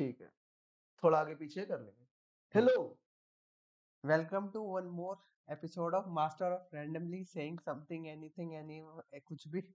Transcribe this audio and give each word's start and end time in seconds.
ठीक 0.00 0.20
है 0.20 0.32
थोड़ा 1.02 1.18
आगे 1.18 1.34
पीछे 1.34 1.64
कर 1.64 1.80
लेंगे। 1.80 2.02
हम्म। 2.02 2.68
Hello! 2.68 2.98
Welcome 4.04 4.48
to 4.48 4.60
one 4.60 4.84
more 4.84 5.16
episode 5.52 5.94
of 5.94 6.08
master 6.08 6.52
of 6.52 6.76
randomly 6.76 7.24
saying 7.24 7.60
something 7.60 8.06
anything 8.06 8.54
any 8.54 8.80
कुछ 9.20 9.48
भी। 9.48 9.74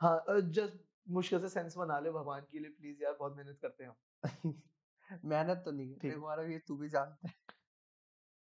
हाँ 0.00 0.24
जस्ट 0.40 0.78
मुश्किल 1.08 1.40
से 1.40 1.48
सेंस 1.48 1.76
बना 1.76 2.00
ले 2.00 2.10
भगवान 2.10 2.40
के 2.40 2.58
लिए 2.58 2.70
प्लीज़ 2.70 3.02
यार 3.02 3.12
बहुत 3.12 3.36
मेहनत 3.36 3.58
करते 3.62 3.84
हैं 3.84 3.90
हम 3.90 4.62
मेहनत 5.24 5.62
तो 5.64 5.70
नहीं 5.70 5.88
है 5.88 5.98
ठीक। 5.98 6.10
देखो 6.10 6.22
मारो 6.22 6.42
ये 6.42 6.58
तू 6.58 6.76
भी 6.76 6.88
जानता 6.88 7.28
है। 7.28 7.34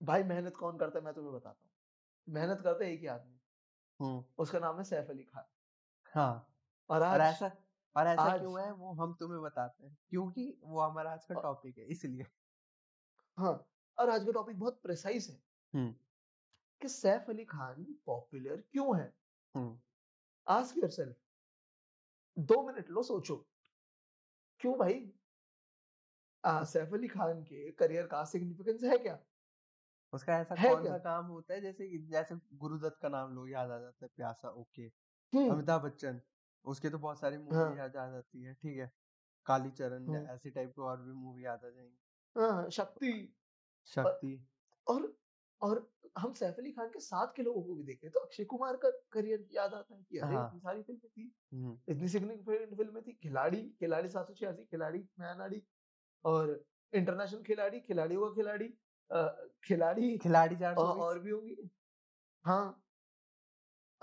भाई 0.04 0.24
मेहनत 0.24 0.58
कौन 0.58 0.78
करता 0.78 1.00
है 1.00 1.06
मैं 1.06 1.14
तुम्हें 1.14 1.34
बताता 1.34 1.60
हूँ। 1.64 1.72
मेहनत 2.34 2.62
करता 2.62 2.86
है 2.86 2.92
एक 2.92 3.00
ही 3.00 3.08
आदमी। 3.08 3.40
हम्म। 4.00 4.26
उसका 4.38 4.60
नाम 4.60 4.78
है 4.78 4.84
सैफ 4.84 5.10
अली 5.10 5.24
खान। 5.24 5.46
हाँ 6.06 6.56
और 6.90 7.04
और 7.04 7.22
ऐसा 7.22 7.67
और 7.96 8.08
ऐसा 8.08 8.22
आज- 8.22 8.40
क्यों 8.40 8.62
है 8.62 8.72
वो 8.72 8.94
हम 8.94 9.14
तुम्हें 9.14 9.42
बताते 9.42 9.86
हैं 9.86 9.98
क्योंकि 10.10 10.60
वो 10.64 10.82
हमारा 10.82 11.14
आज 11.14 11.26
का 11.26 11.36
टॉपिक 11.42 11.78
है 11.78 11.86
इसलिए। 11.86 12.26
हाँ 13.38 13.68
और 14.00 14.10
आज 14.10 14.26
का 14.26 14.32
टॉपिक 14.32 14.60
बहुत 14.60 14.82
प्रिसाइज 14.82 15.28
है। 15.30 15.44
कि 16.82 16.88
सैफ 16.88 17.30
अली 17.30 17.46
खान 17.46 17.98
पॉपुलर 18.06 18.62
क्यों 18.62 19.00
है? 19.00 19.18
आस्क 20.48 20.78
योरसेल्फ 20.78 21.18
दो 22.40 22.68
मिनट 22.68 22.90
लो 22.90 23.04
सोचो। 23.04 23.48
क्यों 24.60 24.78
भाई? 24.78 25.14
आ, 26.46 26.64
सैफ 26.64 26.94
अली 26.94 27.08
खान 27.08 27.44
के 27.44 27.72
करियर 27.72 28.08
का 28.08 28.26
सिग्निफिकेंस 28.26 28.84
है 28.84 28.98
क्या? 28.98 29.20
उसका 30.14 30.40
ऐसा 30.40 30.56
कौन 30.56 30.82
क्या? 30.82 30.92
सा 30.92 30.98
काम 30.98 31.26
होता 31.26 31.54
है 31.54 31.62
जैसे 31.62 31.98
जैसे 31.98 32.40
गुरुदत्त 32.54 33.00
का 33.02 33.10
नाम 33.10 33.36
लो 33.36 33.48
याद 33.48 33.72
आ 33.72 33.80
जाता 33.80 34.06
है 34.06 34.12
प्यासा 34.16 34.50
ओके। 34.50 34.88
अमिताभ 35.50 35.82
बच्चन। 35.82 36.22
उसके 36.66 36.90
तो 36.90 36.98
बहुत 36.98 37.20
सारी 37.20 37.38
मूवी 37.38 37.56
हाँ। 37.56 37.78
याद 37.78 37.96
आ 37.96 38.12
जाती 38.12 38.44
है 38.44 38.54
ठीक 38.54 38.78
है? 38.78 38.92
कालीचरण 39.46 40.08
हम्म। 40.08 40.28
ऐसी 40.28 40.50
टाइप 40.50 40.70
की 40.70 40.82
और 40.82 41.02
भी 41.02 41.12
मूवी 41.12 41.46
याद 41.46 41.66
आ 41.66 41.70
जाएँगी। 41.70 41.98
हाँ, 42.40 42.70
शक्ति। 42.70 43.36
शक्ति। 43.86 44.48
और 44.88 45.18
और 45.62 45.92
हम 46.18 46.34
सैफ 46.34 46.56
अली 46.58 46.72
खान 46.72 46.88
के 46.88 47.00
साथ 47.00 47.28
के 47.28 47.44
लोगों 47.44 47.64
को 47.64 47.76
भी 47.76 47.84
देखें 47.84 48.12
तो 48.12 48.20
अक्षय 48.20 48.44
कुमार 48.46 48.78
का 48.78 48.90
करियर 49.12 49.48
याद 49.52 49.74
आता 49.74 49.96
है 49.96 50.04
कि 50.04 50.18
अरे 50.18 50.36
हाँ। 50.36 50.48
इतनी 50.48 50.60
सारी 50.60 50.84
फ़िल्में 50.84 51.12
थी 51.12 51.36
हम्म। 51.54 51.80
इतनी 51.90 52.08
सिग्निफिकेंट 52.08 52.78
फ़िल्में 52.78 53.04
थी 53.04 53.14
खिलाड़ी 53.14 53.76
खिलाड़ी 53.80 54.10
सात 54.10 54.28
सौ 54.28 54.34
छियासी 54.34 54.66
खिलाड़ी 54.66 55.00
नया 55.20 55.34
नाड़ी 55.36 55.64
और 56.26 56.66
इंटरनेशनल 56.94 57.42
खिलाड़ी 57.42 57.80
खिलाड़ियों 57.80 58.30
का 58.30 58.34
खिलाड़ी 58.34 58.74
खिलाड़ी 59.64 60.18
खिलाड़ी 60.18 60.56
और, 60.56 60.98
और 60.98 61.20
भी 61.20 61.30
होंगी। 61.30 61.70
हाँ। 62.46 62.84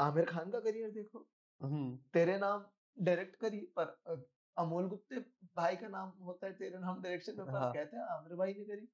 आमिर 0.01 0.25
खान 0.25 0.51
का 0.51 0.61
करियर 0.61 0.91
देखो। 0.91 1.29
हम्म 1.61 1.97
तेरे 2.13 2.39
नाम 2.39 2.65
डायरेक्ट 2.99 3.37
करी 3.37 3.61
पर 3.77 3.87
अ, 4.07 4.15
अमोल 4.57 4.89
गुप्ते 4.89 5.17
भाई 5.57 5.77
का 5.77 5.89
नाम 5.89 6.09
होता 6.09 6.47
है 6.47 6.53
तेरे 6.53 6.79
नाम 6.79 7.03
डायरेक्शन 7.03 7.37
में 7.37 7.47
पर 7.47 7.53
हाँ। 7.53 7.73
कहते 7.73 7.97
हैं 7.97 8.05
आमिर 8.05 8.35
भाई 8.37 8.55
ने 8.55 8.65
करी। 8.65 8.87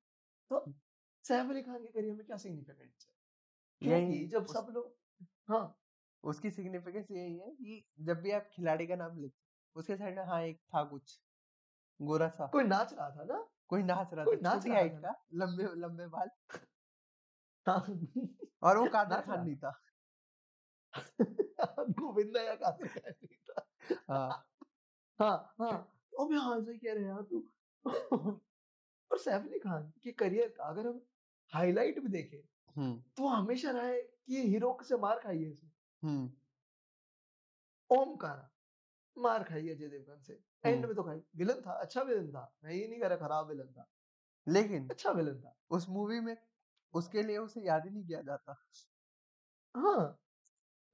तो 0.51 0.65
सैफ 1.25 1.51
अली 1.51 1.63
खान 1.63 1.83
के 1.83 1.89
करियर 1.93 2.15
में 2.15 2.27
क्या 2.27 2.37
सिग्निफिकेंस 2.37 3.07
है? 3.09 3.15
क्योंकि 3.83 4.27
जब 4.27 4.43
उस- 4.43 4.57
सब 4.57 4.67
लोग 4.71 4.97
हाँ। 5.49 5.77
उसकी 6.25 6.51
सिग्निफिकेंस 6.51 7.11
यही 7.11 7.39
है 7.39 7.51
कि 7.51 7.85
जब 8.01 8.21
भी 8.21 8.31
आप 8.31 8.49
खिलाड़ी 8.53 8.87
का 8.87 8.97
नाम 8.97 9.19
लेते 9.19 9.39
उसके 9.77 9.97
साइड 9.97 10.19
में 10.19 10.25
हाँ 10.25 10.43
एक 10.43 10.61
था 10.75 10.85
कुछ 10.85 11.21
गोरा 12.01 12.29
सा। 12.29 12.47
कोई 12.47 12.65
नाच 12.65 12.93
रहा 12.93 13.11
था 13.11 13.25
ना? 13.25 13.49
कोई 13.69 13.83
नाच 13.83 14.15
रहा 14.15 14.25
कोई 14.25 14.37
था 14.37 14.41
नाच 14.43 14.55
छोटी 14.55 14.69
रहा 14.71 14.79
हाइट 14.79 14.95
था 14.95 15.01
का 15.01 15.25
लंबे 15.35 15.65
लंबे 15.81 16.07
बाल। 16.07 16.29
हाँ। 17.67 17.81
और 18.63 18.79
वो 18.79 18.87
कादर 18.87 19.17
नाच 19.17 19.25
खान 19.27 19.45
नहीं 19.45 19.57
था। 19.57 19.71
गोविंदा 22.01 22.43
या 22.43 22.55
खान 22.55 22.79
नहीं 22.83 23.27
था। 23.27 23.69
हाँ 24.09 24.47
हाँ 25.19 25.55
हाँ। 25.61 25.97
अबे 26.21 26.37
हाँ 26.37 26.61
सही 26.61 26.79
कह 26.79 26.93
रहे 26.93 27.03
हैं 27.03 27.11
यार 27.11 27.23
तू 27.23 27.51
और 29.13 29.19
सैफ 29.19 29.43
अली 29.43 29.59
खान 29.59 29.93
के 30.03 30.13
करियर 30.13 30.49
का 30.49 30.65
अगर 30.65 30.87
हम 30.87 31.03
हाईलाइट 31.55 31.99
भी 31.99 32.09
देखें 32.09 32.39
हम्म 32.77 33.03
तो 33.17 33.27
हमेशा 33.27 33.71
रहा 33.71 33.87
है 33.87 34.03
कि 34.03 34.35
ये 34.35 34.43
हीरो 34.43 34.79
से 34.83 34.97
मार 34.97 35.19
खाई 35.19 35.43
है 35.43 35.73
हम्म 36.05 36.33
ओमकारा 37.91 38.51
मार 39.19 39.45
खाई 39.45 39.69
अजय 39.69 39.89
देवगन 39.89 40.21
से। 40.21 40.45
एंड। 40.65 40.87
में 40.87 40.95
तो 40.95 41.03
खाई 41.03 41.23
विलन 41.37 41.61
था 41.67 41.73
अच्छा 41.73 42.03
विलन 42.03 42.31
था। 42.31 42.57
मैं 42.65 42.73
ये 42.73 42.89
नहीं 42.89 43.01
कह 43.01 43.07
रहा 43.07 43.17
खराब 43.17 43.49
विलन 43.49 43.67
था। 43.67 43.91
लेकिन 44.49 44.89
अच्छा 44.89 45.11
विलन 45.11 45.41
था। 45.41 45.57
उस 45.71 45.89
मूवी 45.89 46.21
में 46.21 46.37
उसके 46.95 47.23
लिए 47.23 47.39
उसे 47.39 47.61
याद 47.61 47.85
ही 47.85 47.91
नहीं 47.91 48.05
किया 48.05 48.23
जाता। 48.23 48.57
हाँ। 49.77 50.19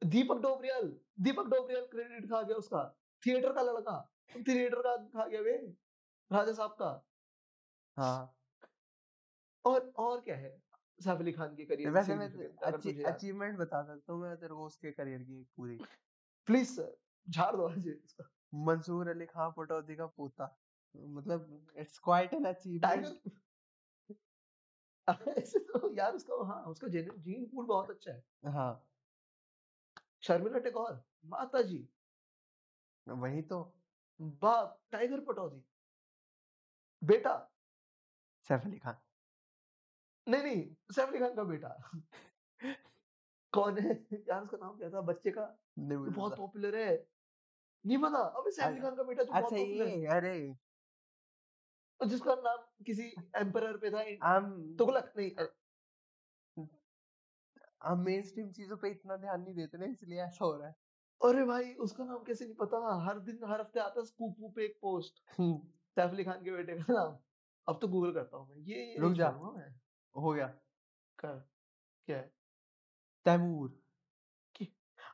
दीपक 0.03 0.41
डोबरियाल 0.43 0.93
दीपक 1.21 1.47
डोबरियाल 1.47 1.87
क्रेडिट 1.87 2.29
खा 2.31 2.41
गया 2.43 2.57
उसका। 2.57 2.83
थिएटर 3.23 3.53
का 3.53 3.63
लड़का 3.63 3.99
थिएटर 4.49 4.81
का 4.83 4.97
खा 4.97 5.27
गया 5.27 5.41
वे 5.41 5.57
राजा 6.31 6.53
साहब 6.53 6.71
का। 6.71 6.91
हाँ। 7.97 8.33
और 9.65 9.93
और 9.99 10.21
क्या 10.21 10.37
है? 10.37 10.51
सैफ 11.01 11.19
अली 11.21 11.33
खान 11.33 11.55
के 11.57 11.65
करियर 11.65 11.91
वैसे 11.91 12.15
मैं 12.15 12.29
अच्छी 12.65 13.03
अचीवमेंट 13.05 13.59
बता 13.59 13.83
सकता 13.85 14.13
हूँ 14.13 14.21
मैं 14.23 14.37
तेरे 14.37 14.55
को 14.55 14.65
उसके 14.67 14.93
करियर 14.93 15.23
की 15.23 15.41
एक 15.41 15.47
पूरी। 15.57 15.79
प्लीज़ 16.49 16.71
सर 16.71 16.97
झाड़ 17.27 17.55
दो 17.57 17.69
आज 17.69 17.89
इसका। 17.89 18.29
मंसूर 18.67 19.09
अली 19.09 19.27
खान 19.27 19.53
पटौदी 19.57 19.97
का 19.97 20.07
पोता। 20.07 20.57
मतलब 20.95 21.73
इट्स 21.79 21.99
क्वाइट 21.99 22.35
एन 22.35 22.45
अचीवमेंट 22.45 23.31
ऐसे 25.39 25.59
तो 25.59 25.95
यार 25.97 26.15
उसका 26.15 26.45
हाँ 26.45 26.63
उसका 26.65 26.89
जीन 26.89 27.45
पूल 27.47 27.67
बहुत 27.67 27.91
अच्छा 27.91 28.13
है। 28.13 28.53
हाँ। 28.53 28.73
शर्मिला 30.27 30.59
टेगोर 30.59 31.01
माता 31.25 31.63
जी 31.63 31.87
वही 33.07 33.43
तो। 33.43 33.59
बाप 34.21 34.81
टाइगर 34.93 35.21
पटौदी। 35.21 35.63
बेटा। 37.03 37.35
सैफ 38.49 38.65
अली 38.65 38.79
खान। 38.79 38.97
नहीं 40.27 40.43
नहीं 40.43 40.63
सैफ 40.93 41.09
अली 41.09 41.19
खान 41.19 41.35
का 41.35 41.45
बेटा। 41.45 41.69
कौन 43.53 43.79
है? 43.79 43.95
यार 44.13 44.43
उसका 44.43 44.57
नाम 44.57 44.77
क्या 44.79 44.91
था? 44.91 45.01
बच्चे 45.01 45.31
का? 45.31 45.47
नहीं 45.79 45.99
बहुत 45.99 46.37
पॉपुलर 46.37 46.77
है। 46.77 46.95
नहीं 47.85 47.99
पता 47.99 48.23
अबे 48.41 48.51
सैफ 48.51 48.67
अली 48.67 48.81
खान 48.81 48.97
का 48.97 49.03
बेटा 49.03 49.25
बहुत 49.25 49.45
अच्छा 49.45 49.57
पॉपुलर 49.57 49.89
है। 49.89 50.07
अरे। 50.17 50.57
जिसका 52.01 52.35
नाम 52.35 52.85
किसी 52.87 53.05
एम्परर 53.37 53.77
पे 53.77 53.91
था 53.91 54.41
तुगलक 54.79 55.13
नहीं 55.17 55.31
हम 57.81 58.01
मेन 58.01 58.23
स्ट्रीम 58.23 58.51
चीज़ों 58.53 58.77
पे 58.77 58.91
इतना 58.91 59.17
ध्यान 59.17 59.41
नहीं 59.43 59.55
देते 59.55 59.79
ना 59.79 59.87
इसलिए 59.87 60.21
ऐसा 60.23 60.45
हो 60.45 60.57
रहा 60.57 60.69
है। 60.69 60.75
अरे 61.21 61.45
भाई 61.45 61.73
उसका 61.81 62.05
नाम 62.05 62.23
कैसे 62.25 62.45
नहीं 62.45 62.55
पता? 62.57 62.79
हर 63.07 63.19
दिन 63.21 63.39
हर 63.45 63.61
हफ़्ते 63.61 63.81
आता 63.81 64.01
है 64.01 64.07
स्कूप 64.07 64.53
पे 64.57 64.65
एक 64.65 64.79
पोस्ट 64.83 65.23
हम्म, 65.39 65.59
सैफ 65.97 66.11
अली 66.11 66.25
खान 66.25 66.43
के 66.45 66.51
बेटे 66.51 66.77
का 66.77 66.93
नाम। 66.93 67.17
अब 67.67 67.79
तो 67.81 67.89
गूगल 67.89 68.13
करता 68.13 68.37
हूँ 68.37 68.49
मैं। 68.49 68.57
ये 68.59 68.85
ये 68.85 68.99
रुक 68.99 69.13
जा। 69.13 69.31
मैं। 69.31 69.71
हो 70.17 70.33
गया। 70.33 70.47
कर। 71.19 71.39
क्या 72.09 72.17
है? 72.17 72.31
तैमूर। 73.27 73.83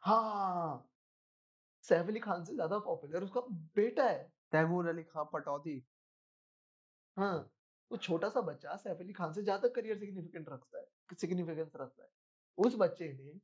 हाँ 0.03 0.89
सैफ 1.85 2.07
अली 2.07 2.21
खान 2.21 2.45
से 2.45 2.55
ज़्यादा 2.55 2.79
पॉपुलर 2.79 3.23
उसका 3.23 3.41
बेटा 3.77 4.05
है। 4.05 4.23
तैमूर 4.53 4.89
अली 4.89 5.03
खान 5.03 5.25
पटौदी 5.33 5.83
हाँ 7.17 7.35
वो 7.91 7.97
छोटा 7.97 8.29
सा 8.29 8.41
बच्चा 8.41 8.77
सैफ 8.77 9.01
अली 9.01 9.13
खान 9.13 9.33
से 9.33 9.43
ज़्यादा 9.43 9.69
करियर 9.69 9.99
सिग्निफिकेंट 9.99 10.49
रखता 10.49 10.79
है। 10.79 11.17
सिग्निफिकेंस 11.17 11.73
रखता 11.77 12.03
है। 12.03 12.09
उस 12.59 12.75
बच्चे 12.79 13.13
ने 13.13 13.41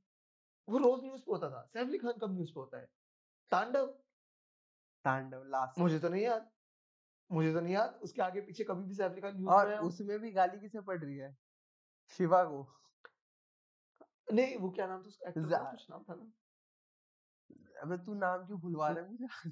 वो 0.69 0.79
रोज 0.79 1.05
न्यूज़ 1.05 1.21
पे 1.21 1.33
होता 1.33 1.51
था 1.51 1.63
सैफ 1.67 1.87
अली 1.87 1.99
खान 1.99 2.13
कब 2.13 2.33
न्यूज़ 2.33 2.51
पे 2.51 2.61
होता 2.61 2.79
है। 2.79 2.87
तांडव। 3.51 3.87
तांडव 5.05 5.45
लास्ट 5.45 5.79
मुझे 5.79 5.99
तो 5.99 6.09
नहीं 6.09 6.23
याद 6.23 6.51
मुझे 7.31 7.53
तो 7.53 7.61
नहीं 7.61 7.75
याद 7.75 7.95
उसके 8.03 8.23
आगे 8.23 8.41
पीछे 8.41 8.65
कभी 8.65 8.85
भी 8.85 8.95
सैफ 8.95 9.13
अली 9.13 9.21
खान 9.21 9.37
न्यूज़ 9.37 9.51
और? 9.51 9.75
उसमें 9.81 10.19
भी 10.19 10.31
गाली 10.33 10.61
किसे 10.61 10.81
पड़ 10.81 10.99
रही 11.05 11.17
है? 11.17 11.37
शिवा 12.19 12.43
को। 12.45 12.67
नहीं 14.33 14.57
वो 14.57 14.71
क्या 14.71 14.87
नाम 14.87 15.03
था 15.03 15.07
उसका 15.07 15.29
एक्टर 15.29 15.49
का 15.49 15.71
कुछ 15.71 15.87
नाम 15.91 16.03
था 16.03 16.15
ना। 16.15 16.33
अबे 17.83 17.99
तू 17.99 18.15
नाम 18.15 18.47
क्यों 18.47 18.61
भुलवा 18.61 18.89
रहा 18.89 19.05
है 19.05 19.11
मुझे? 19.11 19.51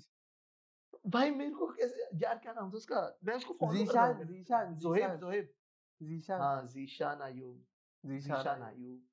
भाई 1.06 1.30
मेरे 1.30 1.50
को 1.50 1.66
कैसे 1.66 2.08
यार 2.14 2.38
क्या 2.38 2.52
नाम 2.52 2.70
था 2.72 2.76
उसका? 2.76 3.18
मैं 3.24 3.34
उसको 3.34 3.54
फॉलो 3.54 3.78
जीशान 3.78 4.26
जीशान 4.26 4.74
जोहेब 4.76 5.16
जोहेब। 5.16 5.52
जीशान। 6.00 6.40
हाँ 6.40 6.66
Zeeshan 6.66 7.22
Ayub. 7.22 7.66
Zeeshan 8.04 8.38
Zeeshan 8.38 8.62
Ayub. 8.62 9.08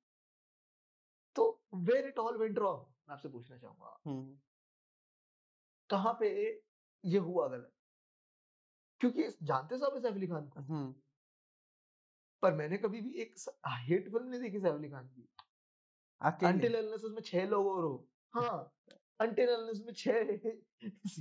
Where 1.74 2.06
it 2.06 2.18
all 2.18 2.36
went 2.38 2.58
wrong 2.58 2.80
मैं 2.80 3.12
आपसे 3.12 3.28
पूछना 3.28 3.58
चाहूँगा। 3.58 4.00
हम्म। 4.06 4.38
कहाँ 5.90 6.16
पे 6.20 6.28
ये 7.04 7.18
हुआ 7.18 7.48
गलत? 7.48 7.70
क्योंकि 9.00 9.28
जानते 9.42 9.78
सब 9.78 9.98
सैफ 10.02 10.14
अली 10.14 10.26
खान 10.26 10.48
को? 10.48 10.60
हम्म। 10.60 10.94
पर 12.42 12.52
मैंने 12.52 12.76
कभी 12.76 13.00
भी 13.00 13.12
एक 13.12 13.34
हिट 13.66 14.10
फ़िल्म 14.12 14.28
नहीं 14.28 14.40
देखी 14.40 14.60
सैफ 14.60 14.74
अली 14.74 14.88
खान 14.90 15.08
की। 15.08 15.28
अकेले? 16.20 16.52
अंटिल 16.52 16.74
अनलेस 16.74 17.04
उसमें 17.04 17.22
छह 17.22 17.46
लोग 17.46 17.66
और 17.66 17.84
हो। 17.84 18.08
हाँ 18.34 18.74
अंटिल 19.20 19.48
अनलेस 19.48 19.82
में 19.86 19.92
छह 19.92 20.12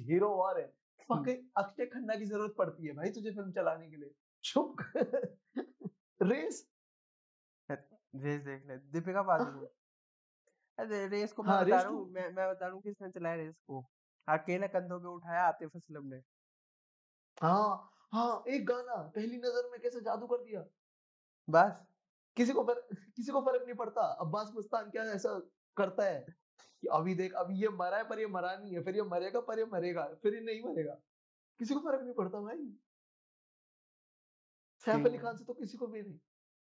हीरो 0.08 0.30
और 0.30 0.60
है। 0.60 0.68
फकिंग 1.10 1.50
अक्षय 1.58 1.86
खन्ना 1.86 2.16
की 2.16 2.26
ज़रूरत 2.26 2.56
पड़ती 2.58 2.88
है 2.88 2.94
भाई 2.94 3.10
तुझे 3.12 3.32
फ़िल्म 3.32 3.52
चलाने 3.52 3.90
के 3.90 3.96
लिए। 3.96 4.14
चुप 4.44 4.76
रेस 6.22 6.70
रेस 7.70 8.42
देख 8.42 8.66
ले। 8.68 8.78
दीपिका 8.78 9.22
पादुकोण। 9.22 9.68
अरे 10.78 11.08
रेस 11.08 11.34
को 11.34 11.44
मैं 11.44 11.50
हाँ, 11.50 11.66
बता 11.66 11.82
रहा 11.82 11.92
हूँ 11.92 12.06
मैं 12.12 12.30
मैं 12.30 12.50
बता 12.50 12.66
रहा 12.66 12.76
हूँ 12.76 12.82
किसने 12.84 13.10
चलाया 13.10 13.36
रेस 13.36 13.56
को 13.68 13.84
अकेले 14.28 14.68
कंधों 14.68 15.00
पे 15.00 15.08
उठाया 15.08 15.44
आतिफ 15.48 15.76
असलम 15.76 16.08
ने 16.08 16.22
हाँ, 17.38 17.90
हाँ, 18.14 18.44
एक 18.48 18.66
गाना 18.66 18.96
पहली 19.16 19.38
नज़र 19.38 19.70
में 19.72 19.80
कैसे 19.82 20.02
जादू 20.02 20.28
कर 20.28 20.44
दिया। 20.44 20.64
बस। 21.48 21.86
किसी 22.38 22.54
को 22.54 22.64
किसी 22.66 23.32
को 23.32 23.42
फ़र्क 23.42 23.64
नहीं 23.66 23.76
पड़ता। 23.76 24.02
अब्बास 24.22 24.52
मस्तान 24.56 24.90
क्या 24.90 25.04
ऐसा 25.14 25.40
करता 25.78 26.06
है 26.06 26.20
कि 26.84 26.88
अभी 26.94 27.16
देख 27.16 27.34
अभी 27.36 27.62
ये 27.62 27.70
मरा 27.74 27.98
है 27.98 28.04
पर 28.10 28.20
ये 28.20 28.28
मरा 28.28 28.56
नहीं 28.56 28.74
है, 28.76 28.84
फिर 28.84 28.96
ये 28.96 29.04
मरेगा 29.04 29.40
पर 29.42 29.60
ये 29.60 29.66
मरेगा, 29.66 30.06
फिर 30.24 30.36
ये 30.36 30.42
नहीं 30.42 30.62
मरेगा। 30.64 30.94
किसी 31.60 31.74
को 31.74 31.80
फ़र्क 31.82 32.02
नहीं 32.04 32.14
पड़ता 32.14 32.42
भाई। 32.42 32.72
सैफ 34.86 35.06
अली 35.06 35.18
खान 35.18 35.38
से 35.38 35.46
तो 35.46 35.54
किसी 35.54 35.78
को 35.78 35.88
भी 35.88 36.02
नहीं। 36.02 36.20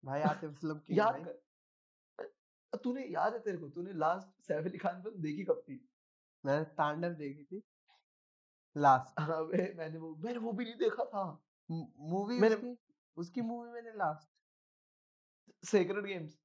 भाई 0.04 0.22
आतिफ 0.24 0.52
असलम 0.52 0.80
किंग 0.88 0.98
याद 0.98 1.22
कर 1.26 1.40
तूने 2.74 3.06
याद 3.06 3.34
है 3.34 3.40
तेरे 3.40 3.58
को 3.58 3.70
तूने 3.70 3.94
लास्ट 3.96 4.44
सैफ 4.44 4.66
अली 4.66 4.78
खान 4.78 5.02
फ़िल्म 5.02 5.22
देखी 5.22 5.44
कब 5.44 5.64
थी? 5.70 5.80
मैंने 6.44 6.66
तांडव 6.76 7.14
देखी 7.16 7.44
थी। 7.46 7.64
लास्ट। 8.76 9.20
हाँ, 9.20 9.42
मैंने 9.46 9.98
वो 9.98 10.16
मैंने 10.16 10.40
वो 10.40 10.52
भी 10.54 10.66
नहीं 10.66 10.76
देखा 10.78 11.06
था। 11.06 11.24
मूवी 11.70 12.38
मैंने 12.38 12.56
उसकी 12.56 12.76
उसकी 13.18 13.42
मूवी 13.44 13.70
मैंने 13.72 13.92
लास्ट 13.96 14.30
सेक्रेड 15.64 16.06
गेम्स। 16.06 16.38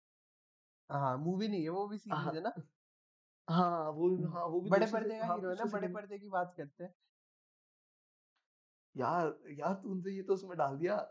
हाँ, 0.91 1.17
मूवी 1.19 1.49
नहीं 1.49 1.63
है 1.63 1.69
वो 1.71 1.87
भी 1.89 1.99
हाँ। 2.11 2.25
सीरीज़ 2.25 2.35
है 2.35 2.41
ना? 2.41 2.53
हाँ, 3.49 3.91
वो 3.91 4.09
हाँ, 4.29 4.45
वो 4.47 4.61
भी 4.61 4.71
बड़े 4.71 4.87
पर्दे 4.89 5.19
का 5.19 5.25
हाँ, 5.25 5.37
हीरो 5.37 5.49
है 5.51 5.57
ना, 5.57 5.65
बड़े 5.67 5.89
पर्दे 5.89 6.19
की 6.19 6.29
बात 6.29 6.55
करते 6.57 6.85
हैं। 6.85 6.95
यार 8.97 9.39
यार 9.51 9.75
तूने 9.75 10.13
ये 10.13 10.23
तो 10.23 10.35
उसमें 10.35 10.57
डाल 10.59 10.79
दिया। 10.79 11.09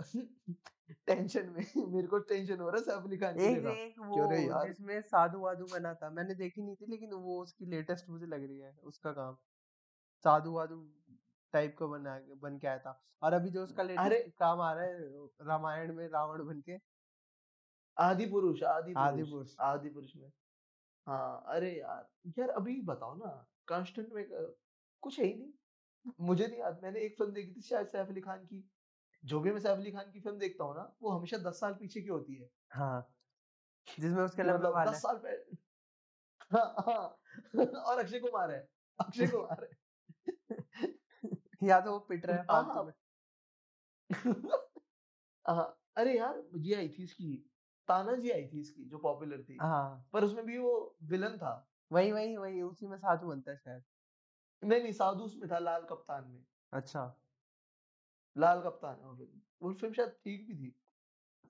टेंशन 1.08 1.50
में 1.50 1.88
मेरे 1.88 2.08
को 2.08 2.20
टेंशन 2.20 2.60
हो 2.60 2.70
रहा 2.70 2.78
है 2.78 2.84
सैफ 2.84 3.04
अली 3.04 3.18
खान 3.18 3.40
एक 3.40 3.66
एक 3.66 4.00
वो 4.00 4.18
यार? 4.50 4.68
जिसमें 4.68 5.02
साधु-वाधु 5.02 5.66
बना 5.66 5.94
था, 5.94 6.10
मैंने 6.10 6.36
देखी 6.36 6.62
नहीं 6.62 6.76
थी 6.76 6.86
लेकिन 6.86 7.14
वो 7.14 7.42
उसकी 7.44 7.66
लेटेस्ट 7.66 8.10
मुझे 8.10 8.26
लग 8.26 8.48
रही 8.48 8.60
है 8.60 8.78
उसका 8.84 9.12
काम। 9.12 9.38
साधु-वाधु 10.24 10.82
टाइप 11.54 11.76
का 11.80 11.86
बना 11.88 12.20
बन 12.36 12.58
के 12.60 12.68
आया 12.68 12.80
था। 12.80 13.04
और 13.24 13.34
अभी 13.34 13.50
जो 13.50 13.64
उसका 13.64 13.84
लेटेस्ट 13.84 14.30
काम 14.40 14.62
आ 14.62 14.74
रहा 14.74 14.86
है 14.86 15.10
रामायण 15.42 15.96
में 15.96 16.08
रावण 16.10 16.46
बन 16.46 16.62
के। 16.62 16.78
आदि 17.98 18.26
पुरुष 18.26 18.64
आदि 18.64 18.94
पुरुष 18.96 19.56
आदि 19.62 19.90
पुरुष 19.90 20.16
में। 20.16 20.32
हाँ 21.08 21.44
अरे 21.48 21.80
यार 21.80 22.10
यार 22.40 22.50
अभी 22.50 22.82
बताओ 22.82 23.16
ना 23.16 23.48
कांस्टेंट 23.68 24.14
में 24.14 24.26
कुछ 25.02 25.20
है 25.20 25.26
ही 25.26 25.34
नहीं। 25.34 25.54
मुझे 26.22 26.48
नहीं 26.48 26.60
याद 26.60 26.80
मैंने 26.84 27.00
एक 27.02 27.18
फ़िल्म 27.18 27.32
देखी 27.34 27.52
थी 27.52 27.62
शायद 27.64 27.88
सैफ 27.88 28.10
अली 28.10 28.22
खान 28.22 28.46
की। 28.46 28.64
जो 29.24 29.40
भी 29.40 29.52
मैं 29.52 29.60
सैफ 29.60 29.78
अली 29.78 29.92
खान 29.92 30.12
की 30.12 30.20
फ़िल्म 30.20 30.38
देखता 30.40 30.64
हूँ 30.64 30.76
ना 30.76 30.92
वो 31.02 31.12
हमेशा 31.12 31.38
दस 31.42 31.60
साल 31.60 31.74
पीछे 31.76 32.02
की 32.02 32.08
होती 32.10 32.36
है। 32.36 32.50
हाँ, 32.72 33.02
जिसमें 33.88 34.24
उसके 34.24 34.44
मतलब 34.46 34.82
दस 34.82 34.96
हैं। 34.96 35.02
साल 35.02 35.18
पहले 35.20 35.56
हाँ 36.54 36.66
हाँ 36.80 37.84
और 37.84 38.00
अक्षय 38.00 38.20
कुमार 38.20 38.52
है 38.52 38.60
अक्षय 39.00 39.28
कुमार 39.28 39.64
है। 39.64 39.72
या 41.64 41.80
तो 41.82 41.92
वो 41.92 42.00
पिट 42.02 42.26
रहा 42.26 42.38
है 42.38 42.44
हाँ 42.44 42.64
फालतू 42.64 42.84
में। 42.84 42.94
हाँ 45.46 45.66
अरे 45.98 46.18
यार 46.18 46.44
ये 46.60 46.76
आई 46.76 46.90
थी 46.90 47.04
इसकी 47.04 47.36
ताना 47.88 48.16
जी 48.18 48.30
आई 48.32 48.48
थी 48.48 48.60
इसकी 48.62 48.86
जो 48.86 48.98
पॉपुलर 49.00 49.44
थी। 49.44 49.60
हाँ, 49.62 50.04
पर 50.14 50.24
उसमें 50.24 50.46
भी 50.46 50.58
वो 50.58 50.74
विलन 51.06 51.38
था। 51.38 51.54
वही 51.92 52.12
वही 52.12 52.36
वही 52.38 52.62
उसी 52.62 52.88
में 52.88 52.98
साधु 52.98 53.28
बनता 53.28 53.52
है 53.52 53.58
शायद। 53.58 53.84
नहीं 54.64 54.82
नहीं 54.82 54.92
साधु 54.94 55.24
उसमें 55.24 55.50
था 55.52 55.60
लाल 55.60 55.84
कप्तान 55.90 56.28
में। 56.28 56.44
अच्छा। 56.74 57.04
लाल 58.36 58.62
कप्तान 58.62 59.00
है 59.00 59.08
वो 59.08 59.16
फ़िल्म 59.16 59.42
वो 59.62 59.74
फ़िल्म 59.74 59.94
शायद 59.94 60.10
ठीक 60.24 60.48
भी 60.48 60.56
थी। 60.58 60.74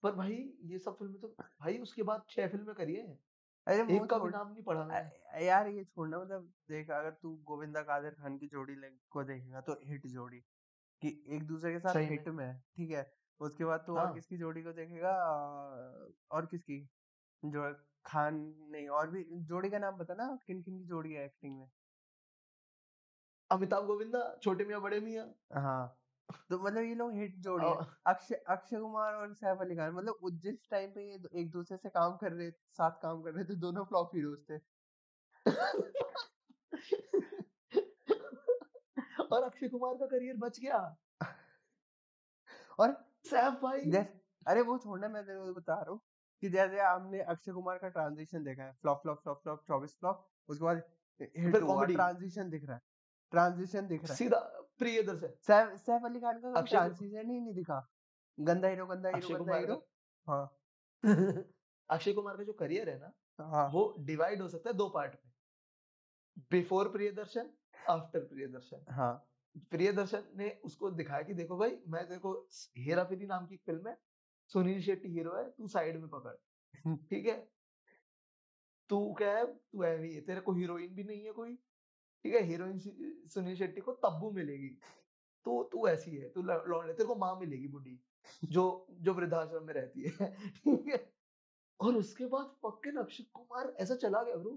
पर 0.03 0.15
भाई 0.15 0.35
ये 0.65 0.79
सब 0.79 0.97
फ़िल्में 0.99 1.19
तो 1.21 1.27
भाई 1.61 1.77
उसके 1.79 2.03
बाद 2.03 2.25
छह 2.29 2.47
फ़िल्में 2.49 2.75
करी 2.75 2.95
है। 2.95 3.07
अरे 3.67 3.83
एक 3.89 4.09
का 4.09 4.19
भी 4.19 4.29
नाम 4.29 4.51
नहीं 4.51 4.63
पढ़ा 4.63 4.85
मैंने। 4.85 5.11
यार 5.39 5.67
ये 5.67 5.83
छोड़ना 5.85 6.19
मतलब 6.19 6.53
देख 6.69 6.89
अगर 6.91 7.11
तू 7.13 7.35
गोविंदा 7.45 7.81
कादिर 7.83 8.11
खान 8.13 8.37
की 8.37 8.47
जोड़ी 8.47 8.75
को 9.11 9.23
देखेगा 9.23 9.61
तो 9.61 9.73
हिट 9.83 10.07
जोड़ी 10.07 10.39
कि 11.01 11.09
एक 11.29 11.43
दूसरे 11.47 11.71
के 11.73 11.79
साथ 11.79 12.01
हिट 12.03 12.27
में 12.29 12.45
है 12.45 12.53
ठीक 12.77 12.91
है? 12.91 13.11
उसके 13.41 13.65
बाद 13.65 13.83
तो 13.87 13.97
और 13.97 14.07
हाँ। 14.07 14.13
किसकी 14.13 14.37
जोड़ी 14.37 14.63
को 14.63 14.73
देखेगा? 14.73 15.13
और 16.31 16.45
किसकी? 16.45 16.79
जो 17.43 17.73
खान 18.05 18.35
नहीं 18.71 18.87
और 18.91 19.11
भी 19.11 19.23
जोड़ी 19.45 19.69
का 19.69 19.79
नाम 19.79 19.97
बता 19.97 20.13
ना 20.15 20.27
किन 20.47 20.61
किन 20.63 20.79
की 20.79 20.85
जोड़ी 20.85 21.13
है 21.13 21.25
एक्टिंग 21.25 21.59
में? 21.59 21.69
अमिताभ 23.53 23.85
गोविंदा 23.85 24.21
छोटे 24.43 24.65
मियाँ 24.65 24.81
बड़े 24.81 24.99
मियाँ। 24.99 25.25
हाँ 25.61 25.99
तो 26.49 26.59
मतलब 26.59 26.81
ये 26.81 26.95
लोग 26.95 27.11
हिट 27.13 27.35
जोड़ी 27.39 27.65
अक्षय 28.07 28.35
अक्षय 28.49 28.79
कुमार 28.79 29.13
और 29.13 29.33
सैफ 29.33 29.61
अली 29.61 29.75
खान 29.75 29.91
मतलब 29.91 30.39
जिस 30.41 30.69
टाइम 30.69 30.91
पे 30.91 31.01
ये 31.01 31.19
एक 31.41 31.49
दूसरे 31.51 31.77
से 31.77 31.89
काम 31.89 32.15
कर 32.17 32.31
रहे 32.31 32.49
साथ 32.51 33.01
काम 33.01 33.21
कर 33.23 33.33
रहे 33.33 33.43
थे 33.45 33.55
दोनों 33.57 33.83
फ्लॉप 33.85 34.11
हीरोज 34.15 34.39
थे। 34.49 34.57
और 39.25 39.43
अक्षय 39.43 39.67
कुमार 39.67 39.93
का 39.93 40.05
करियर 40.05 40.35
बच 40.37 40.59
गया। 40.59 40.79
और 42.79 42.95
सैफ 43.25 43.59
भाई। 43.63 43.91
जैसे 43.91 44.21
अरे 44.47 44.61
वो 44.61 44.77
छोड़ना 44.77 45.07
मैं 45.07 45.23
तेरे 45.25 45.39
को 45.39 45.53
बता 45.53 45.73
रहा 45.73 45.91
हूँ 45.91 45.99
कि 46.43 46.49
जैसे 46.49 46.79
हमने 46.79 47.19
अक्षय 47.21 47.51
कुमार 47.51 47.77
का 47.77 47.89
ट्रांजिशन 47.89 48.43
देखा 48.43 48.63
है 48.63 48.71
फ्लॉप 48.81 49.01
फ्लॉप 49.01 49.21
फ्लॉप 49.23 49.41
फ्लॉप 49.43 49.63
चौबीस 49.67 49.95
फ्लॉप 49.99 50.27
उसके 50.49 50.63
बाद 50.63 50.81
ट्रांजिशन 51.91 52.49
दिख 52.49 52.65
रहा 52.65 52.75
है। 52.75 52.81
ट्रांजिशन 53.33 53.87
दिख 53.87 54.03
रहा 54.03 54.13
है। 54.13 54.17
सीधा 54.17 54.39
प्रियदर्शन 54.79 55.33
सैफ 55.41 55.75
सैफ 55.79 56.05
अली 56.05 56.19
खान 56.19 56.39
का 56.39 56.61
ट्रांजिशन 56.61 57.31
ही 57.31 57.39
नहीं 57.39 57.53
दिखा। 57.53 57.79
गंदा 58.39 58.67
हीरो 58.67 58.85
गंदा 58.85 59.09
हीरो 59.09 59.39
गंदा 59.39 59.57
हीरो। 59.57 59.77
हाँ। 60.27 60.45
अक्षय 61.89 62.13
कुमार 62.13 62.37
का 62.37 62.43
जो 62.43 62.53
करियर 62.53 62.89
है 62.89 62.99
ना 62.99 63.13
हाँ। 63.39 63.67
वो 63.69 63.83
डिवाइड 63.99 64.41
हो 64.41 64.47
सकता 64.47 64.69
है 64.69 64.75
दो 64.75 64.89
पार्ट 64.89 65.15
में। 65.15 65.31
बिफोर 66.51 66.89
प्रियदर्शन 66.89 67.49
आफ्टर 67.89 68.19
प्रियदर्शन 68.19 68.85
हाँ। 68.89 69.13
प्रियदर्शन 69.71 70.23
ने 70.35 70.49
उसको 70.65 70.91
दिखाया 70.91 71.23
कि 71.23 71.33
देखो 71.33 71.57
भाई 71.57 71.77
मैं 71.87 72.07
तेरे 72.07 72.19
को 72.19 72.33
हेरा 72.77 73.03
फेरी 73.03 73.25
नाम 73.25 73.45
की 73.45 73.57
फ़िल्म 73.57 73.87
है 73.87 73.97
सुनील 74.51 74.81
शेट्टी 74.81 75.09
हीरो 75.09 75.35
है 75.35 75.49
तू 75.49 75.67
साइड 75.67 75.99
में 76.01 76.09
पकड़। 76.09 76.35
ठीक 77.09 77.25
है? 77.25 77.37
तू 78.89 79.13
क्या 79.13 79.37
है 79.37 79.45
तू 79.45 79.83
है 79.83 79.97
भी 79.97 80.13
है 80.15 80.21
तेरे 80.21 80.41
को 80.41 80.53
हीरोइन 80.53 80.95
भी 80.95 81.03
नहीं 81.03 81.25
है 81.25 81.31
कोई। 81.31 81.57
ठीक 82.25 82.33
है? 82.35 82.41
हीरोइन 82.43 82.79
सुनील 83.29 83.55
शेट्टी 83.55 83.81
को 83.81 83.91
तब्बू 83.93 84.31
मिलेगी। 84.31 84.69
तो 85.45 85.63
तू 85.63 85.87
ऐसी 85.87 86.15
है 86.17 86.29
तू 86.29 86.41
लौंडे 86.41 86.93
तेरे 86.93 87.05
को 87.05 87.15
माँ 87.15 87.35
मिलेगी 87.39 87.67
बुढ़ी 87.67 87.99
जो 88.43 88.87
जो 88.91 89.13
वृद्धाश्रम 89.13 89.63
में 89.63 89.73
रहती 89.73 90.01
है 90.01 90.27
ठीक 90.49 90.87
है? 90.87 91.13
और 91.79 91.95
उसके 91.95 92.25
बाद 92.25 92.45
फकिंग 92.65 92.97
अक्षय 92.97 93.23
कुमार 93.33 93.75
ऐसा 93.79 93.95
चला 93.95 94.23
गया 94.23 94.35
ब्रो 94.35 94.51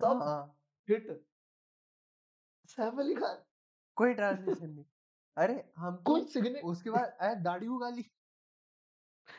तब 0.00 0.22
हाँ। 0.22 0.58
हिट 0.88 1.10
सैफ 2.68 2.98
अली 2.98 3.14
खान। 3.14 3.42
कोई 3.96 4.14
ट्रांजिशन 4.14 4.70
नहीं। 4.70 4.84
अरे 5.36 5.72
हम 5.76 5.96
तो 5.96 6.02
कोई 6.06 6.24
सिग्ने 6.24 6.60
उसके 6.60 6.90
बाद 6.90 7.16
अरे 7.20 7.34
दाढ़ी 7.42 7.66
उगा 7.66 7.88
ली 7.88 8.02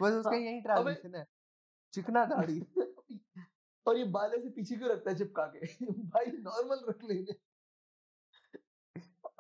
बस 0.02 0.14
उसका 0.14 0.30
हाँ 0.30 0.40
यही 0.40 0.62
ट्रांजिशन 0.62 1.16
है। 1.16 1.26
चिकना 1.94 2.26
दाढ़ी। 2.26 2.60
और 3.88 3.98
ये 3.98 4.04
बाल 4.06 4.34
ऐसे 4.34 4.50
पीछे 4.50 4.76
क्यों 4.76 4.90
रखता 4.90 5.12
है 5.12 5.18
चिपका 5.18 5.46
के? 5.46 5.86
भाई 5.86 6.26
नॉर्मल 6.26 6.86
रख 6.90 7.04
लेने 7.04 7.34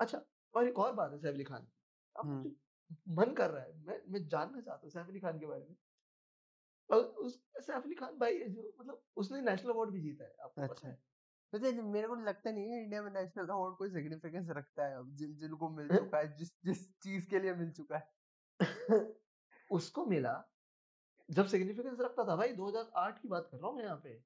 अच्छा 0.03 0.21
और 0.53 0.67
एक 0.67 0.79
और 0.79 0.93
बात 0.93 1.11
है 1.11 1.19
सैफ 1.19 1.33
अली 1.33 1.43
खान 1.43 1.67
अब 2.15 2.33
मन 3.11 3.33
कर 3.33 3.49
रहा 3.51 3.63
है 3.63 3.73
मैं 3.81 4.01
मैं 4.07 4.27
जानना 4.27 4.61
चाहता 4.61 4.81
हूँ 4.83 4.91
सैफ 4.91 5.07
अली 5.07 5.19
खान 5.19 5.39
के 5.39 5.45
बारे 5.45 5.63
में। 5.63 5.75
और 6.89 6.99
उस 7.21 7.35
सैफ 7.59 7.83
अली 7.83 7.95
खान 7.95 8.17
भाई 8.19 8.39
जो 8.49 8.73
मतलब 8.79 9.01
उसने 9.17 9.41
नेशनल 9.41 9.71
अवार्ड 9.71 9.91
भी 9.91 10.01
जीता 10.01 10.23
है 10.25 10.35
आपको 10.41 10.63
पता 10.63 10.73
अच्छा। 10.73 10.87
है। 10.87 10.97
वैसे 11.53 11.71
मेरे 11.83 12.07
को 12.07 12.15
लगता 12.17 12.51
नहीं 12.51 12.69
है 12.69 12.81
इंडिया 12.83 13.01
में 13.03 13.11
नेशनल 13.11 13.47
अवार्ड 13.49 13.75
कोई 13.77 13.89
सिग्निफिकेंस 13.89 14.49
रखता 14.51 14.85
है 14.87 14.97
अब 14.97 15.15
जिन 15.15 15.37
जिनको 15.37 15.69
मिल 15.71 15.89
चुका 15.93 16.17
है 16.17 16.35
जिस 16.35 16.51
जिस 16.65 16.87
चीज़ 16.99 17.29
के 17.29 17.39
लिए 17.39 17.53
मिल 17.55 17.71
चुका 17.73 17.97
है। 17.97 18.11
उसको 19.69 20.05
मिला 20.05 20.33
जब 21.29 21.47
सिग्निफिकेंस 21.47 21.99
रखता 22.01 22.23
था 22.23 22.35
भाई 22.35 22.53
2008 22.55 23.19
की 23.19 23.27
बात 23.27 23.47
कर 23.51 23.57
रहा 23.57 23.67
हूँ 23.67 23.77
मैं 23.77 23.83
यहाँ 23.83 23.97
पे। 23.97 24.23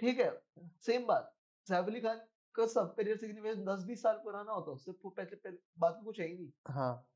ठीक 0.00 0.18
है 0.18 0.30
सेम 0.82 1.06
बात 1.06 1.34
सैफ 1.66 1.86
अली 1.86 2.00
खान 2.00 2.20
का 2.54 2.66
सब 2.66 2.94
करियर 2.96 3.16
सिग्निफिकेंस 3.16 3.58
10-20 3.66 4.02
साल 4.02 4.16
पुराना 4.24 4.52
होता 4.52 4.72
उससे 4.72 4.92
पहले 4.92 5.36
पहले 5.36 5.58
बात 5.78 5.94
में 5.94 6.04
कुछ 6.04 6.20
है 6.20 6.26
ही 6.26 6.34
नहीं। 6.34 6.50
हाँ। 6.68 7.06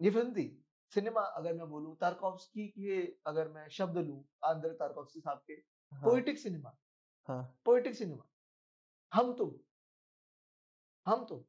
ये 0.00 0.10
फ़िल्म 0.10 0.32
थी 0.32 0.64
सिनेमा 0.92 1.20
अगर 1.20 1.54
मैं 1.54 1.68
बोलूँ 1.68 1.96
तारकोव्स्की 1.96 2.66
के 2.68 3.00
अगर 3.26 3.48
मैं 3.48 3.68
शब्द 3.68 3.98
लूँ 3.98 4.22
आंद्रे 4.44 4.70
तारकोव्स्की 4.74 5.20
साहब 5.20 5.42
के 5.46 5.52
हाँ। 5.52 6.02
Poetic 6.04 6.38
cinema. 6.38 6.76
हाँ। 7.28 7.42
Poetic 7.64 7.94
cinema. 7.94 8.28
Hum 9.12 9.32
Tum 9.36 9.54
Hum 11.06 11.24
Tum 11.24 11.44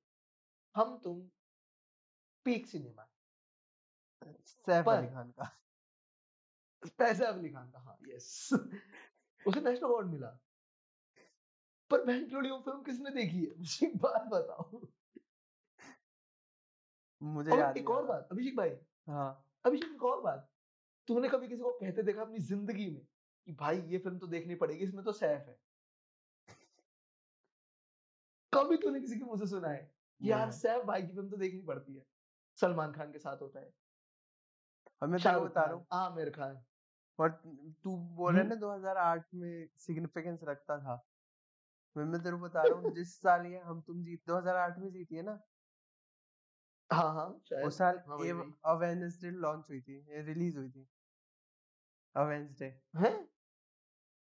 Hum 0.75 0.97
Tum 1.03 1.21
peak 2.45 2.67
cinema. 2.67 3.07
Saif 4.45 4.89
Ali 4.89 5.07
Khan 5.07 5.31
का। 5.31 5.55
पैसे 6.97 7.25
अली 7.25 7.49
खान 7.49 7.69
का 7.71 7.79
हाँ 7.79 7.97
यस 8.07 8.49
उसे 8.53 9.61
नेशनल 9.61 9.87
अवार्ड 9.87 10.07
मिला। 10.07 10.37
पर 11.91 12.03
बैंटोली 12.05 12.49
वो 12.49 12.59
फ़िल्म 12.59 12.83
किसने 12.83 13.09
देखी 13.11 13.45
है? 13.45 13.57
मुझे 13.57 13.87
एक 13.87 13.97
बात 13.97 14.27
बताओ। 14.27 14.81
मुझे 17.21 17.51
और 17.51 17.59
याद 17.59 17.77
एक 17.77 17.89
और 17.89 18.05
बात 18.05 18.27
अभिषेक 18.31 18.55
भाई। 18.57 18.69
हाँ। 19.07 19.45
अभिषेक 19.65 19.91
एक 19.93 20.03
और 20.03 20.21
बात 20.21 20.49
तूने 21.07 21.29
कभी 21.29 21.47
किसी 21.47 21.61
को 21.61 21.71
कहते 21.71 22.03
देखा 22.03 22.21
अपनी 22.21 22.39
ज़िंदगी 22.39 22.87
में 22.87 23.01
कि 23.47 23.51
भाई 23.51 23.81
ये 23.81 23.97
फ़िल्म 23.97 24.17
तो 24.19 24.27
देखनी 24.27 24.55
पड़ेगी 24.55 24.83
इसमें 24.85 25.03
तो 25.05 25.11
सैफ 25.11 25.47
है? 25.47 25.59
कभी 28.53 28.77
तूने 28.77 28.99
किसी 28.99 29.17
के 29.19 29.25
मुँह 29.25 29.39
से 29.39 29.47
सुना 29.47 29.67
है 29.69 29.91
कि 30.21 30.31
यार 30.31 30.51
सैफ 30.51 30.85
भाई 30.85 31.01
की 31.01 31.07
फ़िल्म 31.07 31.29
तो 31.29 31.37
देखनी 31.37 31.61
पड़ती 31.61 31.95
है? 31.95 32.05
सलमान 32.57 32.91
खान 32.93 33.11
के 33.11 33.19
साथ 33.19 33.41
होता 33.41 33.59
है। 33.59 33.73
मैं 35.01 35.21
तेरे 35.23 35.39
बता 35.39 35.63
रहा 35.65 35.73
हूँ। 35.73 35.85
आमिर 35.93 36.29
खान। 36.29 36.65
और 37.19 37.29
तू 37.83 37.97
बोल 37.97 38.33
रहा 38.33 38.41
हम्म। 38.41 38.49
ना 38.49 38.55
2008 38.55 39.27
में 39.35 39.69
सिग्निफिकेंस 39.77 40.39
रखता 40.43 40.77
था। 40.79 41.08
मैं 41.95 42.05
मैं 42.05 42.21
तेरे 42.23 42.35
को 42.35 42.41
बता 42.43 42.63
रहा 42.63 42.79
हूँ 42.79 42.93
जिस 42.95 43.15
साल 43.21 43.45
ये 43.45 43.59
हम 43.59 43.81
तुम 43.81 44.03
जीत 44.03 44.21
2008 44.27 44.77
में 44.79 44.91
जीती 44.91 45.15
है 45.15 45.21
ना? 45.21 45.39
हाँ 46.89 47.13
हाँ 47.13 47.25
उस 47.63 47.77
साल 47.77 47.97
हाँ 48.07 48.17
वही। 48.17 48.31
वही 48.31 49.31
लॉन्च 49.31 49.65
हुई 49.69 49.81
थी 49.81 50.21
रिलीज़ 50.21 50.57
हुई 50.57 50.69
थी। 50.69 50.87
अवेंजडे 52.15 52.65
हैं? 52.97 53.27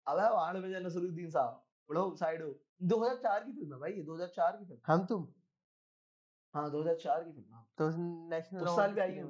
अबे 0.07 0.29
वाड़ 0.29 0.57
में 0.57 0.69
जाना 0.71 0.87
नसरुद्दीन 0.87 1.29
साहब। 1.29 1.63
बड़ो 1.89 2.15
साइड 2.15 2.43
हो। 2.43 2.49
2004 2.83 3.43
की 3.43 3.51
फ़िल्म 3.51 3.73
है 3.73 3.79
भाई 3.79 3.93
ये 3.93 4.03
2004 4.03 4.57
की 4.57 4.65
फ़िल्म। 4.65 4.81
हम 4.87 5.05
तुम? 5.05 5.27
हाँ 6.53 6.69
2004 6.71 7.23
की 7.23 7.31
फ़िल्म 7.31 7.53
हाँ। 7.53 7.65
तो 7.77 7.89
नेशनल 8.29 8.61
उस 8.61 8.75
साल 8.75 8.93
भी 8.93 9.01
आई 9.01 9.11
है 9.11 9.23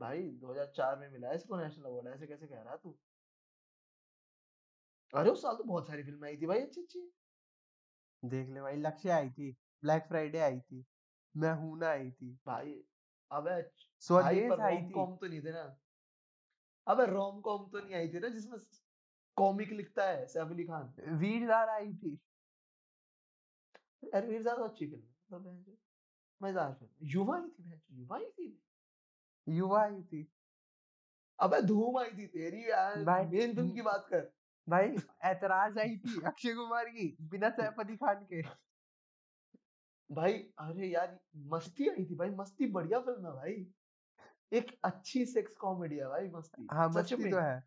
भाई 0.00 0.22
2004 0.40 0.98
में 0.98 1.08
मिला 1.10 1.28
है 1.28 1.34
इसको 1.34 1.56
नेशनल 1.56 1.84
अवार्ड 1.84 2.08
ऐसे 2.08 2.26
कैसे 2.26 2.46
कह 2.46 2.60
रहा 2.62 2.72
है 2.72 2.78
तू? 2.78 2.98
अरे 5.14 5.30
उस 5.30 5.42
साल 5.42 5.56
तो 5.56 5.64
बहुत 5.64 5.86
सारी 5.88 6.02
फ़िल्में 6.02 6.28
आई 6.28 6.36
थी 6.36 6.46
भाई 6.46 6.60
अच्छी 6.60 6.80
अच्छी। 6.80 7.12
देख 8.24 8.48
ले 8.48 8.60
भाई 8.60 8.76
लक्ष्य 8.76 9.10
आई 9.10 9.30
थी 9.30 9.50
ब्लैक 9.82 10.02
फ्राइडे 10.08 10.38
आई 10.38 10.60
थी 10.60 10.84
मैं 11.36 11.52
हूँ 11.52 11.78
ना 11.78 11.88
आई 11.88 12.10
थी। 12.10 12.38
भाई 12.46 12.84
अबे 13.30 13.62
स्वदेश 14.00 14.60
आई 14.60 14.76
थी। 14.76 14.94
कॉम 14.94 15.16
तो 15.16 15.26
नहीं 15.26 15.40
थे 15.40 15.52
ना? 15.52 15.78
अबे 16.86 17.06
रोम 17.06 17.40
कॉम 17.40 17.68
तो 17.68 17.78
नहीं 17.78 17.94
आई 17.94 18.08
थी 18.08 18.18
ना 18.18 18.28
जिसमें 18.28 18.58
कॉमिक 19.36 19.72
लिखता 19.72 20.04
है 20.04 20.26
सैफ 20.26 20.50
अली 20.50 20.64
खान? 20.64 20.94
वीरदार 21.08 21.68
आई 21.68 21.94
थी। 21.94 22.18
अरे 24.14 24.26
वीर 24.26 24.42
ज़्यादा 24.42 24.64
अच्छी 24.64 24.86
फ़िल्म 24.86 25.02
है 25.02 25.38
बहन 25.38 25.76
मज़ेदार 26.42 26.72
फ़िल्म 26.72 27.08
युवा 27.08 27.36
आई 27.36 27.42
थी 27.42 27.62
चोद, 27.62 27.80
युवा 27.88 28.16
आई 28.16 28.24
थी? 28.24 28.62
युवा 29.46 29.82
आई 29.82 30.02
थी। 30.02 30.28
अबे 31.38 31.62
धूम 31.62 31.98
आई 31.98 32.10
थी 32.10 32.26
तेरी 32.26 32.70
यार 32.70 32.98
मेन 32.98 33.54
फ़िल्म 33.54 33.72
की 33.72 33.82
बात 33.82 34.06
कर। 34.10 34.32
भाई 34.66 34.96
ऐतराज 35.24 35.78
आई 35.78 35.96
थी 35.98 36.20
अक्षय 36.26 36.54
कुमार 36.54 36.88
की 36.88 37.06
बिना 37.30 37.50
सैफ 37.52 37.80
अली 37.80 37.96
खान 37.96 38.24
के। 38.24 38.42
भाई 40.10 40.32
अरे 40.58 40.86
यार 40.88 41.18
मस्ती 41.48 41.88
आई 41.88 42.04
थी 42.06 42.14
भाई 42.16 42.30
मस्ती 42.36 42.66
बढ़िया 42.72 43.00
फ़िल्म 43.00 43.26
है 43.26 43.32
भाई। 43.34 43.54
एक 44.52 44.70
अच्छी 44.84 45.24
सेक्स 45.26 45.56
कॉमेडी 45.58 45.96
है 45.96 46.08
भाई 46.08 46.28
मस्ती 46.30 46.70
हाँ 46.72 46.88
मस्ती 46.90 47.26
तो 47.26 47.36
है। 47.38 47.62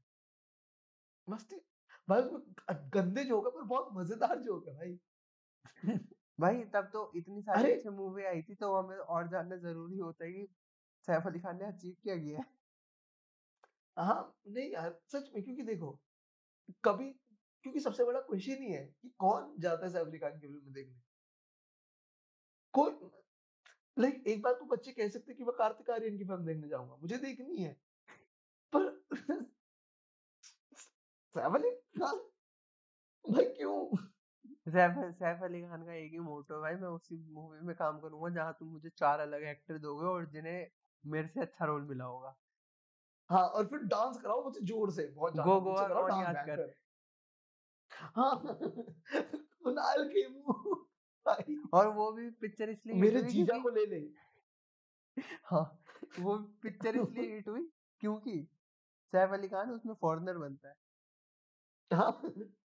मस्ती 1.27 1.55
भाई 2.07 2.21
उसमें 2.21 2.79
गंदे 2.93 3.23
जोक 3.25 3.45
है 3.45 3.51
पर 3.51 3.63
बहुत 3.65 3.89
मज़ेदार 3.93 4.39
जोक 4.41 4.67
है 4.67 4.73
भाई। 4.75 4.97
भाई 6.39 6.63
तब 6.65 6.89
तो 6.93 7.01
इतनी 7.15 7.41
सारी 7.41 7.67
अच्छी 7.67 7.89
मूवी 7.91 8.23
आई 8.25 8.41
थी 8.41 8.55
तो 8.55 8.73
हमें 8.75 8.97
और 8.97 9.27
जानना 9.29 9.55
ज़रूरी 9.59 9.97
होता 9.99 10.25
है 10.25 10.31
कि 10.31 10.47
सैफ 11.07 11.27
अली 11.27 11.39
खान 11.39 11.57
ने 11.57 11.65
अचीव 11.65 11.95
क्या 12.03 12.17
किया 12.17 12.39
है? 12.39 12.45
हाँ 13.97 14.35
नहीं 14.47 14.69
यार 14.71 14.99
सच 15.05 15.29
में 15.33 15.43
क्योंकि 15.43 15.63
देखो 15.63 15.91
कभी, 16.83 17.09
क्योंकि 17.65 17.79
सबसे 17.79 18.03
बड़ा 18.05 18.19
क्वेश्चन 18.21 18.63
ही 18.63 18.71
है 18.71 18.83
कि 19.01 19.09
कौन 19.19 19.53
जाता 19.59 19.85
है 19.85 19.91
सैफ 19.91 20.07
अली 20.07 20.19
खान 20.19 20.39
की 20.39 20.47
फ़िल्म 20.47 20.73
देखने। 20.73 21.01
कोई 22.73 22.91
लाइक 23.97 24.23
एक 24.27 24.41
बार 24.41 24.53
तो 24.53 24.65
बच्चे 24.65 24.91
कह 24.91 25.09
सकते 25.09 25.33
कि 25.33 25.43
मैं 25.43 25.55
कार्तिक 25.57 25.89
आर्यन 25.89 26.17
की 26.17 26.23
फ़िल्म 26.23 26.45
देखने 26.45 26.67
जाऊँगा, 26.67 26.95
मुझे 27.01 27.17
देखनी 27.17 27.57
है। 27.57 27.73
पर 28.73 28.89
सैफ 31.35 31.55
अली 31.55 31.71
खान? 31.99 32.17
भाई 33.25 33.45
क्यों? 33.45 33.97
सैफ 34.67 34.97
सैफ 35.15 35.43
अली 35.43 35.61
खान 35.61 35.85
का 35.85 35.93
एक 35.93 36.11
ही 36.11 36.19
मोटो 36.19 36.61
भाई, 36.61 36.75
मैं 36.75 36.87
उसी 36.89 37.17
मूवी 37.33 37.59
में 37.59 37.75
काम 37.75 37.99
करूँगा 37.99 38.29
जहाँ 38.29 38.55
तुम 38.59 38.67
मुझे 38.67 38.89
चार 38.89 39.19
अलग 39.19 39.43
एक्टर 39.43 39.77
दोगे 39.77 40.05
और 40.05 40.25
जिन्हें 40.25 40.67
मेरे 41.03 41.27
से 41.27 41.41
अच्छा 41.41 41.65
रोल 41.65 41.81
मिला 41.81 42.05
होगा। 42.05 42.35
हाँ 43.29 43.43
और 43.49 43.67
फिर 43.67 43.79
डांस 43.85 44.17
कराओ 44.17 44.43
मुझे 44.43 44.59
ज़ोर 44.63 44.91
से 44.91 45.07
बहुत 45.11 45.33
गो 45.37 45.59
ज़्यादा 45.59 45.59
गोवा 45.59 45.83
कराओ 45.83 46.03
डांस 46.07 46.41
कर। 46.41 46.65
हाँ 47.91 48.35
कुणाल 48.45 50.07
खेमू 50.09 50.75
और 51.73 51.87
वो 51.89 52.11
भी 52.11 52.29
पिक्चर 52.41 52.69
इसलिए 52.69 52.95
मेरे 52.95 53.21
जीजा 53.25 53.57
को 53.59 53.69
ले 53.71 53.85
ले। 53.87 53.99
हाँ 55.43 55.63
वो 56.19 56.37
पिक्चर 56.63 56.95
इसलिए 56.95 57.33
हिट 57.35 57.47
हुई 57.47 57.63
क्योंकि 58.01 58.37
सैफ 59.13 59.33
अली 59.33 59.47
खान 59.49 59.71
उसमें 59.71 59.93
फॉरेनर 59.95 60.37
बनता 60.39 60.69
है। 60.69 60.75
हाँ 61.91 62.11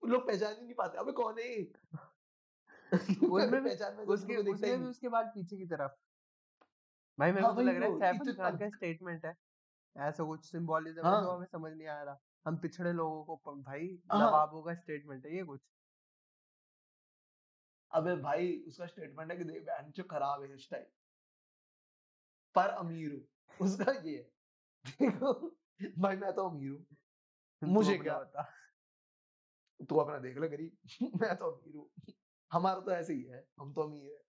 लोग 0.02 0.26
पहचान 0.26 0.54
ही 0.54 0.62
नहीं 0.62 0.74
पाते 0.74 0.98
अबे 0.98 1.12
कौन 1.14 1.38
है 1.38 1.48
उसमें 3.32 3.60
पहचान 3.60 3.96
तो 3.96 4.12
उसके 4.12 4.36
उसको 4.46 4.54
भी 4.56 4.86
उसके 4.86 5.08
बाद 5.08 5.26
पीछे 5.34 5.56
की 5.56 5.66
तरफ़। 5.66 5.96
भाई 7.18 7.32
मेरे 7.32 7.44
हाँ 7.44 7.48
को 7.48 7.52
तो 7.54 7.62
लग 7.62 7.76
रहा 7.76 7.84
है 7.84 7.90
तो 7.90 7.94
सैफ 7.94 8.20
अली 8.20 8.34
खान 8.34 8.58
का 8.58 8.68
स्टेटमेंट 8.70 9.24
है। 9.26 9.34
ऐसा 9.96 10.24
कुछ 10.24 10.44
सिंबोलिज्म 10.50 11.06
है 11.06 11.22
जो 11.22 11.28
हाँ। 11.28 11.36
हमें 11.36 11.46
समझ 11.46 11.72
नहीं 11.72 11.88
आ 11.88 12.02
रहा। 12.02 12.18
हम 12.46 12.56
पिछड़े 12.56 12.92
लोगों 12.92 13.36
को 13.36 13.56
भाई 13.56 14.02
हाँ। 14.12 14.20
नवाबों 14.20 14.62
का 14.62 14.74
स्टेटमेंट 14.74 15.26
है 15.26 15.36
ये 15.36 15.44
कुछ। 15.44 15.60
अबे 17.92 18.16
भाई 18.16 18.64
उसका 18.68 18.86
स्टेटमेंट 18.86 19.30
है 19.30 19.36
कि 19.36 19.44
देख 19.44 19.62
बहन 19.62 19.90
जो 19.90 20.04
खराब 20.04 20.42
है 20.42 20.56
स्टाइल 20.58 20.86
पर 22.54 22.68
अमीर 22.68 23.12
हूँ। 23.12 23.26
उसका 23.60 23.92
ये 23.92 24.16
है। 24.16 24.32
देखो 25.00 25.32
भाई 25.98 26.16
मैं 26.16 26.32
तो 26.32 26.48
अमीर 26.48 26.70
हूँ। 26.70 26.86
मुझे 27.62 27.92
अपना 27.94 28.02
क्या? 28.04 28.18
बता। 28.18 28.42
तू 29.88 29.96
अपना 29.96 30.18
देख 30.18 30.38
ले 30.38 30.48
गरीब। 30.48 30.78
मैं 31.22 31.36
तो 31.36 31.50
अमीर 31.50 31.76
हूँ। 31.76 31.90
हमारा 32.52 32.80
तो 32.80 32.90
ऐसे 32.90 33.12
ही 33.14 33.22
है। 33.22 33.46
हम 33.60 33.72
तो 33.72 33.82
अमीर 33.82 34.12
है। 34.12 34.22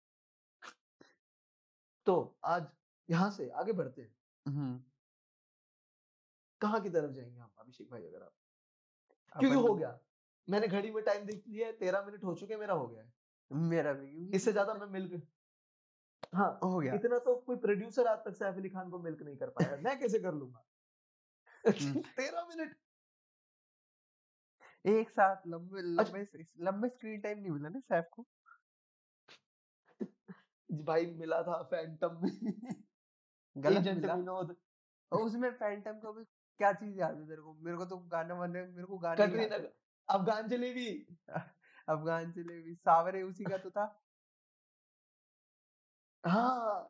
तो 2.06 2.40
आज 2.46 2.68
यहाँ 3.10 3.32
से 3.32 3.50
आगे 3.50 3.72
बढ़ते 3.72 4.02
हैं। 4.02 4.16
हम्म। 4.48 4.84
कहाँ 6.62 6.82
की 6.82 6.90
तरफ़ 6.90 7.12
जाएँगे 7.12 7.40
हम 7.40 7.50
अभिषेक 7.60 7.90
भाई 7.90 8.02
अगर 8.02 8.24
आप? 8.24 8.32
क्योंकि 9.36 9.58
हो 9.58 9.76
गया। 9.76 10.00
मैंने 10.50 10.68
घड़ी 10.68 10.92
में 10.92 11.04
टाइम 11.04 11.26
देख 11.26 11.44
लिया 11.48 11.68
है 11.68 11.74
तेरह 11.74 12.06
मिनट 12.06 12.24
हो 12.24 12.36
चुके 12.36 12.58
मेरा 12.58 12.74
हो 12.74 12.88
गया 12.88 13.04
है। 13.04 13.12
मेरा 13.52 13.94
भी 13.94 14.36
इससे 14.36 14.52
ज़्यादा 14.52 14.74
मैं 14.74 14.88
मिल्क 14.88 15.22
हाँ 16.36 16.60
हो 16.64 16.80
गया। 16.80 16.94
इतना 16.96 17.18
तो 17.18 17.36
कोई 17.36 17.56
प्रोड्यूसर 17.56 18.08
आज 18.08 18.18
तक 18.18 18.36
सैफ 18.36 18.56
अली 18.56 18.70
खान 18.70 18.90
को 18.90 19.00
मिल्क 19.00 19.22
नहीं 19.22 19.38
कर 19.38 19.50
पाया। 19.50 19.78
मैं 19.78 20.00
कैसे 20.00 20.20
कर 20.20 20.34
लूँगा? 20.34 20.66
हम्म। 21.66 22.02
तेरह 22.18 22.46
मिनट 22.46 22.76
एक 24.86 25.10
साथ 25.10 25.48
लंबे 25.48 25.80
अच्छा 26.00 26.18
लंबे 26.18 26.44
लंबे 26.60 26.90
स्क्रीन 26.90 27.22
टाइम 27.22 27.40
नहीं 27.40 27.52
मिला 27.52 27.70
ना 27.70 27.80
सैफ 27.80 28.10
को? 28.12 28.26
भाई 30.72 31.06
मिला 31.06 31.42
था 31.44 31.62
फैंटम 31.64 32.20
में। 32.24 32.32
गलत 33.56 33.96
मिला। 33.96 34.14
विनोद। 34.14 34.56
उसमें 35.12 35.52
फैंटम 35.52 36.00
को 36.00 36.14
भी 36.14 36.24
क्या 36.60 36.72
चीज़ 36.74 36.98
याद 37.00 37.18
है 37.18 37.28
तेरे 37.28 37.42
को? 37.42 37.54
मेरे 37.54 37.78
को 37.78 37.86
तो 37.86 37.98
गाना 38.12 38.36
वाने 38.36 38.64
मेरे 38.64 38.88
को 38.88 38.98
गाने 38.98 39.24
है 39.24 39.62
अफगान 40.10 40.48
जलेबी। 40.48 40.88
अफगान 41.88 42.32
जलेबी 42.32 42.76
सावरे 42.76 43.22
उसी 43.24 43.44
का 43.46 43.58
तो 43.58 43.70
था। 43.70 43.86
हाँ। 46.24 46.90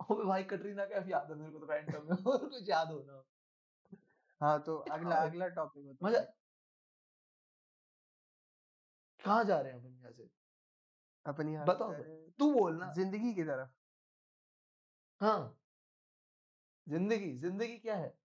अबे 0.00 0.24
भाई 0.24 0.44
कटरीना 0.44 0.84
कैफ 0.84 1.08
याद 1.08 1.30
है 1.30 1.36
मेरे 1.36 1.52
को 1.52 1.58
तो 1.58 1.66
फैंटम 1.66 2.06
में 2.10 2.32
और 2.32 2.48
कुछ 2.48 2.68
याद 2.68 2.88
हो 2.88 2.98
ना। 2.98 3.22
हाँ 4.40 4.58
तो 4.62 4.76
अगला 4.90 5.16
अगला 5.16 5.48
टॉपिक 5.48 5.86
बता 5.86 6.06
मज़ा 6.06 6.20
कहाँ 9.20 9.44
जा 9.44 9.60
रहे 9.60 9.72
हैं 9.72 9.80
अपन 9.80 9.94
यहाँ 9.94 10.12
से? 10.12 10.28
अपन 11.26 11.48
यहाँ 11.48 11.66
बताओ 11.66 11.92
तो 11.92 12.32
तू 12.38 12.52
बोलना 12.52 12.92
ज़िंदगी 12.94 13.34
की 13.34 13.42
तरफ़। 13.42 13.70
हाँ। 15.20 15.54
ज़िंदगी 16.86 17.32
ज़िंदगी 17.38 17.78
क्या 17.78 17.96
है? 17.96 18.21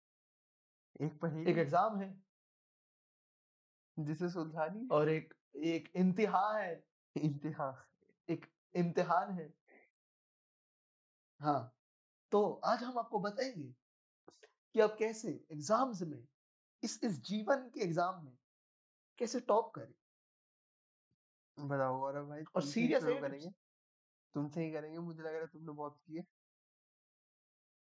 एक 1.00 1.24
एक 1.48 1.58
एग्ज़ाम 1.58 2.00
है। 2.00 2.08
जिसे 3.96 4.28
सुलझानी 4.28 4.86
और 4.92 5.08
एक 5.08 5.34
एक 5.66 5.88
इम्तिहान 5.96 6.56
है। 6.56 6.82
इम्तिहान 7.16 7.74
एक 8.28 8.46
इम्तिहान 8.74 9.30
है। 9.32 9.52
हाँ। 11.40 11.74
तो 12.32 12.42
आज 12.64 12.82
हम 12.82 12.98
आपको 12.98 13.18
बताएँगे 13.20 13.72
कि 14.74 14.80
आप 14.80 14.96
कैसे 14.98 15.28
एग्ज़ाम्स 15.52 16.02
में 16.02 16.22
इस 16.82 16.98
इस 17.04 17.20
जीवन 17.22 17.68
के 17.68 17.80
एग्ज़ाम 17.80 18.24
में 18.24 18.36
कैसे 19.18 19.40
टॉप 19.40 19.72
करें। 19.74 19.94
बताओ 21.58 21.98
गौरव 22.00 22.28
भाई 22.28 22.42
और 22.56 22.62
सीरियस 22.62 23.04
करेंगे। 23.04 23.50
तुमसे 24.34 24.64
ही 24.64 24.72
करेंगे 24.72 24.98
मुझे 24.98 25.22
लग 25.22 25.32
रहा 25.32 25.40
है 25.40 25.46
तुमने 25.46 25.72
बहुत 25.72 25.98
किए। 26.06 26.22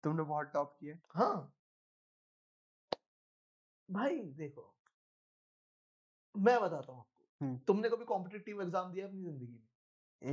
तुमने 0.04 0.24
बहुत 0.24 0.52
टॉप 0.54 0.76
किए। 0.80 1.00
हाँ। 1.10 1.52
भाई 3.90 4.20
देखो 4.36 4.66
मैं 6.36 6.60
बताता 6.62 6.92
हूँ 6.92 7.00
आपको। 7.00 7.58
तुमने 7.68 7.90
कभी 7.90 8.06
कॉम्पिटिटिव 8.06 8.62
एग्ज़ाम 8.62 8.92
दिया 8.92 9.08
अपनी 9.08 9.24
ज़िंदगी 9.24 9.48
में? 9.48 9.68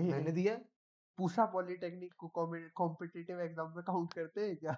मैंने 0.09 0.33
दिया 0.33 0.57
पूसा 1.19 1.47
पॉलिटेक्निक 1.49 2.15
को 2.17 2.29
कॉम्पिटिटिव 2.77 3.41
एग्ज़ाम 3.41 3.75
में 3.77 3.85
काउंट 3.85 4.15
करते 4.15 4.47
हैं 4.49 4.57
क्या? 4.57 4.77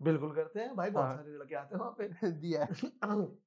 बिल्कुल 0.00 0.34
करते 0.34 0.60
हैं। 0.60 0.74
भाई 0.76 0.90
बहुत 0.90 1.06
हाँ। 1.06 1.16
सारे 1.16 1.32
लड़के 1.32 1.54
आते 1.54 1.74
हैं 1.74 1.80
वहाँ 1.80 1.94
पे। 1.98 2.30
दिया 2.40 2.64
है। 2.64 2.74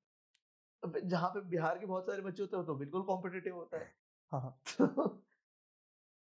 अब 0.84 0.98
जहाँ 1.06 1.30
पे 1.30 1.42
बिहार 1.50 1.78
के 1.80 1.86
बहुत 1.86 2.06
सारे 2.06 2.22
बच्चे 2.22 2.42
होते 2.44 2.58
हैं 2.58 2.66
तो 2.66 2.76
बिल्कुल 2.76 3.04
कॉम्पिटिटिव 3.04 3.56
होता 3.56 3.80
है। 3.80 3.94
हाँ 4.32 4.60
तो 4.80 5.08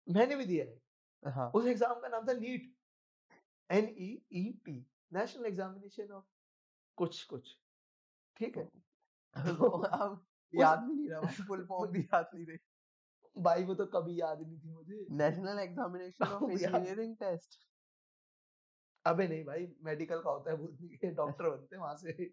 मैंने 0.06 0.36
भी 0.36 0.44
दिया 0.44 0.64
है। 0.64 0.80
हाँ। 1.22 1.50
उस 1.54 1.66
एग्ज़ाम 1.66 2.00
का 2.00 2.08
नाम 2.08 2.26
था 2.28 2.32
NEET. 2.34 2.74
N 3.70 3.86
E 3.98 4.08
E 4.34 4.42
T 4.64 4.74
national 5.12 5.46
examination 5.46 6.10
of 6.12 6.24
कुछ 7.00 7.22
कुछ। 7.24 7.56
ठीक 8.36 8.56
है। 8.56 8.64
तो 9.36 9.68
अब 10.00 10.26
याद 10.54 10.78
भी 10.78 10.94
नहीं 10.94 11.10
रहा 11.10 11.44
फुल 11.48 11.64
फॉर्म 11.66 11.92
भी 11.92 12.00
याद 12.00 12.30
नहीं 12.34 12.46
रही। 12.46 12.58
भाई 13.42 13.64
वो 13.64 13.74
तो 13.74 13.86
कभी 13.86 14.20
याद 14.20 14.40
नहीं 14.40 14.58
थी 14.60 14.70
मुझे। 14.70 15.06
National 15.10 15.58
examination 15.58 16.24
of 16.32 16.50
engineering 16.50 17.16
test. 17.16 17.58
अबे 19.04 19.28
नहीं 19.28 19.44
भाई 19.44 19.66
मेडिकल 19.82 20.22
का 20.22 20.30
होता 20.30 20.50
है 20.50 20.56
भूतनी 20.56 20.88
के 20.88 21.10
डॉक्टर 21.10 21.50
बनते 21.50 21.76
हैं 21.76 21.82
वहाँ 21.82 21.96
से। 21.96 22.32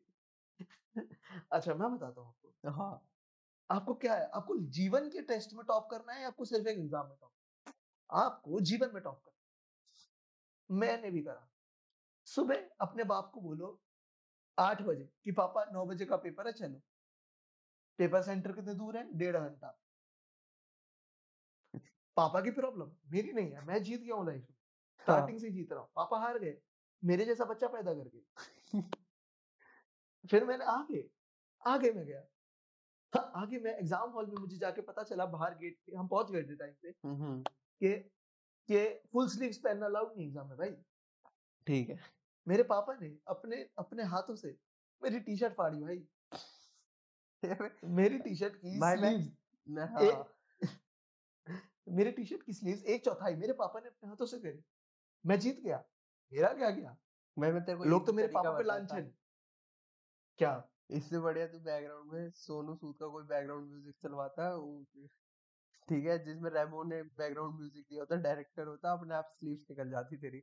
अच्छा 1.52 1.74
मैं 1.74 1.92
बताता 1.96 2.22
हूँ 2.22 2.28
आपको। 2.28 2.72
हाँ 2.72 3.08
आपको 3.70 3.94
क्या 3.94 4.16
है 4.16 4.30
आपको 4.30 4.58
जीवन 4.58 5.10
के 5.10 5.22
टेस्ट 5.22 5.54
में 5.54 5.66
टॉप 5.66 5.88
करना 5.92 6.14
है 6.14 6.22
या 6.22 6.28
आपको 6.28 6.46
सिर्फ़ 6.46 6.68
एक 6.68 6.78
एग्ज़ाम 6.78 7.08
में 7.08 7.18
टॉप 7.22 7.32
आपको 8.10 8.60
जीवन 8.60 8.92
में 8.94 9.04
टॉप 9.04 9.22
करना 9.26 9.32
है। 9.32 10.80
मैंने 10.80 11.12
भी 11.12 11.22
करा। 11.22 11.48
सुबह 12.28 12.70
अपने 12.82 13.04
बाप 13.04 13.32
को 13.34 13.42
बोलो 13.42 13.80
आठ 14.58 14.82
बजे 14.82 15.10
कि 15.24 15.32
पापा 15.34 15.66
नौ 15.74 15.86
बजे 15.86 16.06
का 16.06 16.18
पेपर 16.18 16.48
है 16.48 16.54
चलो। 16.54 16.82
पेपर 18.00 18.22
सेंटर 18.24 18.52
कितने 18.52 18.74
दूर 18.76 18.98
है? 18.98 19.04
डेढ़ 19.14 19.38
घंटा। 19.38 19.78
पापा 22.18 22.42
की 22.42 22.52
प्रॉब्लम? 22.52 22.92
मेरी 23.12 23.32
नहीं 23.34 23.52
है 23.52 23.66
मैं 23.66 23.82
जीत 23.84 24.02
गया 24.02 24.16
हूँ 24.16 24.26
लाइफ 24.26 24.42
में। 24.42 24.56
स्टार्टिंग 25.02 25.40
से 25.40 25.50
जीत 25.52 25.72
रहा 25.72 25.82
हूँ। 25.82 25.90
पापा 25.96 26.20
हार 26.20 26.40
गए 26.40 26.58
मेरे 27.04 27.26
जैसा 27.26 27.46
बच्चा 27.46 27.68
पैदा 27.68 27.94
करके 27.94 28.82
फिर 30.30 30.46
मैंने 30.46 30.66
आगे 30.68 31.10
आगे 31.62 31.92
मैं 31.92 32.06
गया। 32.06 32.22
हाँ, 33.14 33.32
आगे 33.36 33.60
मैं 33.60 33.76
एग्ज़ाम 33.78 34.10
हॉल 34.12 34.26
में 34.26 34.36
मुझे 34.38 34.58
जाके 34.58 34.82
पता 34.82 35.04
चला 35.04 35.26
बाहर 35.28 35.54
गेट 35.58 35.78
पे 35.86 35.96
हम 35.96 36.08
पहुँच 36.08 36.32
गए 36.32 36.44
थे 36.44 36.56
टाइम 36.56 36.74
पे 36.82 36.92
कि 37.82 37.94
कि 38.70 38.88
फुल 39.14 39.28
स्लीव्स 39.30 39.58
पहनना 39.58 39.86
अलाउड 39.86 40.14
नहीं 40.18 40.26
एग्ज़ाम 40.28 40.48
में 40.50 40.58
भाई। 40.58 40.72
ठीक 41.68 41.90
है। 41.90 42.00
मेरे 42.48 42.64
पापा 42.64 42.94
ने 43.02 43.10
अपने 43.28 43.58
अपने 43.80 44.04
हाथों 44.06 44.36
से 44.36 44.56
मेरी 45.02 45.20
टी 45.20 45.36
शर्ट 45.38 45.54
फाड़ी 45.54 45.80
भाई। 45.80 46.08
मेरी 47.96 48.20
टी 48.20 48.36
शर्ट 48.36 48.56
की 48.56 48.78
स्लीव्स 48.78 49.80
हाँ। 49.92 50.70
मेरी 51.90 52.12
टी 52.12 52.26
शर्ट 52.26 52.44
की 52.44 52.54
स्लीव्स 52.54 52.84
एक 52.86 53.04
चौथाई 53.06 53.36
मेरे 53.36 53.54
पापा 53.56 53.80
ने 53.80 53.88
अपने 53.88 54.10
हाथों 54.10 54.26
से 54.26 54.40
करी 54.40 54.64
मैं 55.26 55.40
जीत 55.40 55.60
गया। 55.60 55.84
मेरा 56.32 56.54
क्या 56.54 56.70
गया? 56.70 56.96
मैं 57.38 57.52
मैं 57.54 57.64
तेरे 57.66 57.78
को 57.78 57.84
लोग 57.86 58.06
तो 58.06 58.14
मेरे 58.14 58.28
पापा 58.28 58.52
पे 58.58 58.64
लांछन। 58.64 59.12
क्या? 60.40 60.70
इससे 60.90 61.20
बढ़िया 61.20 61.48
तू 61.48 61.60
बैकग्राउंड 61.60 62.12
में 62.14 62.30
सोनू 62.32 62.76
सूद 62.76 62.96
का 63.00 63.08
कोई 63.08 63.24
बैकग्राउंड 63.26 63.70
म्यूज़िक 63.70 63.96
चलवाता 64.02 64.50
ठीक 65.88 66.06
है 66.06 66.18
जिसमें 66.26 66.50
रेमो 66.52 66.84
ने 66.84 67.02
बैकग्राउंड 67.18 67.56
म्यूज़िक 67.56 67.86
दिया 67.90 68.02
होता 68.02 68.16
डायरेक्टर 68.24 68.68
होता 68.68 68.92
अपने 68.94 69.16
आप 69.16 69.34
स्लीव्स 69.34 69.66
निकल 69.70 69.90
जाती 69.90 70.18
तेरी। 70.18 70.42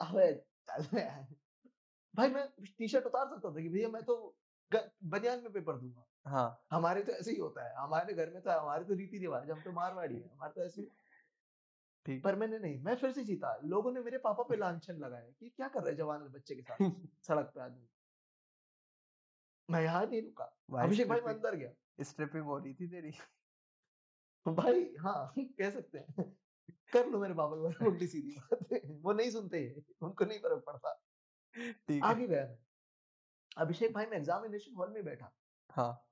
अबे 0.00 0.30
चल 0.78 0.86
बे 0.94 1.00
यार। 1.00 1.26
भाई 2.14 2.28
मैं 2.28 2.48
टी 2.78 2.88
शर्ट 2.88 3.06
उतार 3.06 3.26
सकता 3.26 3.50
था 3.50 3.60
कि 3.60 3.68
भैया 3.68 3.88
मैं 3.88 4.02
तो 4.02 4.36
बनियान 5.04 5.42
में 5.42 5.52
पेपर 5.52 5.76
दूँगा। 5.76 6.30
हाँ। 6.30 6.66
हमारे 6.70 7.02
तो 7.02 7.12
ऐसे 7.12 7.30
ही 7.30 7.36
होता 7.36 7.68
है 7.68 7.74
हमारे 7.76 8.14
घर 8.14 8.30
में 8.30 8.42
तो 8.42 8.50
हमारे 8.50 8.84
तो 8.84 8.94
रीति 8.94 9.18
रिवाज 9.18 9.50
हम 9.50 9.60
तो 9.60 9.72
मारवाड़ी 9.72 10.14
है 10.14 10.28
हमारे 10.28 10.52
तो 10.52 10.64
ऐसे 10.64 10.82
ठीक। 12.06 12.24
पर 12.24 12.36
मैंने 12.36 12.58
नहीं 12.58 12.82
मैं 12.82 12.96
फिर 12.96 13.12
से 13.12 13.24
जीता। 13.24 13.60
लोगों 13.64 13.92
ने 13.92 14.00
मेरे 14.00 14.18
पापा 14.18 14.42
पे 14.42 14.56
लांछन 14.56 14.94
लगाया 14.94 15.30
कि 15.30 15.48
क्या 15.48 15.68
कर 15.68 15.82
रहे 15.82 15.94
जवान 15.94 16.20
बच्चे 16.20 16.54
के 16.54 16.62
साथ 16.62 16.90
सड़क 17.22 17.52
पे 17.54 17.60
आदमी? 17.60 17.88
मैं 19.70 19.82
यहाँ 19.82 20.06
नहीं 20.06 20.22
रुका। 20.22 20.44
अभिषेक 20.82 21.08
भाई 21.08 21.20
मैं 21.20 21.34
अंदर 21.34 21.54
गया। 21.54 22.04
स्ट्रिपिंग 22.04 22.44
हो 22.44 22.58
रही 22.58 22.74
थी 22.74 22.88
तेरी। 22.88 23.10
भाई 24.46 24.94
हाँ 25.00 25.34
कह 25.38 25.70
सकते 25.70 25.98
हैं। 25.98 26.36
कर 26.92 27.06
लो 27.06 27.18
मेरे 27.18 27.34
पापा 27.34 27.70
के 27.70 27.86
उल्टी 27.86 28.06
सीधी 28.06 28.36
बात 28.36 28.80
वो 29.02 29.12
नहीं 29.12 29.30
सुनते 29.30 29.60
उनको 30.02 30.24
नहीं 30.24 30.38
फ़र्क 30.38 30.62
पड़ता। 30.66 30.92
ठीक 31.56 32.04
आगे 32.04 32.26
गया 32.26 32.44
मैं 32.44 32.58
अभिषेक 33.56 33.92
भाई 33.94 34.06
मैं 34.06 34.16
एग्जामिनेशन 34.18 34.74
हॉल 34.74 34.92
में 34.92 35.04
बैठा। 35.04 35.32
हाँ। 35.70 36.06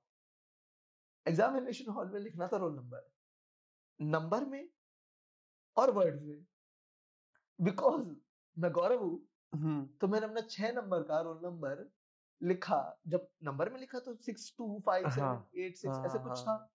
एग्जामिनेशन 1.25 1.91
हॉल 1.91 2.11
में 2.11 2.19
लिखना 2.19 2.47
था 2.47 2.57
रोल 2.57 2.75
नंबर 2.75 3.09
नंबर 3.99 4.45
में 4.45 4.69
और 5.77 5.91
वर्ड 5.91 6.21
में। 6.21 6.45
बिकॉज़ 7.59 8.07
मैं 8.57 8.71
गौरव 8.71 9.03
हूँ 9.03 9.27
हम्म। 9.53 9.85
तो 10.01 10.07
मैंने 10.07 10.25
अपना 10.25 10.41
छह 10.41 10.71
नंबर 10.71 11.03
का 11.03 11.19
रोल 11.21 11.39
नंबर 11.43 11.89
लिखा। 12.41 12.81
जब 13.07 13.27
नंबर 13.43 13.69
में 13.69 13.79
लिखा 13.79 13.99
तो 13.99 14.15
six 14.15 14.53
two 14.57 14.81
five 14.85 15.09
seven 15.09 15.61
eight 15.61 15.77
six 15.77 16.05
ऐसे 16.05 16.17
हाँ, 16.17 16.27
कुछ 16.27 16.47
हाँ। 16.47 16.57
था। 16.57 16.73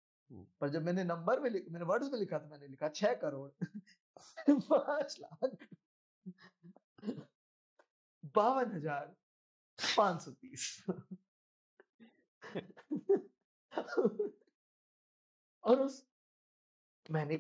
पर 0.62 0.70
जब 0.70 0.84
मैंने 0.84 1.04
नंबर 1.04 1.40
में 1.40 1.50
लिख 1.50 1.66
मैंने 1.72 1.86
वर्ड्स 1.86 2.12
में 2.12 2.20
लिखा 2.20 2.38
तो 2.38 2.48
मैंने 2.48 2.68
लिखा 2.68 2.88
छह 2.90 3.14
करोड़। 3.16 3.50
पाँच 4.50 5.18
लाख 5.22 5.68
बावन 8.36 8.72
हज़ार 8.72 9.16
पाँच 9.98 10.22
सौ 10.22 10.32
तीस। 10.32 10.84
और 15.64 15.82
उस 15.82 16.06
मैंने 17.12 17.38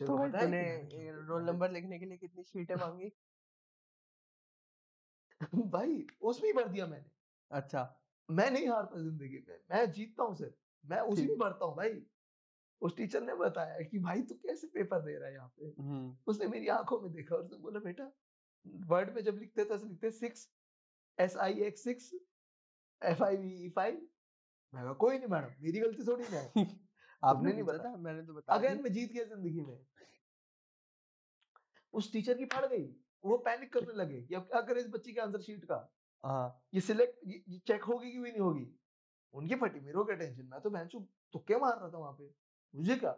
तो 0.00 0.06
तूने 0.06 0.62
रोल 1.10 1.42
नंबर 1.42 1.70
लिखने 1.70 1.98
के 1.98 2.06
लिए 2.06 2.16
कितनी 2.16 2.42
शीटें 2.42 2.74
मांगी? 2.74 3.10
भाई 5.54 6.06
उसमें 6.20 6.52
भर 6.54 6.68
दिया 6.68 6.86
मैंने। 6.86 7.10
अच्छा। 7.50 8.00
मैं 8.30 8.50
नहीं 8.50 8.68
हारता 8.68 9.00
ज़िंदगी 9.00 9.38
में। 9.48 9.58
मैं 9.70 9.90
जीतता 9.92 10.24
हूँ 10.24 10.36
सिर्फ़। 10.36 10.54
मैं 10.84 11.00
उसी 11.00 11.26
में 11.26 11.38
भरता 11.38 11.64
हूँ 11.64 11.76
भाई। 11.76 12.06
उस 12.82 12.96
टीचर 12.96 13.22
ने 13.22 13.34
बताया 13.34 13.80
कि 13.82 13.98
भाई 13.98 14.22
तू 14.22 14.34
कैसे 14.34 14.66
पेपर 14.66 15.00
दे 15.00 15.18
रहा 15.18 15.28
है 15.28 15.34
यहाँ 15.34 15.48
पे? 15.48 15.74
हम्म। 15.78 16.16
उसने 16.26 16.46
मेरी 16.46 16.68
आँखों 16.68 17.00
में 17.00 17.12
देखा 17.12 17.34
और 17.36 17.42
उसने 17.42 17.58
बोला 17.58 17.80
बेटा 17.80 18.10
वर्ड 18.66 19.14
में 19.14 19.22
जब 19.24 19.38
लिखते 19.38 19.64
तो 19.64 19.74
ऐसे 19.74 19.86
लिखते 19.86 20.10
six 20.10 20.48
S 21.18 21.36
I 21.36 21.60
X 21.62 21.84
six 21.84 22.12
F 23.02 23.22
I 23.24 23.36
V 23.36 23.68
five 23.76 24.08
मैं 24.74 24.84
कहा 24.84 24.92
कोई 24.92 25.18
नहीं 25.18 25.28
मैडम 25.28 25.62
मेरी 25.64 25.80
गलती 25.80 26.06
थोड़ी 26.06 26.24
ना 26.24 26.40
है। 26.40 26.66
आपने 27.22 27.52
नहीं 27.52 27.62
बताया। 27.62 27.96
मैंने 27.96 28.22
तो 28.22 28.34
बता 28.34 28.54
अगेन 28.54 28.82
मैं 28.82 28.92
जीत 28.92 29.12
गया 29.12 29.24
ज़िंदगी 29.24 29.60
में 29.60 29.78
उस 31.94 32.12
टीचर 32.12 32.34
की 32.34 32.44
फट 32.44 32.64
गई 32.64 32.84
वो 33.24 33.36
पैनिक 33.38 33.72
करने 33.72 33.94
लगे 33.94 34.20
कि 34.22 34.34
अब 34.34 34.42
क्या 34.42 34.60
करे 34.60 34.80
इस 34.80 34.88
बच्ची 34.88 35.12
के 35.12 35.20
आंसर 35.20 35.40
शीट 35.40 35.64
का? 35.64 35.78
हाँ। 36.24 36.62
ये 36.74 36.80
सिलेक्ट 36.80 37.20
ये, 37.26 37.42
ये 37.48 37.58
चेक 37.58 37.82
होगी 37.82 38.10
कि 38.12 38.18
भी 38.18 38.30
नहीं 38.30 38.40
होगी? 38.40 38.66
उनकी 39.34 39.54
फटी 39.54 39.80
मेरे 39.80 39.92
को 39.92 40.02
टेंशन 40.02 40.48
मैं? 40.52 40.60
तो 40.60 40.70
बेंचू 40.70 41.00
तुक्के 41.32 41.56
मार 41.56 41.78
रहा 41.78 41.90
था 41.90 41.98
वहाँ 41.98 42.12
पे। 42.12 42.30
मुझे 42.74 42.96
क्या? 42.96 43.12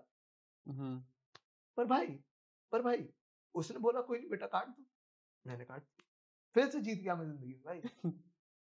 पर 1.77 1.85
भाई 1.85 2.07
पर 2.73 2.83
भाई 2.83 3.09
उसने 3.55 3.79
बोला 3.79 4.01
कोई 4.01 4.19
नहीं 4.19 4.29
बेटा 4.31 4.47
काट 4.47 4.69
दो। 4.69 4.85
मैंने 5.45 5.65
काट 5.65 5.83
फिर 6.55 6.71
से 6.71 6.81
जीत 6.81 7.01
गया 7.03 7.17
मैं 7.17 7.27
ज़िंदगी 7.27 7.53
भाई। 7.55 7.81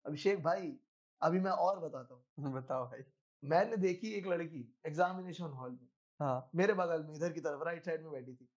अभिषेक 0.06 0.42
भाई 0.42 0.78
अभी 1.22 1.40
मैं 1.40 1.50
और 1.50 1.80
बताता 1.80 2.14
हूँ। 2.14 2.52
बताओ 2.54 2.86
भाई। 2.86 3.04
मैंने 3.44 3.76
देखी 3.76 4.12
एक 4.12 4.26
लड़की 4.26 4.74
एग्जामिनेशन 4.86 5.44
हॉल 5.44 5.70
में। 5.70 5.88
हाँ। 6.20 6.50
मेरे 6.54 6.72
बगल 6.72 7.02
में 7.02 7.14
इधर 7.14 7.32
की 7.32 7.40
तरफ़ 7.40 7.62
राइट 7.62 7.84
साइड 7.84 8.02
में 8.02 8.12
बैठी 8.12 8.34
थी। 8.34 8.48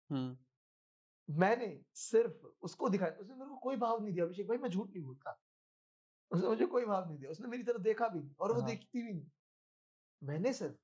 मैंने 1.30 1.84
सिर्फ़ 1.94 2.46
उसको 2.62 2.88
दिखाया 2.88 3.12
उसने 3.12 3.34
मेरे 3.34 3.50
को 3.50 3.56
कोई 3.56 3.76
भाव 3.76 4.02
नहीं 4.02 4.14
दिया। 4.14 4.24
अभिषेक 4.24 4.48
भाई 4.48 4.58
मैं 4.58 4.68
झूठ 4.68 4.90
नहीं 4.90 5.04
बोलता। 5.04 5.40
उसने 6.30 6.48
मुझे 6.48 6.66
कोई 6.66 6.84
भाव 6.84 7.08
नहीं 7.08 7.18
दिया। 7.18 7.30
उसने 7.30 7.48
मेरी 7.48 7.62
तरफ़ 7.62 7.82
देखा 7.82 8.08
भी 8.08 8.20
नहीं 8.20 8.34
और 8.40 8.52
वो 8.52 8.60
हाँ। 8.60 8.70
देखती 8.70 9.02
भी 9.02 9.12
नहीं। 9.12 9.30
मैंने 10.22 10.52
सिर्फ़ 10.52 10.76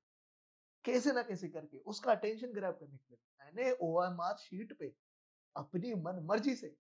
कैसे 0.85 1.13
ना 1.13 1.23
कैसे 1.23 1.49
करके 1.49 1.79
उसका 1.79 2.11
अटेंशन 2.13 2.53
ग्रैब 2.53 2.75
करने 2.75 2.97
के 2.97 3.15
लिए। 3.15 3.19
मैंने 3.41 3.77
ओएमआर 3.83 4.37
शीट 4.37 4.73
पे 4.79 4.95
अपनी 5.57 5.95
मन 5.95 6.25
मर्ज़ी 6.25 6.55
से 6.57 6.75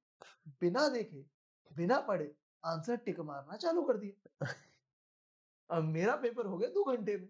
बिना 0.60 0.88
देखे 0.88 1.24
बिना 1.70 2.00
पढ़े 2.00 2.34
आंसर 2.64 2.96
टिक 2.96 3.20
मारना 3.20 3.56
चालू 3.56 3.82
कर 3.82 3.96
दिया। 3.96 4.46
अब 5.70 5.82
मेरा 5.84 6.16
पेपर 6.16 6.46
हो 6.46 6.56
गया 6.58 6.68
दो 6.68 6.84
घंटे 6.92 7.16
में। 7.16 7.28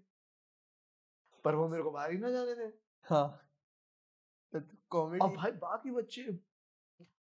पर 1.45 1.55
वो 1.55 1.69
मेरे 1.69 1.83
को 1.83 1.91
बाहर 1.91 2.11
ही 2.11 2.19
ना 2.19 2.31
जाने 2.31 2.55
दे। 2.55 2.73
हाँ। 3.07 3.29
तो 4.53 4.61
कॉमेडी 4.91 5.37
भाई 5.37 5.53
बाकी 5.53 5.91
बच्चे 5.91 6.23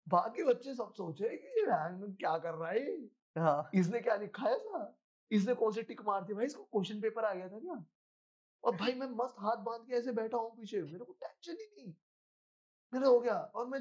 बाकी 0.06 0.44
बच्चे 0.44 0.74
सब 0.74 0.92
सोचे 0.92 1.28
कि 1.36 1.64
क्या 2.12 2.36
कर 2.38 2.54
रहा 2.54 2.70
है? 2.70 2.96
हाँ। 3.36 3.70
इसने 3.74 4.00
क्या 4.00 4.16
लिखा 4.16 4.48
है 4.48 4.58
था 4.58 4.94
इसने 5.30 5.54
कौन 5.54 5.72
से 5.72 5.82
टिक 5.82 6.00
मार 6.06 6.24
दिया? 6.24 6.36
भाई 6.36 6.46
इसको 6.46 6.64
क्वेश्चन 6.64 7.00
पेपर 7.00 7.24
आ 7.24 7.32
गया 7.34 7.48
था 7.48 7.58
क्या? 7.58 7.84
और 8.64 8.76
भाई 8.76 8.94
मैं 8.94 9.06
मस्त 9.06 9.36
हाथ 9.38 9.56
बाँध 9.56 9.86
के 9.86 9.94
ऐसे 9.94 10.12
बैठा 10.12 10.36
हूँ 10.36 10.56
पीछे। 10.56 10.82
मेरे 10.82 11.04
को 11.04 11.12
टेंशन 11.12 11.56
ही 11.60 11.66
नहीं। 11.76 11.94
मेरा 12.92 13.08
हो 13.08 13.20
गया 13.20 13.34
और 13.34 13.66
मैं 13.66 13.80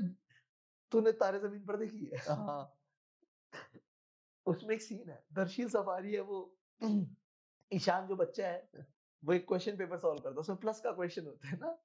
तूने 0.91 1.11
तारे 1.11 1.39
ज़मीन 1.39 1.65
पर 1.65 1.77
देखी 1.77 2.05
है। 2.05 2.19
हाँ 2.27 2.73
उसमें 4.45 4.75
एक 4.75 4.81
सीन 4.81 5.09
है। 5.09 5.25
दर्शील 5.33 5.69
सफारी 5.69 6.13
है 6.13 6.21
वो। 6.21 6.57
ईशान 7.71 8.07
जो 8.07 8.15
बच्चा 8.15 8.47
है 8.47 8.87
वो 9.23 9.33
एक 9.33 9.47
क्वेश्चन 9.47 9.77
पेपर 9.77 9.97
सॉल्व 9.97 10.21
करता 10.21 10.29
है। 10.29 10.35
उसमें 10.35 10.57
प्लस 10.57 10.79
का 10.79 10.91
क्वेश्चन 10.91 11.25
होता 11.25 11.47
है 11.47 11.57
ना। 11.59 11.77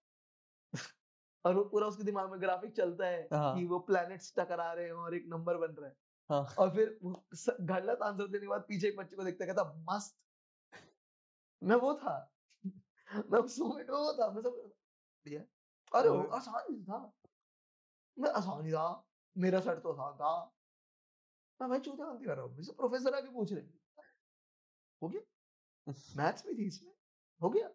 और 1.45 1.55
वो 1.55 1.65
पूरा 1.65 1.87
उसके 1.87 2.03
दिमाग 2.03 2.31
में 2.31 2.41
ग्राफिक 2.41 2.77
चलता 2.77 3.07
है 3.07 3.29
हाँ। 3.33 3.55
कि 3.57 3.65
वो 3.65 3.79
प्लैनेट्स 3.79 4.33
टकरा 4.39 4.73
रहे 4.73 4.85
हैं 4.85 4.93
और 4.93 5.15
एक 5.15 5.25
नंबर 5.27 5.57
बन 5.57 5.75
रहा 5.75 5.89
है। 5.89 5.97
हाँ। 6.31 6.55
और 6.59 6.71
फिर 6.75 6.99
गलत 7.61 8.03
आंसर 8.03 8.27
देने 8.27 8.41
के 8.41 8.49
बाद 8.49 8.65
पीछे 8.69 8.89
एक 8.89 8.97
बच्चे 8.97 9.17
को 9.17 9.25
देखता 9.25 9.47
कहता 9.47 9.65
मस्त। 9.91 10.17
मैं 11.63 11.77
वो 11.77 11.95
था। 11.95 12.15
मैं 13.33 13.43
था 13.87 14.31
मैं 14.31 14.43
सब 14.43 14.73
अरे 15.95 16.09
वो 16.09 16.23
आसान 16.23 16.75
ही 16.75 16.83
था। 16.85 17.13
मैं 18.19 18.31
आसान 18.31 18.65
ही 18.67 18.73
था 18.73 19.05
मेरा 19.37 19.61
तो 19.61 19.93
आसान 19.93 20.15
था। 20.15 20.53
मैं 21.61 21.71
भाई 21.71 21.81
चूतिया 21.81 22.07
गलती 22.07 22.25
कर 22.25 22.37
रहा 22.37 22.45
हूँ 22.45 22.55
मुझसे 22.57 22.73
प्रोफेसर 22.73 23.15
आके 23.15 23.29
पूछ 23.29 23.53
रहे 23.53 23.63
हो। 23.63 25.09
गया? 25.09 25.21
मैथ्स 26.17 26.47
भी 26.47 26.55
थी 26.55 26.67
इसमें 26.67 26.93
हो 27.43 27.51
गया? 27.51 27.71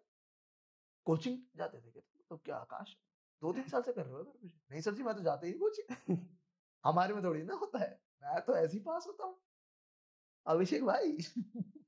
कोचिंग 1.06 1.38
जाते 1.56 1.78
थे 1.78 2.00
तो 2.30 2.36
क्या 2.36 2.56
आकाश 2.56 2.96
दो 3.42 3.52
तीन 3.52 3.68
साल 3.68 3.82
से 3.82 3.92
कर 3.92 4.06
रहे 4.06 4.14
हो 4.14 4.40
नहीं 4.44 4.80
सर 4.80 4.94
जी 4.94 5.02
मैं 5.02 5.14
तो 5.14 5.22
जाते 5.22 5.46
ही 5.46 5.52
कोचिंग। 5.52 6.18
हमारे 6.84 7.14
में 7.14 7.24
थोड़ी 7.24 7.42
ना 7.42 7.54
होता 7.54 7.78
है 7.78 8.02
मैं 8.22 8.40
तो 8.40 8.56
ऐसे 8.56 8.76
ही 8.76 8.82
पास 8.82 9.06
होता 9.06 9.24
हूँ। 9.24 9.40
अभिषेक 10.46 10.84
भाई 10.84 11.18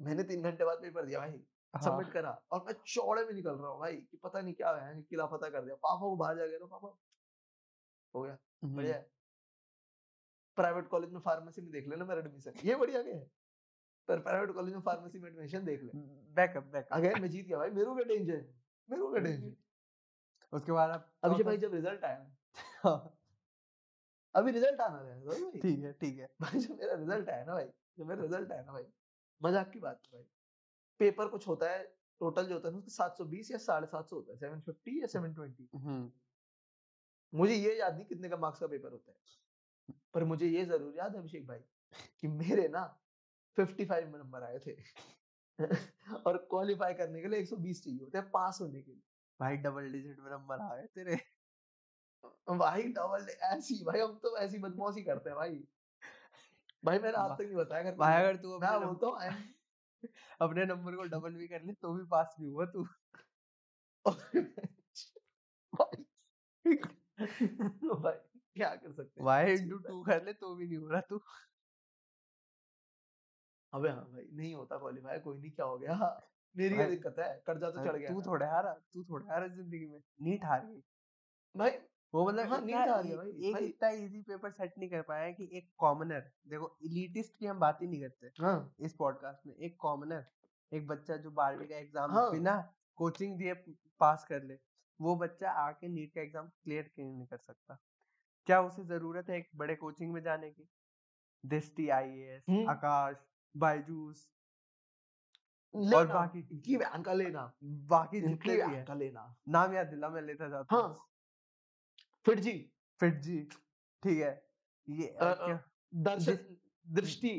मैंने 0.00 0.22
तीन 0.22 0.42
घंटे 0.42 0.64
बाद 0.64 0.78
पेपर 0.78 1.06
दिया 1.06 1.18
भाई। 1.18 1.53
सबमिट 1.74 2.12
करा 2.12 2.30
और 2.52 2.64
मैं 2.66 2.72
चौड़े 2.86 3.24
में 3.24 3.32
निकल 3.32 3.50
रहा 3.50 3.70
हूँ 3.70 3.80
भाई 3.80 3.96
कि 3.96 4.16
पता 4.16 4.40
नहीं 4.40 4.54
क्या 4.54 4.70
है 4.76 5.00
किला 5.02 5.26
पता 5.26 5.48
कर 5.48 5.64
दिया। 5.64 5.74
पापा 5.74 6.00
को 6.00 6.16
बाहर 6.16 6.36
जा 6.36 6.46
गया 6.46 6.58
तो 6.58 6.66
पापा 6.66 6.88
हो 8.14 8.22
गया 8.22 8.36
हम्म, 8.64 8.76
बढ़िया 8.76 9.02
प्राइवेट 10.58 10.88
कॉलेज 10.88 11.10
में 11.12 11.20
फार्मेसी 11.20 11.62
में 11.62 11.70
देख 11.70 11.88
लेना 11.88 12.04
मेरा 12.04 12.20
एडमिशन 12.20 12.52
ये 12.64 12.74
बढ़िया 12.74 13.02
गया 13.02 13.14
है। 13.16 13.30
पर 14.08 14.18
प्राइवेट 14.20 14.52
कॉलेज 14.54 14.74
में 14.74 14.80
फार्मेसी 14.80 15.18
में 15.18 15.28
एडमिशन 15.30 15.64
देख 15.64 15.82
ले। 15.82 15.90
Backup 16.34 16.64
backup. 16.64 16.92
अगर 16.92 17.20
मैं 17.20 17.30
जीत 17.30 17.46
गया 17.46 17.58
भाई 17.58 17.70
मेरे 17.70 17.86
को 17.86 17.94
क्या 17.94 18.04
टेंशन 18.04 18.44
मेरे 18.88 19.02
को 19.02 19.10
क्या 19.12 19.22
टेंशन 19.22 19.54
उसके 20.52 20.72
बाद 20.72 20.90
आप 20.90 21.10
अभी 21.24 21.36
जब 21.36 21.44
भाई 21.44 21.56
जब 21.56 21.74
रिज़ल्ट 21.74 22.04
आया 22.04 22.30
हाँ, 22.84 23.18
अभी 24.34 24.50
रिज़ल्ट 24.50 24.80
आना 24.80 24.98
है 24.98 25.50
ठीक 25.60 25.78
है 25.84 25.92
ठीक 25.92 26.18
है। 26.18 26.26
भाई 26.40 26.58
जब 26.60 26.76
मेरा 26.78 26.94
रिज़ल्ट 26.94 27.28
आया 27.28 27.44
ना 27.44 27.52
भाई 27.52 27.66
जब 27.98 28.06
मेरा 28.06 28.22
रिज़ल्ट 28.22 28.52
आया 28.52 28.62
ना 28.62 28.72
भाई 28.72 28.84
मज़ाक 29.40 29.70
की 29.70 29.78
बात 29.78 30.00
है 30.06 30.18
भाई। 30.18 30.24
पेपर 30.98 31.28
कुछ 31.28 31.48
होता 31.48 31.70
है 31.70 31.82
टोटल 32.20 32.46
जो 32.46 32.54
होता 32.54 32.68
है 32.68 32.80
सात 32.88 33.16
सौ 33.18 33.24
बीस 33.24 33.50
या 33.50 33.58
साढ़े 33.58 33.86
सात 33.86 34.08
सौ 34.08 34.16
होता 34.16 34.32
है 34.32 34.38
सेवन 34.38 34.60
फिफ्टी 34.60 35.00
या 35.00 35.06
सेवन 35.06 35.34
ट्वेंटी। 35.34 35.68
मुझे 37.34 37.54
ये 37.54 37.78
याद 37.78 37.94
नहीं 37.94 38.06
कितने 38.06 38.28
का 38.28 38.36
मार्क्स 38.36 38.60
का 38.60 38.66
पेपर 38.66 38.92
होता 38.92 39.12
है। 39.12 39.96
पर 40.14 40.24
मुझे 40.24 40.46
ये 40.46 40.64
ज़रूर 40.64 40.94
याद 40.98 41.14
है 41.14 41.18
अभिषेक 41.18 41.46
भाई 41.46 41.58
कि 42.20 42.28
मेरे 42.28 42.68
ना 42.68 43.00
55 43.58 44.06
में 44.06 44.18
नंबर 44.18 44.42
आए 44.42 44.58
थे। 44.58 44.76
और 46.26 46.36
क्वालिफाई 46.36 46.94
करने 46.94 47.22
के 47.22 47.28
लिए 47.28 47.40
120 47.40 47.84
चाहिए 47.84 48.00
होते 48.00 48.18
हैं 48.18 48.30
पास 48.30 48.58
होने 48.60 48.82
के 48.82 48.90
लिए। 48.92 49.02
भाई 49.40 49.56
डबल 49.56 49.92
डिजिट 49.92 50.20
में 50.20 50.30
नंबर 50.30 50.60
आ 50.60 50.76
गए 50.76 50.86
तेरे। 50.86 51.16
भाई 52.50 52.82
डबल 52.82 53.28
ऐसी 53.42 53.84
भाई 53.84 54.00
हम 54.00 54.18
तो 54.22 54.36
ऐसी 54.36 54.58
बदमाशी 54.58 55.02
करते 55.02 55.30
हैं 55.30 55.36
भाई। 55.36 55.64
भाई 56.84 56.98
मैंने 56.98 57.18
आज 57.18 57.30
तक 57.30 57.44
नहीं 57.44 57.56
बताया 57.56 57.82
कर 57.82 57.96
भाई 57.96 58.22
अगर 58.22 58.36
तू 58.36 58.58
मैं 58.58 58.80
बोलता 58.80 59.06
हूँ 59.06 59.53
अपने 60.40 60.64
नंबर 60.64 60.96
को 60.96 61.02
डबल 61.10 61.34
भी 61.34 61.48
कर 61.48 61.62
ले 61.62 61.72
तो 61.72 61.92
भी 61.94 62.04
पास 62.06 62.34
नहीं 62.40 62.50
हुआ 62.50 62.66
तू। 62.66 62.84
भाई 67.96 68.16
क्या 68.56 68.74
कर 68.74 68.92
सकते 68.92 69.24
वाई 69.24 69.54
इंटू 69.54 69.78
टू 69.78 70.02
कर 70.04 70.24
ले 70.24 70.32
तो 70.34 70.54
भी 70.54 70.66
नहीं 70.66 70.78
हो 70.78 70.88
रहा 70.88 71.00
तू? 71.00 71.20
अबे 73.72 73.88
हाँ 73.88 74.04
भाई 74.04 74.26
नहीं 74.32 74.54
होता 74.54 74.78
क्वालिफाई 74.78 75.18
कोई 75.20 75.38
नहीं 75.38 75.50
क्या 75.50 75.66
हो 75.66 75.78
गया? 75.78 75.94
हाँ, 75.94 76.20
मेरी 76.54 76.76
क्या 76.76 76.88
दिक्कत 76.88 77.16
है 77.18 77.28
कर्जा 77.46 77.70
तो 77.70 77.84
चढ़ 77.84 77.96
गया। 77.96 78.08
तू 78.08 78.22
थोड़ा 78.22 78.46
हारा 78.50 78.72
तू 78.92 79.04
थोड़ा 79.04 79.32
हारा 79.32 79.46
ज़िंदगी 79.48 79.86
में। 79.86 80.00
नीट 80.22 80.44
हार 80.44 80.66
गई। 80.66 80.82
भाई 81.54 81.70
वो 82.14 82.26
मतलब 82.26 82.48
हाँ, 82.48 82.60
नीट 82.60 82.74
हार 82.76 83.02
गया 83.02 83.16
भाई, 83.16 83.28
एक 83.28 83.52
भाई। 83.54 83.66
इतना 83.66 83.88
इजी 83.88 84.20
पेपर 84.22 84.50
सेट 84.50 84.74
नहीं 84.78 84.88
कर 84.90 85.02
पाया 85.02 85.30
कि 85.30 85.48
एक 85.52 85.68
कॉमनर 85.78 86.30
देखो 86.48 86.76
इलीटिस्ट 86.84 87.38
की 87.38 87.46
हम 87.46 87.58
बात 87.60 87.78
ही 87.82 87.86
नहीं 87.86 88.00
करते 88.00 88.42
हाँ। 88.42 88.74
इस 88.80 88.94
पॉडकास्ट 88.94 89.46
में 89.46 89.54
एक 89.54 89.76
कॉमनर 89.80 90.24
एक 90.72 90.86
बच्चा 90.86 91.16
जो 91.16 91.30
बारहवीं 91.30 91.66
का 91.68 91.76
एग्ज़ाम 91.76 92.10
हाँ। 92.10 92.30
बिना 92.32 92.54
कोचिंग 92.98 93.36
दिए 93.38 93.54
पास 94.00 94.26
कर 94.28 94.42
ले 94.42 94.58
वो 95.00 95.16
बच्चा 95.16 95.50
आके 95.50 95.88
नीट 95.88 96.14
का 96.14 96.20
एग्ज़ाम 96.20 96.48
क्लियर 96.48 96.90
क्यों 96.94 97.06
नहीं 97.06 97.26
कर 97.26 97.36
सकता? 97.36 97.78
क्या 98.46 98.60
उसे 98.60 98.84
ज़रूरत 98.84 99.30
है 99.30 99.36
एक 99.36 99.48
बड़े 99.56 99.74
कोचिंग 99.74 100.12
में 100.12 100.22
जाने 100.22 100.50
की? 100.50 100.68
दृष्टि 101.44 101.88
आईएएस 101.88 102.42
हम्म। 102.48 102.68
आकाश 102.70 103.16
बायजूस 103.54 104.28
और 105.74 106.06
बाकी 106.06 106.38
इनकी 106.38 106.76
वैन 106.76 107.02
का 107.02 107.12
लेना। 107.12 107.52
बाकी 107.62 108.20
जितने 108.20 108.56
भी 108.66 108.84
का 108.84 108.94
लेना। 108.94 109.34
नाम 109.48 109.74
याद 109.74 109.86
दिला 109.86 110.08
मैं 110.08 110.22
लेता 110.22 110.48
जाता 110.48 110.76
हाँ। 110.76 110.94
फिर 112.26 112.40
जी। 112.40 112.52
फिट 113.00 113.20
जी 113.20 113.40
ठीक 114.02 114.18
है। 114.18 114.32
ये 114.88 115.14
क्या? 115.20 115.62
दर्शन 115.92 116.38
दृष्टि। 116.86 117.32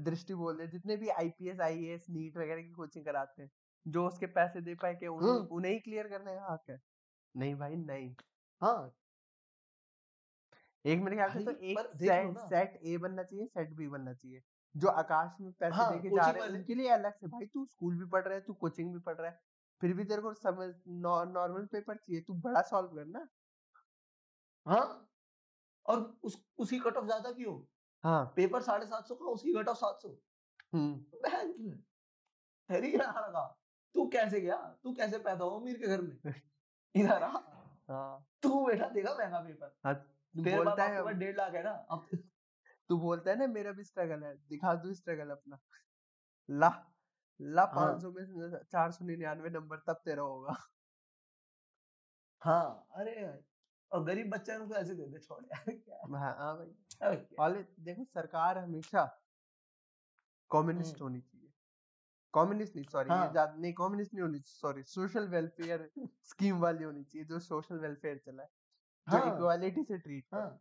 दृष्टि 0.00 0.34
बोल 0.34 0.56
रहे 0.56 0.66
जितने 0.68 0.96
भी 0.96 1.08
आईपीएस 1.10 1.60
आईएएस 1.60 2.06
नीट 2.10 2.36
वगैरह 2.36 2.62
की 2.62 2.70
कोचिंग 2.72 3.04
कराते 3.04 3.42
हैं 3.42 3.50
जो 3.86 4.06
उसके 4.06 4.26
पैसे 4.28 4.60
दे 4.60 4.74
पाए 4.74 5.06
उन, 5.06 5.22
हम्म। 5.22 5.46
उन्हें 5.46 5.72
ही 5.72 5.78
क्लियर 5.80 6.08
करने 6.08 6.34
का 6.34 6.52
हक 6.52 6.70
है 6.70 6.80
नहीं 7.34 7.54
भाई 7.56 7.76
नहीं। 7.76 8.14
हाँ। 8.62 8.94
एक 10.84 11.00
मेरे 11.00 11.16
ख्याल 11.16 11.30
से 11.30 11.44
तो 11.44 11.50
एक 11.52 11.78
सेट 11.78 12.38
सेट 12.38 12.78
ए 12.84 12.96
बनना 12.98 13.22
चाहिए 13.22 13.46
सेट 13.46 13.72
बी 13.76 13.88
बनना 13.88 14.12
चाहिए 14.14 14.42
जो 14.74 14.88
आकाश 14.88 15.36
में 15.40 15.52
पैसे 15.52 15.74
हाँ, 15.76 15.92
देके 15.92 16.16
जा 16.16 16.30
रहे 16.30 16.42
हैं 16.42 16.50
उनके 16.50 16.74
लिए 16.74 16.88
अलग 16.90 17.14
से। 17.14 17.26
भाई 17.26 17.46
तू 17.46 17.64
स्कूल 17.66 17.96
भी 17.98 18.06
पढ़ 18.06 18.24
रहा 18.24 18.34
है 18.34 18.40
तू 18.40 18.54
कोचिंग 18.54 18.92
भी 18.92 19.00
पढ़ 19.00 19.16
रहा 19.16 19.30
है 19.30 19.40
फिर 19.82 19.94
भी 19.94 20.04
तेरे 20.04 20.22
को 20.22 20.32
समझ 20.36 20.70
नॉर्मल 20.88 21.66
पेपर 21.72 21.96
चाहिए 21.96 22.20
तू 22.22 22.34
बड़ा 22.40 22.62
सॉल्व 22.70 22.88
करना। 22.96 23.26
हाँ? 24.66 25.06
और 25.86 26.20
उस 26.22 26.44
उसी 26.58 26.78
कट 26.78 26.96
ऑफ़ 26.96 27.04
ज़्यादा 27.04 27.32
क्यों? 27.32 27.58
हाँ। 28.04 28.32
पेपर 28.36 28.62
साढ़े 28.62 28.86
सात 28.86 29.06
सौ 29.06 29.14
का 29.14 29.24
उसकी 29.24 29.52
कट 29.52 29.68
ऑफ़ 29.68 29.78
सात 29.78 29.98
सौ। 30.02 30.08
हम्म। 30.72 31.04
लगा 32.70 33.42
तू 33.94 34.06
कैसे 34.08 34.40
गया? 34.40 34.56
तू 34.84 34.92
कैसे 34.92 35.18
पैदा 35.18 35.44
हुआ 35.44 35.60
अमीर 35.60 35.78
के 35.78 35.86
घर 35.86 36.00
में? 36.00 36.16
इधर 36.96 37.22
आ। 37.22 37.28
हाँ। 37.90 38.26
तू 38.42 38.66
बेटा 38.66 38.88
देगा 38.88 39.14
महँगा 39.14 39.40
पेपर? 39.40 39.74
हाँ 39.86 39.94
तेरे 40.34 40.56
बोलता 40.56 40.84
है 40.84 41.14
डेढ़ 41.14 41.36
लाख 41.36 41.54
है 41.54 41.62
ना 41.62 41.70
अब 41.90 42.06
तू 42.88 42.98
बोलता 42.98 43.30
है 43.30 43.38
ना 43.38 43.46
मेरा 43.46 43.72
भी 43.72 43.84
स्ट्रगल 43.84 44.22
है। 44.24 44.34
दिखा 44.48 44.74
तू 44.74 44.94
स्ट्रगल 44.94 45.30
अपना। 45.30 45.58
ला 46.48 46.70
ला 47.40 47.64
हाँ। 47.64 47.74
पाँच 47.76 48.02
सौ 48.02 48.10
में 48.10 48.58
चार 48.72 48.90
सौ 48.92 49.04
निन्यानवे 49.04 49.50
नंबर 49.50 49.76
तब 49.78 50.02
तेरा 50.04 50.22
होगा। 50.22 50.56
हाँ 52.42 52.86
अरे 52.94 53.14
और 53.92 54.04
गरीब 54.04 54.30
बच्चे 54.30 54.58
को 54.58 54.74
ऐसे 54.74 54.94
दे 54.94 55.06
दे 55.06 55.18
छोड़ 55.18 55.44
यार 55.44 55.64
क्या? 55.70 56.18
हाँ 56.18 56.34
हाँ 56.38 56.56
भाई। 56.56 57.16
अरे 57.40 57.66
देखो 57.80 58.04
सरकार 58.04 58.58
हमेशा 58.58 59.04
कम्युनिस्ट 60.50 60.94
हम्म। 60.94 61.04
होनी 61.04 61.20
चाहिए। 61.20 61.52
कम्युनिस्ट 62.34 62.76
नहीं 62.76 62.86
सॉरी 62.86 63.10
हाँ। 63.10 63.56
नहीं 63.58 63.72
कम्युनिस्ट 63.72 64.14
नहीं 64.14 64.22
होनी 64.22 64.40
सॉरी 64.46 64.82
सोशल 64.82 65.28
वेलफेयर 65.28 65.90
स्कीम 66.22 66.58
वाली 66.58 66.84
होनी 66.84 67.04
चाहिए 67.04 67.24
जो 67.24 67.38
सोशल 67.38 67.78
वेलफेयर 67.78 68.18
चला 68.18 68.42
है 68.42 68.48
जो 69.08 69.18
हाँ। 69.18 69.34
इक्वालिटी 69.34 69.82
से 69.82 69.98
ट्रीट 69.98 70.26
हाँ। 70.34 70.60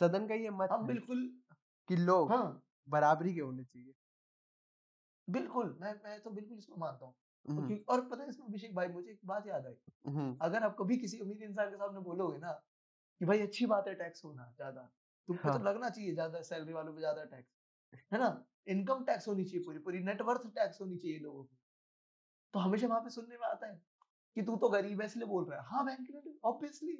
सदन 0.00 0.26
का 0.28 0.34
ये 0.34 0.50
मत 0.50 0.68
हाँ 0.70 0.86
बिल्कुल। 0.86 1.42
कि 1.88 1.96
लोग 1.96 2.32
हाँ। 2.32 2.62
बराबरी 2.88 3.34
के 3.34 3.40
होने 3.40 3.64
चाहिए। 3.64 3.94
बिल्कुल 5.28 5.78
मैं 5.80 5.94
मैं 6.04 6.20
तो 6.22 6.30
बिल्कुल 6.30 6.58
इसको 6.58 6.76
मानता 6.76 7.06
हूँ। 7.06 7.14
हम्म, 7.48 7.78
और 7.88 8.00
पता 8.08 8.22
है 8.22 8.28
इसमें 8.28 8.46
अभिषेक 8.46 8.74
भाई 8.74 8.88
मुझे 8.88 9.10
एक 9.10 9.20
बात 9.26 9.46
याद 9.46 9.66
आई। 9.66 9.74
हम्म, 10.06 10.36
अगर 10.40 10.62
आप 10.62 10.76
कभी 10.78 10.96
किसी 10.96 11.18
अमीर 11.18 11.42
इंसान 11.42 11.70
के 11.70 11.76
सामने 11.76 12.00
बोलोगे 12.00 12.38
ना 12.38 12.52
कि 13.20 13.24
भाई 13.24 13.40
अच्छी 13.40 13.66
बात 13.66 13.88
है 13.88 13.94
टैक्स 13.94 14.24
होना 14.24 14.52
ज़्यादा 14.56 14.82
तुमको 15.28 15.48
हाँ। 15.48 15.58
तो 15.58 15.64
लगना 15.64 15.90
चाहिए 15.90 16.12
ज़्यादा 16.14 16.40
सैलरी 16.42 16.72
वालों 16.72 16.94
पे 16.94 17.00
ज़्यादा 17.00 17.24
टैक्स। 17.26 17.58
है 18.12 18.18
ना? 18.18 18.28
इनकम 18.68 19.04
टैक्स 19.04 19.28
होनी 19.28 19.44
चाहिए 19.44 19.64
पूरी 19.64 19.78
पूरी 19.78 19.98
नेटवर्थ 20.04 20.46
टैक्स 20.54 20.80
होनी 20.80 20.96
चाहिए 20.96 21.18
लोगों 21.18 21.44
की। 21.44 21.56
तो 22.54 22.58
हमेशा 22.58 22.86
वहाँ 22.86 23.00
पे 23.00 23.10
सुनने 23.10 23.36
में 23.36 23.46
आता 23.48 23.66
है 23.66 23.80
कि 24.36 24.42
तू 24.42 24.56
तो 24.56 24.68
गरीब 24.68 25.00
है 25.00 25.06
इसलिए 25.06 25.26
बोल 25.26 25.44
रहा 25.44 25.60
है। 25.60 25.66
हाँ 25.66 25.84
बैंक 25.86 26.44
ऑब्वियसली 26.44 26.96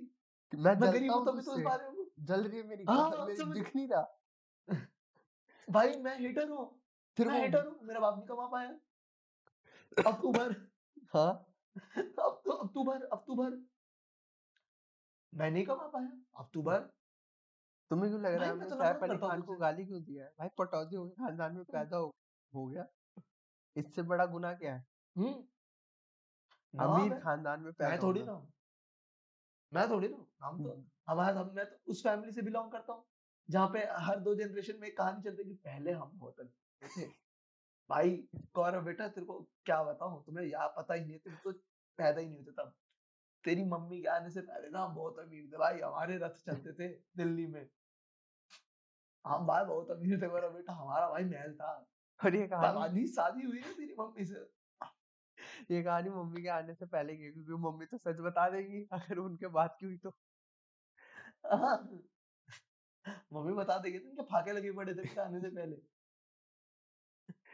मैं 0.52 0.74
मैं 0.80 0.92
गरीब 0.92 1.12
हूँ 1.12 1.26
तभी 1.26 1.42
तो 1.42 1.56
इस 1.58 1.64
बारे 1.64 1.90
में 1.90 2.04
जल 2.24 2.44
रही 2.44 2.58
है 2.58 2.66
मेरी 2.66 2.84
हाँ, 2.84 3.26
मेरी 3.26 3.44
दिख 3.52 3.74
नहीं 3.76 3.88
रहा। 3.88 4.18
भाई 5.68 5.96
मैं 5.96 6.18
हेटर 6.20 6.48
हूँ। 6.50 6.66
फिर 7.18 7.28
मैं 7.28 7.40
हेटर 7.40 7.66
हूँ 7.66 7.78
मेरा 7.82 8.00
बाप 8.00 8.16
नहीं 8.18 8.26
कमा 8.26 8.46
पाया। 8.46 8.70
अब 9.96 10.20
तू 10.22 10.32
भर 10.32 10.54
हाँ। 11.14 11.30
अब 11.76 12.40
तो 12.44 12.52
अब 12.52 12.70
तू 12.74 12.84
भर 12.84 13.02
अब 13.12 13.24
तू 13.26 13.34
भर 13.36 13.56
मैं 15.32 15.50
नहीं 15.50 15.64
कमा 15.66 15.86
पाया। 15.88 16.10
अब 16.38 16.50
तू 16.54 16.62
भर 16.62 16.78
तुम्हें 17.90 18.10
क्यों 18.10 18.20
लग 18.22 18.34
रहा 18.34 18.48
है 18.48 18.54
मैं 18.54 18.68
सैफ 18.68 19.02
अली 19.02 19.16
खान 19.18 19.42
को 19.42 19.56
गाली 19.56 19.84
क्यों 19.86 20.02
दिया 20.02 20.24
है? 20.24 20.30
भाई 20.38 20.48
पटौदी 20.58 20.96
हो 20.96 21.08
खानदान 21.18 21.54
में 21.56 21.64
पैदा 21.64 21.96
हो 21.96 22.14
हो 22.52 22.66
गया। 22.66 22.86
इससे 23.76 24.02
बड़ा 24.02 24.26
गुनाह 24.26 24.54
क्या 24.54 24.74
है? 24.74 24.84
हम्म। 25.16 25.34
अमीर 26.74 27.18
खानदान 27.20 27.60
में 27.60 27.72
पैदा 27.72 27.90
मैं 27.90 27.98
थोड़ी 28.02 28.22
ना 28.22 28.32
मैं 29.72 29.88
थोड़ी 29.90 30.08
ना 30.08 30.16
हम 30.46 30.62
तो 30.64 30.70
हम्म, 30.70 30.84
हमारा 31.08 31.40
हम 31.40 31.52
मैं 31.56 31.64
तो 31.70 31.92
उस 31.92 32.02
फैमिली 32.02 32.32
से 32.32 32.42
बिलोंग 32.42 32.70
करता 32.72 32.92
हूँ 32.92 33.04
जहाँ 33.48 33.68
पे 33.72 33.84
हर 34.06 34.20
दो 34.20 34.34
जनरेशन 34.34 34.78
में 34.80 34.94
कहानी 34.94 35.22
चलती 35.22 35.42
है 35.42 35.48
कि 35.48 35.54
पहले 35.54 35.92
हम 35.92 36.18
अमीर 36.22 36.48
थे। 36.82 37.06
भाई 37.90 38.10
गौरव 38.54 38.84
बेटा 38.84 39.08
तेरे 39.08 39.26
को 39.26 39.38
क्या 39.64 39.82
बताऊँ? 39.82 40.24
तुम्हें 40.24 40.46
यार 40.46 40.74
पता 40.78 40.94
ही 40.94 41.04
नहीं 41.04 41.18
तुम 41.18 41.34
तो 41.44 41.52
पैदा 41.98 42.20
ही 42.20 42.26
नहीं 42.26 42.38
होते 42.38 42.52
तब। 42.52 42.74
तेरी 43.44 43.64
मम्मी 43.64 44.00
के 44.02 44.08
आने 44.08 44.30
से 44.30 44.40
पहले 44.40 44.68
ना 44.70 44.82
हम 44.84 44.94
बहुत 44.94 45.18
अमीर 45.18 45.44
थे 45.52 45.58
भाई 45.58 45.80
हमारे 45.80 46.16
रथ 46.18 46.44
चलते 46.46 46.72
थे 46.72 46.88
दिल्ली 47.16 47.46
में। 47.46 47.68
हम 49.24 49.46
भाई 49.46 49.64
बहुत 49.64 49.90
अमीर 49.90 50.22
थे 50.22 50.28
गौरव 50.28 50.54
बेटा 50.54 50.72
हमारा 50.72 51.08
भाई 51.10 51.24
महल 51.24 51.54
था। 51.54 51.72
और 52.20 52.36
ये 52.36 52.46
कहानी 52.46 52.80
शादी 52.80 53.06
शादी 53.06 53.46
हुई 53.46 53.60
ना 53.60 53.72
तेरी 53.72 53.94
मम्मी 54.00 54.24
से। 54.24 54.44
ये 55.70 55.82
कहानी 55.82 56.10
मम्मी 56.10 56.42
के 56.42 56.48
आने 56.48 56.74
से 56.74 56.86
पहले 56.86 57.16
की 57.16 57.32
क्योंकि 57.32 57.62
मम्मी 57.62 57.86
तो 57.86 57.98
सच 57.98 58.20
बता 58.20 58.48
देगी 58.50 58.86
अगर 58.92 59.18
उनके 59.18 59.46
बात 59.46 59.76
की 59.80 59.86
हुई 59.86 59.96
तो। 59.96 60.10
हाँ। 61.46 61.76
मम्मी 63.32 63.52
बता 63.52 63.78
देगी 63.78 63.98
तो 63.98 64.08
इनके 64.08 64.22
फाके 64.22 64.52
लगे 64.52 64.72
पड़े 64.72 64.94
थे 64.94 65.20
आने 65.20 65.40
से 65.40 65.48
पहले? 65.48 65.76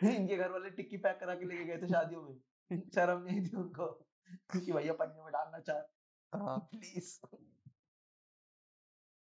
इनके 0.03 0.37
घर 0.37 0.51
वाले 0.51 0.71
टिक्की 0.71 0.97
पैक 0.97 1.21
करा 1.21 1.35
के 1.35 1.45
लेके 1.45 1.65
गए 1.65 1.79
थे 1.79 1.89
शादियों 1.89 2.23
में। 2.23 2.39
शर्म 2.95 3.23
नहीं 3.23 3.43
थी 3.43 3.57
उनको। 3.57 3.87
कि 4.53 4.73
भैया 4.73 4.93
पन्ने 4.93 5.23
में 5.23 5.33
डालना 5.33 5.59
चाह 5.59 6.39
हाँ 6.39 6.59
प्लीज़ 6.59 7.21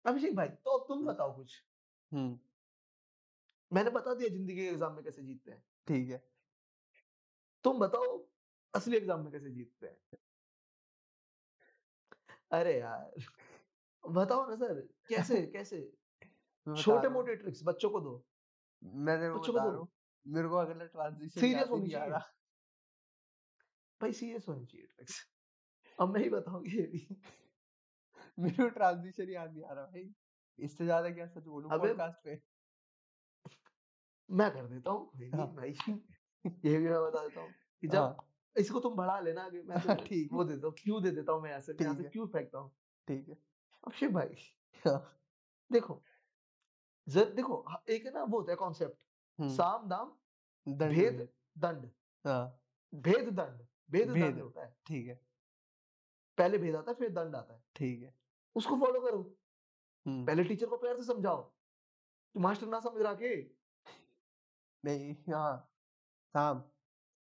अभिषेक 0.05 0.37
भाई 0.37 0.49
तो 0.49 0.79
तुम 0.79 1.07
बताओ 1.07 1.37
कुछ। 1.37 1.63
हम्म। 2.13 2.39
मैंने 3.73 3.91
बता 3.91 4.15
दिया 4.15 4.29
ज़िंदगी 4.29 4.57
के 4.57 4.69
एग्ज़ाम 4.69 4.95
में 4.95 5.05
कैसे 5.05 5.23
जीतते 5.23 5.51
हैं। 5.51 5.63
ठीक 5.87 6.11
है। 6.11 6.23
तुम 7.65 7.79
बताओ 7.79 8.27
असली 8.75 8.97
एग्ज़ाम 8.97 9.21
में 9.21 9.33
कैसे 9.33 9.51
जीतते 9.51 9.87
हैं। 9.87 10.19
अरे 12.53 12.79
यार 12.79 13.25
बताओ 14.11 14.49
ना 14.49 14.57
सर 14.57 14.81
कैसे 15.09 15.47
कैसे? 15.47 15.93
छोटे 16.83 17.09
मोटे 17.09 17.35
ट्रिक्स 17.37 17.61
बच्चों 17.65 17.91
को 17.91 18.01
दो। 18.01 18.25
मैं 18.83 19.35
बच्चों 19.35 19.53
को 19.53 19.61
दो। 19.61 19.79
हूँ। 19.79 19.89
मेरे 20.27 20.49
को 20.49 20.57
अगला 20.57 20.85
ट्रांजिशन 20.85 21.41
सीरियस 21.41 21.69
होनी 21.69 21.91
चाहिए। 21.91 22.19
भाई 24.01 24.13
सीरियस 24.13 24.49
होनी 24.49 24.67
चाहिए 24.67 24.87
ट्रिक्स 24.87 25.21
अब 25.99 26.13
मैं 26.15 26.23
ही 26.23 26.29
बताऊँगी 26.31 26.77
ये 26.79 26.87
भी। 26.87 27.07
मेरे 28.39 28.57
को 28.57 28.69
ट्रांजिशन 28.69 29.31
याद 29.31 29.53
नहीं 29.53 29.65
आ 29.65 29.73
रहा 29.73 29.85
भाई। 29.85 30.15
इससे 30.59 30.85
ज़्यादा 30.85 31.11
क्या 31.11 31.27
सच 31.27 31.47
बोलूँ 31.47 31.71
पॉडकास्ट 31.71 32.25
पे? 32.25 32.41
मैं 34.31 34.51
कर 34.51 34.67
देता 34.67 34.91
हूँ 34.91 35.31
हाँ। 35.35 35.47
भाई। 35.55 35.71
ये 36.65 36.79
भी 36.79 36.89
मैं 36.89 37.01
बता 37.03 37.27
देता 37.27 37.41
हूँ 37.41 37.53
कि 37.83 37.89
जब 37.89 37.99
हाँ। 37.99 38.27
इसको 38.57 38.81
तुम 38.81 38.95
बढ़ा 38.95 39.19
लेना 39.21 39.43
आगे 39.43 39.63
मैं 39.63 39.77
तुम्हें 39.83 40.05
ठीक 40.07 40.33
वो 40.33 40.45
देता 40.45 40.67
हूँ 40.67 40.75
क्यों 40.79 41.03
दे 41.03 41.11
देता 41.11 41.33
हूँ 41.33 41.43
मैं 41.43 41.53
ऐसे 41.53 41.77
यहाँ 41.83 41.95
से 41.95 42.05
क्यों 42.05 42.27
फेंकता 42.27 42.59
हूँ। 42.59 42.71
ठीक 43.09 43.29
है। 43.29 43.35
अभिषेक 43.87 44.13
भाई 44.13 44.35
हाँ। 44.85 44.99
देखो 45.73 46.03
देखो 47.07 47.65
एक 47.89 48.07
है 48.07 48.13
ना 48.13 48.23
वो 48.23 48.39
होता 48.39 48.53
है 48.53 48.57
कॉन्सेप्ट 48.57 49.10
साम 49.49 49.89
दाम 49.89 50.17
दंड 50.69 50.91
भेद 50.91 51.17
भेद 51.17 51.29
दंड। 51.59 51.91
हाँ। 52.27 52.61
भेद 52.95 53.29
दंड। 53.29 53.67
भेद 53.91 54.09
दंड 54.09 54.41
होता 54.41 54.65
है। 54.65 54.77
ठीक 54.87 55.07
है। 55.07 55.27
पहले 56.39 56.59
भेद 56.59 56.77
आता 56.77 56.91
है 56.91 56.97
फिर 56.97 57.11
दंड 57.11 57.37
आता 57.37 57.55
है। 57.55 57.65
ठीक 57.77 58.03
है। 58.03 58.15
उसको 58.55 58.77
फॉलो 58.77 59.01
करो। 59.01 59.37
हम्म। 60.07 60.27
पहले 60.27 60.45
टीचर 60.45 60.67
को 60.67 60.77
प्यार 60.77 60.97
से 60.97 61.03
समझाओ। 61.03 61.43
कि 62.33 62.39
मास्टर 62.39 62.67
ना 62.67 62.81
समझ 62.81 63.03
रहा 63.03 63.15
के? 63.15 63.51
नहीं 64.85 65.17
हाँ। 65.35 65.73
साम। 66.27 66.65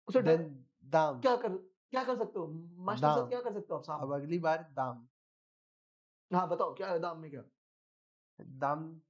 उसे 0.09 0.23
देन 0.23 0.67
दाम। 0.85 1.21
क्या 1.21 1.37
कर 1.37 1.57
क्या 1.91 2.05
कर 2.05 2.17
सकते 2.17 2.39
हो? 2.39 2.47
मास्टर 2.77 3.07
साथ 3.07 3.29
क्या 3.29 3.41
कर 3.41 3.53
सकते 3.53 3.69
हो 3.71 3.77
आप 3.77 3.85
साम? 3.85 4.01
अब 4.01 4.13
अगली 4.13 4.39
बार 4.39 4.63
दाम। 4.73 5.09
हाँ 6.33 6.49
बताओ 6.49 6.75
क्या 6.75 6.89
है 6.89 6.99
दाम 6.99 7.19
में 7.19 7.31
क्या? 7.31 7.43
दाम 8.41 9.01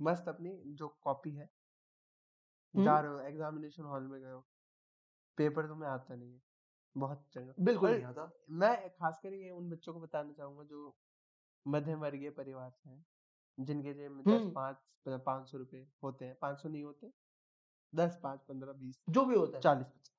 मस्त 0.00 0.28
अपनी 0.28 0.62
जो 0.66 0.88
कॉपी 0.88 1.30
है 1.30 1.44
हम्म 1.44 1.55
जा 2.76 2.98
रहे 3.00 3.12
हो 3.12 3.20
एग्जामिनेशन 3.22 3.82
हॉल 3.84 4.02
में 4.04 4.20
गए 4.20 4.30
हो। 4.30 4.40
पेपर 5.38 5.66
तुम्हें 5.66 5.88
आता 5.90 6.14
नहीं 6.14 6.32
है। 6.32 6.40
बहुत 6.96 7.24
चंगा 7.32 7.54
बिल्कुल 7.60 7.90
नहीं 7.90 8.04
आता। 8.04 8.30
मैं 8.52 8.88
खासकर 8.90 9.32
ये 9.34 9.50
उन 9.50 9.68
बच्चों 9.70 9.92
को 9.94 10.00
बताना 10.00 10.32
चाहूँगा 10.32 10.64
जो 10.64 10.96
मध्यम 11.66 11.98
वर्गीय 12.00 12.30
परिवार 12.32 12.70
से 12.72 12.90
हैं 12.90 13.04
जिनके 13.58 13.94
जेब 13.94 14.12
में 14.12 14.22
दस 14.26 14.50
पाँच 14.54 14.76
पाँच 15.26 15.48
सौ 15.48 15.58
रुपए 15.58 15.86
होते 16.02 16.24
हैं। 16.24 16.36
पाँच 16.42 16.58
सौ 16.58 16.68
नहीं 16.68 16.82
होते 16.84 17.12
दस 17.92 18.18
पाँच 18.22 18.40
पंद्रह 18.48 18.72
बीस 18.74 19.00
जो 19.10 19.24
भी 19.24 19.34
होता 19.34 19.56
है। 19.56 19.62
चालीस 19.62 19.86
पचास। 19.86 20.14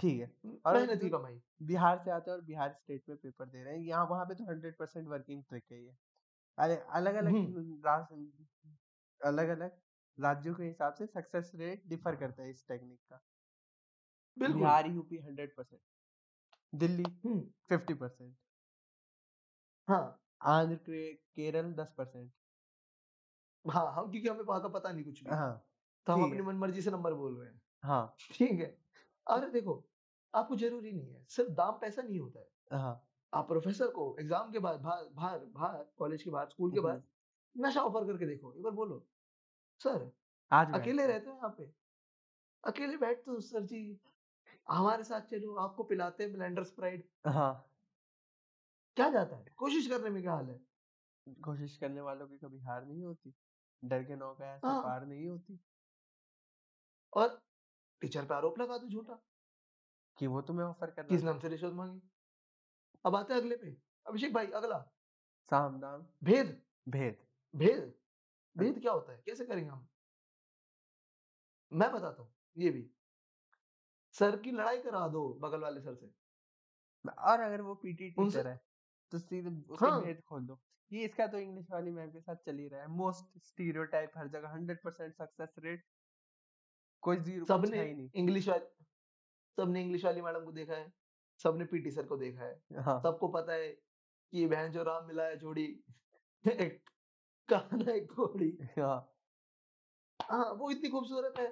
ठीक 0.00 0.20
है। 0.20 0.30
और 0.66 0.76
मेहनत 0.76 1.00
की 1.00 1.08
कमाई। 1.10 1.40
बिहार 1.62 1.98
से 1.98 2.10
आते 2.10 2.30
हैं 2.30 2.36
और 2.36 2.44
बिहार 2.44 2.72
स्टेट 2.72 3.08
में 3.08 3.16
पेपर 3.18 3.46
दे 3.46 3.62
रहे 3.64 3.74
हैं। 3.74 3.80
यहाँ 3.80 4.06
वहाँ 4.06 4.24
पे 4.26 4.34
तो 4.34 4.44
हंड्रेड 4.44 4.76
परसेंट 4.76 5.08
वर्किंग 5.08 5.42
ट्रिक 5.48 5.64
है 5.72 5.82
ये। 5.82 5.94
अरे 6.58 6.76
अलग 6.90 7.14
अलग 7.16 7.34
अलग 9.20 9.48
अलग 9.48 9.70
राज्यों 10.20 10.54
के 10.54 10.64
हिसाब 10.64 10.94
से 10.94 11.06
सक्सेस 11.06 11.52
रेट 11.54 11.82
डिफर 11.88 12.16
करता 12.16 12.42
है 12.42 12.50
इस 12.50 12.66
टेक्निक 12.68 12.98
का। 13.10 13.20
Bihar 14.36 14.86
UP 14.86 15.18
hundred 15.18 15.54
percent 15.56 15.80
Delhi 16.72 17.04
fifty 17.68 17.94
percent 17.94 18.34
हाँ। 19.88 20.20
आंध्र 20.48 20.76
के 20.76 21.12
केरल 21.14 21.72
दस 21.74 21.94
परसेंट 21.98 22.30
हाँ 23.64 23.92
हम 23.92 24.10
क्योंकि 24.10 24.28
हमें 24.28 24.42
वहाँ 24.42 24.60
का 24.62 24.68
पता 24.68 24.92
नहीं 24.92 25.04
कुछ 25.04 25.22
भी। 25.24 25.30
हाँ 25.30 25.66
तो 26.06 26.12
हम 26.12 26.22
अपनी 26.22 26.36
है। 26.36 26.42
मनमर्जी 26.42 26.82
से 26.82 26.90
नंबर 26.90 27.14
बोल 27.14 27.36
रहे 27.38 27.48
हैं। 27.48 27.60
हाँ। 27.84 28.16
ठीक 28.30 28.60
है। 28.60 28.66
अरे 29.26 29.50
देखो 29.50 29.74
आपको 30.34 30.56
ज़रूरी 30.56 30.92
नहीं 30.92 31.12
है 31.14 31.24
सिर्फ़ 31.28 31.50
दाम 31.52 31.78
पैसा 31.80 32.02
नहीं 32.02 32.20
होता 32.20 32.40
है। 32.40 32.78
हाँ। 32.78 33.06
आप 33.32 33.48
प्रोफेसर 33.48 33.90
को 33.90 34.16
एग्ज़ाम 34.20 34.50
के 34.52 34.58
बाद 34.58 34.80
बाहर 34.80 35.04
बाहर 35.14 35.38
बाहर 35.54 35.84
कॉलेज 35.98 36.22
के 36.22 36.30
बाद 36.30 36.48
स्कूल 36.48 36.72
के 36.72 36.78
हम्म, 36.78 36.88
बाद 36.88 37.02
नशा 37.56 37.82
ऑफ़र 37.82 38.06
करके 38.06 38.26
देखो 38.26 38.52
एक 38.54 38.62
बार 38.62 38.72
बोलो। 38.72 39.06
सर 39.80 40.12
आज 40.52 40.74
अकेले 40.74 41.06
रहते 41.06 41.30
हो 41.30 41.36
यहाँ 41.36 41.54
पे। 41.58 41.74
अकेले 42.64 42.96
बैठते 42.96 43.30
हो 43.30 43.40
सर 43.40 43.60
जी 43.60 44.00
हमारे 44.68 45.04
साथ 45.04 45.20
चलो 45.20 45.54
आपको 45.54 45.82
पिलाते 45.82 46.24
हैं 46.24 46.32
ब्लेंडर 46.32 46.64
स्प्राइट। 46.64 47.10
हाँ। 47.26 47.72
क्या 48.96 49.10
जाता 49.10 49.36
है? 49.36 49.44
कोशिश 49.56 49.86
करने 49.86 50.10
में 50.10 50.22
क्या 50.22 50.32
हाल 50.32 50.50
है? 50.50 50.60
कोशिश 51.28 51.76
करने 51.76 52.00
वालों 52.00 52.28
की 52.28 52.38
कभी 52.38 52.58
हार 52.58 52.86
नहीं 52.86 53.04
होती। 53.04 53.34
डर 53.84 54.04
के 54.04 54.16
नौका 54.16 54.54
ऐसे 54.54 54.66
हाँ। 54.66 54.82
पार 54.82 55.06
नहीं 55.06 55.28
होती। 55.28 55.60
और 57.12 57.42
टीचर 58.00 58.24
पे 58.24 58.34
आरोप 58.34 58.58
लगा 58.58 58.78
दो 58.78 58.88
झूठा। 58.88 59.22
कि 60.18 60.26
वो 60.26 60.42
तुम्हें 60.42 60.66
ऑफ़र 60.66 60.90
कर 60.90 61.02
किस 61.02 61.22
नाम 61.22 61.38
से 61.38 61.48
रिश्वत 61.48 61.72
मांगी? 61.72 62.10
अब 63.04 63.16
आते 63.16 63.34
हैं 63.34 63.40
अगले 63.40 63.56
पे। 63.56 63.76
अभिषेक 64.06 64.34
भाई 64.34 64.46
अगला। 64.46 64.78
साम 65.50 65.80
दाम 65.80 66.06
भेद। 66.24 66.62
भेद। 66.88 67.26
भेद? 67.56 67.99
भेद 68.56 68.80
क्या 68.80 68.92
होता 68.92 69.12
है? 69.12 69.22
कैसे 69.26 69.44
करेंगे 69.44 69.70
हम? 69.70 69.86
मैं 71.72 71.90
बताता 71.92 72.22
हूँ 72.22 72.32
ये 72.56 72.70
भी। 72.70 72.90
सर 74.14 74.36
की 74.36 74.50
लड़ाई 74.50 74.78
करा 74.78 75.06
दो 75.08 75.28
बगल 75.42 75.60
वाले 75.60 75.80
सर 75.80 75.94
से। 75.94 76.10
और 77.04 77.40
अगर 77.40 77.60
वो 77.60 77.74
पीटी 77.74 78.10
टीचर 78.10 78.46
है 78.48 78.60
तो 79.12 79.18
सीधे 79.18 79.50
उसके 79.50 79.86
हाँ। 79.86 80.00
भेद 80.02 80.20
खोल 80.20 80.46
दो। 80.46 80.58
ये 80.90 81.04
इसका 81.04 81.26
तो 81.26 81.38
इंग्लिश 81.38 81.66
वाली 81.70 81.90
मैम 81.90 82.10
के 82.10 82.20
साथ 82.20 82.36
चल 82.46 82.58
ही 82.58 82.66
रहा 82.68 82.80
है। 82.80 82.88
मोस्ट 82.88 83.38
स्टीरियोटाइप 83.46 84.12
हर 84.16 84.28
जगह 84.28 84.48
हंड्रेड 84.48 84.82
परसेंट 84.84 85.14
सक्सेस 85.14 85.54
रेट 85.58 85.84
कोई 87.02 87.16
ज़ीरो 87.18 87.46
कुछ 87.46 87.48
सबने 87.48 87.82
ही 87.84 87.94
नहीं। 87.94 88.08
इंग्लिश 88.14 88.48
वाली 88.48 88.84
सबने 89.58 89.82
इंग्लिश 89.82 90.04
वाली 90.04 90.20
मैडम 90.22 90.44
को 90.44 90.52
देखा 90.52 90.74
है 90.74 90.92
सबने 91.40 91.64
पीटी 91.64 91.90
सर 91.90 92.06
को 92.06 92.16
देखा 92.16 92.44
है। 92.44 92.82
हाँ। 92.82 93.00
सबको 93.02 93.28
पता 93.28 93.52
है 93.52 93.68
कि 93.68 94.46
बहन 94.46 94.72
जो 94.72 94.82
राम 94.82 95.06
मिला 95.06 95.24
है 95.24 95.36
जोड़ी 95.38 95.66
कान्हा 97.52 97.92
एक 97.92 98.12
घोड़ी 98.12 98.50
हाँ 98.78 98.98
हाँ 100.20 100.52
वो 100.52 100.70
इतनी 100.70 100.88
खूबसूरत 100.90 101.38
है। 101.38 101.46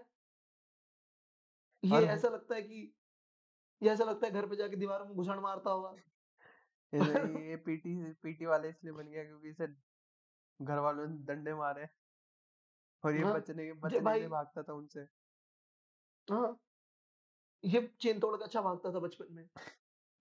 ये 1.82 2.06
ऐसा 2.06 2.28
लगता 2.28 2.54
है 2.54 2.62
कि 2.62 2.94
ये 3.82 3.90
ऐसा 3.90 4.04
लगता 4.04 4.26
है 4.26 4.32
घर 4.32 4.46
पे 4.46 4.56
जाके 4.56 4.76
दीवारों 4.76 5.06
में 5.06 5.14
घुसड़ 5.14 5.38
मारता 5.40 5.70
होगा। 5.70 5.94
ये 6.94 7.56
पीटी 7.56 8.12
पीटी 8.22 8.46
वाले 8.46 8.68
इसलिए 8.68 8.92
बन 8.92 9.08
गया 9.08 9.24
क्योंकि 9.24 9.48
इसे 9.48 9.66
घर 10.60 10.78
वालों 10.78 11.06
ने 11.06 11.16
डंडे 11.24 11.54
मारे 11.54 11.88
और 13.04 13.16
ये 13.16 13.24
हाँ 13.24 13.34
बचने 13.34 13.66
के 13.66 13.72
बचने 13.72 14.00
भाई 14.00 14.20
लिए 14.20 14.28
भागता 14.28 14.62
था 14.62 14.72
उनसे। 14.72 15.00
हाँ 16.28 16.58
ये 17.64 17.96
चेन 18.00 18.20
तोड़ 18.20 18.36
के 18.36 18.44
अच्छा 18.44 18.62
भागता 18.62 18.92
था 18.92 18.98
बचपन 18.98 19.32
में। 19.32 19.48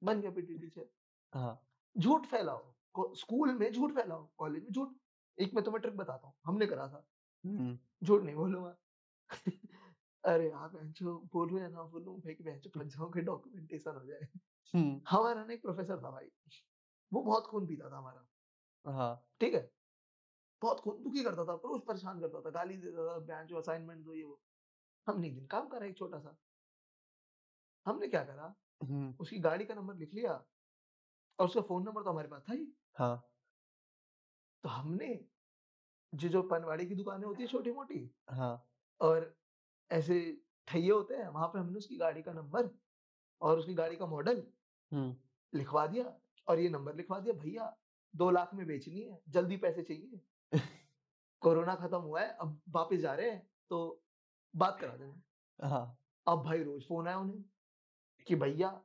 बन 0.03 0.21
गया 0.21 0.31
पीटी 0.31 0.57
टीचर 0.57 0.89
हाँ। 1.33 1.59
झूठ 1.95 2.25
फैलाओ 2.25 3.13
स्कूल 3.15 3.53
में 3.53 3.71
झूठ 3.71 3.91
फैलाओ 3.91 4.27
कॉलेज 4.37 4.63
में 4.63 4.71
झूठ 4.71 4.89
एक 5.41 5.54
मैं 5.54 5.63
तुम्हें 5.63 5.82
ट्रिक 5.82 5.97
बताता 5.97 6.28
हूँ। 6.28 6.36
हमने 6.45 6.65
करा 6.67 6.88
था। 6.88 7.08
हम्म 7.45 7.78
झूठ 8.04 8.23
नहीं 8.23 8.36
बोलूँगा। 8.36 8.78
अरे 10.26 10.50
यार 10.50 10.69
बेंचो 10.69 11.30
बोलूँ 11.34 11.60
या 11.60 11.67
ना 11.67 11.84
बोलूँ 11.84 12.19
भाई 12.19 12.34
कि 12.34 12.43
बेंचो 12.43 12.69
फंस 12.69 12.97
जाऊँ 12.97 13.12
कि 13.13 13.21
डॉक्यूमेंटेशन 13.21 13.95
हो 13.95 14.06
जाए। 14.06 14.28
हम्म। 14.73 15.02
हमारा 15.10 15.45
ना 15.45 15.54
एक 15.54 15.62
प्रोफेसर 15.62 16.04
था 16.04 16.12
भाई। 16.12 16.30
वो 17.13 17.23
बहुत 17.23 17.47
खून 17.47 17.67
पीता 17.67 17.89
था 17.89 17.97
हमारा। 17.97 18.28
हाँ। 18.91 19.28
ठीक 19.39 19.54
है? 19.54 19.71
बहुत 20.62 20.80
खून 20.80 21.04
दुखी 21.04 21.23
करता 21.23 21.45
था 21.45 21.54
रोज 21.54 21.82
परेशान 21.82 22.19
करता 22.19 22.41
था 22.41 22.50
गाली 22.50 22.78
देता 22.78 23.08
था 23.08 23.19
बेंचो 23.19 23.58
असाइनमेंट 23.58 24.06
दो 24.06 24.13
ये 24.13 24.23
वो। 24.23 24.41
हमने 25.08 25.28
एक 25.28 25.36
दिन 25.36 25.45
काम 25.47 25.67
करा 25.67 25.86
एक 25.86 25.97
छोटा 25.97 26.19
सा। 26.19 26.38
हमने 27.86 28.08
क्या 28.08 28.23
करा? 28.23 28.56
हम्म। 28.84 29.15
उसकी 29.19 29.39
गाड़ी 29.39 29.65
का 29.65 29.73
नंबर 29.73 29.95
लिख 29.95 30.13
लिया 30.13 30.34
और 31.39 31.45
उसका 31.45 31.62
फ़ोन 31.62 31.84
नंबर 31.84 32.04
तो 32.04 32.10
हमारे 32.10 32.28
पास 32.28 32.43
था 32.50 32.54
ही। 32.54 32.67
हाँ। 33.00 33.30
तो 34.63 34.70
हमने 34.70 35.26
जो 36.13 36.30
जो 36.30 36.43
पनवाड़ी 36.43 36.86
की 36.86 36.96
दुकानें 36.96 37.26
होती 37.26 37.43
है 37.43 37.50
छोटी 37.50 37.72
मोटी 37.72 38.15
हाँ। 38.30 38.70
और 39.02 39.38
ऐसे 39.91 40.43
ठैये 40.67 40.91
होते 40.91 41.13
हैं 41.13 41.28
वहाँ 41.28 41.48
पे 41.48 41.60
हमने 41.60 41.78
उसकी 41.78 41.98
गाड़ी 41.98 42.22
का 42.22 42.34
नंबर 42.34 42.70
और 43.41 43.60
उसकी 43.60 43.74
गाड़ी 43.74 43.96
का 43.96 44.06
मॉडल 44.06 44.43
लिखवा 45.54 45.88
दिया 45.88 46.20
और 46.48 46.60
ये 46.60 46.70
नंबर 46.70 46.96
लिखवा 46.96 47.20
दिया 47.20 47.34
भैया 47.34 47.78
दो 48.15 48.30
लाख 48.30 48.54
में 48.54 48.67
बेचनी 48.67 49.02
है 49.02 49.22
जल्दी 49.30 49.58
पैसे 49.58 49.84
चाहिए। 49.84 50.22
कोरोना 51.41 51.76
खत्म 51.76 51.98
हुआ 51.98 52.22
है 52.22 52.30
अब 52.34 52.62
वापस 52.70 52.98
जा 52.98 53.13
रहे 53.15 53.30
हैं 53.30 53.52
तो 53.70 54.06
बात 54.56 54.80
करा 54.80 54.96
देना। 54.96 55.67
हाँ। 55.67 56.00
अब 56.28 56.43
भाई 56.43 56.63
रोज 56.63 56.88
फ़ोन 56.88 57.08
आया 57.08 57.17
उन्हें 57.17 57.43
कि 58.28 58.36
भैया 58.36 58.84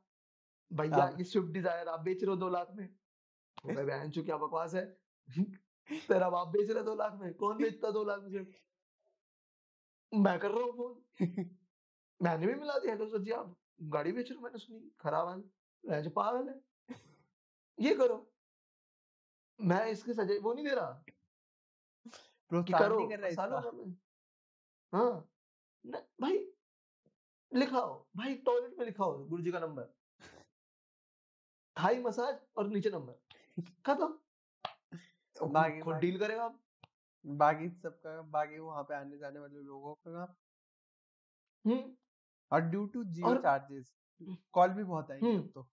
भैया 0.73 1.15
ये 1.17 1.23
स्विफ्ट 1.23 1.49
डिज़ायर 1.49 1.87
आप 1.87 1.99
बेच 1.99 2.23
रहे 2.23 2.29
हो 2.29 2.35
दो 2.35 2.49
लाख 2.49 2.71
में? 2.71 2.87
तो 3.65 4.23
क्या 4.23 4.37
बकवास 4.37 4.73
है? 4.73 4.97
तेरा 5.89 6.29
बाप 6.29 6.47
बेच 6.47 6.69
रहा 6.69 6.79
है 6.79 6.85
2 6.85 6.95
लाख 6.95 7.13
में, 7.13 7.33
कौन 7.33 7.57
बेचता 7.57 7.91
2 7.91 8.03
लाख 8.03 8.21
में 8.21 8.29
सिर्फ़? 8.31 8.47
मैं 10.11 10.37
कर 10.39 10.51
रहा 10.51 10.63
हूँ 10.63 10.71
फ़ोन। 10.77 11.49
मैंने 12.19 12.47
भी 12.47 12.53
मिला 12.53 12.77
दिया, 12.79 12.93
हेलो 12.93 13.07
सर 13.07 13.23
जी 13.23 13.31
आप 13.31 13.55
गाड़ी 13.81 14.11
बेच 14.11 14.29
रहे 14.29 14.35
हो 14.35 14.41
मैंने 14.41 14.59
सुनी, 14.59 14.79
खराब। 14.99 15.39
भैंचो 15.83 16.09
पागल 16.09 16.49
है। 16.49 16.55
ये 17.77 17.93
करो। 17.95 18.17
मैं 19.59 19.85
इसके 19.85 20.13
सजे 20.13 20.37
वो 20.39 20.53
नहीं 20.53 20.65
दे 20.65 20.75
रहा। 20.75 21.03
करो, 22.51 22.99
नहीं 22.99 23.35
कर 23.35 23.49
रहा। 23.49 23.59
हाँ, 24.93 25.29
न 25.85 26.01
भाई 26.21 26.37
लिखाओ, 27.51 27.93
भाई 28.17 28.35
टॉयलेट 28.35 28.77
में 28.79 28.85
लिखाओ 28.85 29.17
गुरुजी 29.25 29.51
का 29.51 29.59
नंबर। 29.59 29.93
थाई 31.77 31.99
मसाज 31.99 32.39
और 32.57 32.67
नीचे 32.67 32.89
नंबर, 32.89 33.13
खत्म। 33.85 34.07
तो 35.35 35.45
खुद 35.45 35.53
बाकी 35.53 35.79
खुद 35.79 35.93
बाकी 35.93 36.07
डील 36.07 36.19
करेगा 36.19 36.59
बाकी 37.25 37.69
सबका 37.69 38.21
बाकी 38.21 38.59
वहाँ 38.59 38.83
पे 38.83 38.95
आने-जाने 38.95 39.39
वाले 39.39 39.59
लोगों 39.59 39.93
का 39.93 40.37
हुँ। 41.67 41.97
और 42.51 42.61
due 42.61 42.85
to 42.85 43.03
Jio 43.03 43.35
charges 43.35 43.95
call 44.53 44.69
भी 44.69 44.83
बहुत 44.83 45.11
आएँगी। 45.11 45.37
अब 45.37 45.51
तो। 45.55 45.69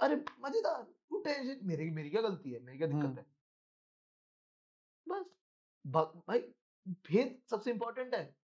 अरे 0.00 0.24
मज़ेदार, 0.40 0.82
तू 0.82 1.20
टेंशन 1.20 1.66
मेरी 1.66 1.90
मेरी 1.90 2.10
क्या 2.10 2.22
गलती 2.22 2.52
है? 2.52 2.60
मेरी 2.60 2.78
क्या 2.78 2.86
दिक्कत 2.86 3.18
है? 3.18 3.32
बस, 5.08 6.06
भाई 6.28 6.38
भेद 6.88 7.42
सबसे 7.50 7.70
इम्पोर्टेंट 7.70 8.14
है। 8.14 8.36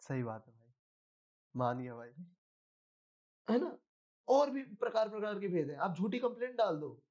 सही 0.00 0.22
बात 0.22 0.46
है 0.46 0.52
भाई। 0.52 0.72
मान 1.56 1.80
गया 1.80 1.96
भाई। 1.96 2.10
है 3.50 3.58
ना? 3.58 3.78
और 4.28 4.50
भी 4.50 4.62
प्रकार-प्रकार 4.62 5.40
के 5.40 5.48
भेद 5.48 5.70
हैं। 5.70 5.76
आप 5.76 5.94
झूठी 5.96 6.18
कंप्लेंट 6.18 6.56
डाल 6.56 6.76
दो, 6.76 7.02